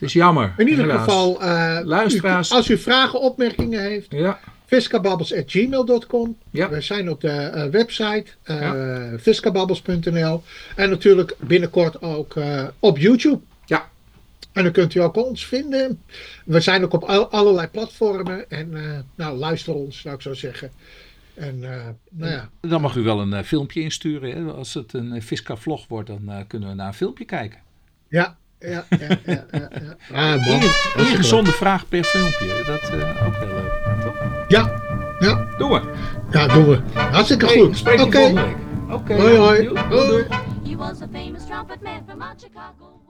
het 0.00 0.04
is 0.04 0.12
jammer. 0.12 0.54
In 0.56 0.68
ieder 0.68 0.84
helaas. 0.84 1.04
geval, 1.04 1.42
eh, 1.42 1.78
Luisteraars. 1.84 2.50
u- 2.50 2.54
als 2.54 2.68
u 2.70 2.78
vragen, 2.78 3.20
opmerkingen 3.20 3.80
heeft, 3.82 4.10
Ja, 4.10 4.38
viskababbels.gmail.com. 4.66 6.36
Ja. 6.50 6.68
We 6.68 6.80
zijn 6.80 7.10
op 7.10 7.20
de 7.20 7.28
eh, 7.28 7.64
website 7.70 8.24
eh 8.42 8.72
viskababbels.nl 9.16 10.42
en 10.76 10.90
natuurlijk 10.90 11.34
binnenkort 11.40 12.02
ook 12.02 12.36
eh, 12.36 12.64
op 12.78 12.98
YouTube. 12.98 13.40
Ja. 13.64 13.88
En 14.52 14.62
dan 14.62 14.72
kunt 14.72 14.94
u 14.94 15.00
ook 15.00 15.16
ons 15.16 15.46
vinden. 15.46 16.02
We 16.44 16.60
zijn 16.60 16.84
ook 16.84 16.92
op 16.92 17.02
al- 17.04 17.30
allerlei 17.30 17.66
platformen 17.68 18.50
en 18.50 18.74
eh, 18.74 18.98
nou, 19.14 19.36
luister 19.38 19.74
ons, 19.74 20.00
zou 20.00 20.14
ik 20.14 20.20
zo 20.22 20.34
zeggen. 20.34 20.70
En 21.34 21.58
eh, 21.74 21.84
nou 22.10 22.32
ja, 22.32 22.48
dan 22.60 22.80
mag 22.80 22.96
u 22.96 23.02
wel 23.02 23.20
een 23.20 23.44
filmpje 23.44 23.80
insturen. 23.80 24.30
Hè? 24.46 24.52
Als 24.52 24.74
het 24.74 24.92
een 24.92 25.14
uh, 25.14 25.20
Visca-vlog 25.20 25.88
wordt, 25.88 26.08
dan 26.08 26.22
eh, 26.28 26.36
kunnen 26.46 26.68
we 26.68 26.74
naar 26.74 26.86
een 26.86 26.94
filmpje 26.94 27.24
kijken. 27.24 27.58
ja, 28.08 28.36
ja, 28.58 28.84
ja, 28.88 29.08
ja, 29.26 29.44
ja, 29.50 29.68
ja. 30.10 30.34
Ah, 30.34 30.62
gezonde 31.14 31.50
vraag 31.52 31.88
per 31.88 32.04
filmpje. 32.04 32.46
Dat 32.66 32.90
uh, 32.94 33.26
ook 33.26 33.34
heel 33.36 33.46
leuk, 33.46 34.00
toch? 34.04 34.14
Ja, 34.48 34.82
ja, 35.18 35.46
Doen 35.58 35.70
we. 35.70 35.80
ja, 36.30 36.46
doen 36.46 36.66
we. 36.68 36.80
Hartstikke 36.94 37.46
Hey, 37.46 37.58
goed. 37.60 37.76
spreek 37.76 38.00
Oké. 38.00 38.18
je 38.18 38.24
volgende 38.26 38.42
week. 38.42 38.56
Oké. 38.94 39.14
Hoi, 39.14 39.36
hoi. 39.36 39.62
Doei, 39.88 40.06
doei. 40.06 40.24
He 40.64 40.76
was 40.76 41.00
a 41.02 41.06
famous 41.12 41.44
trumpet 41.46 41.82
man 41.82 42.02
from 42.08 42.22
Chicago. 42.36 43.00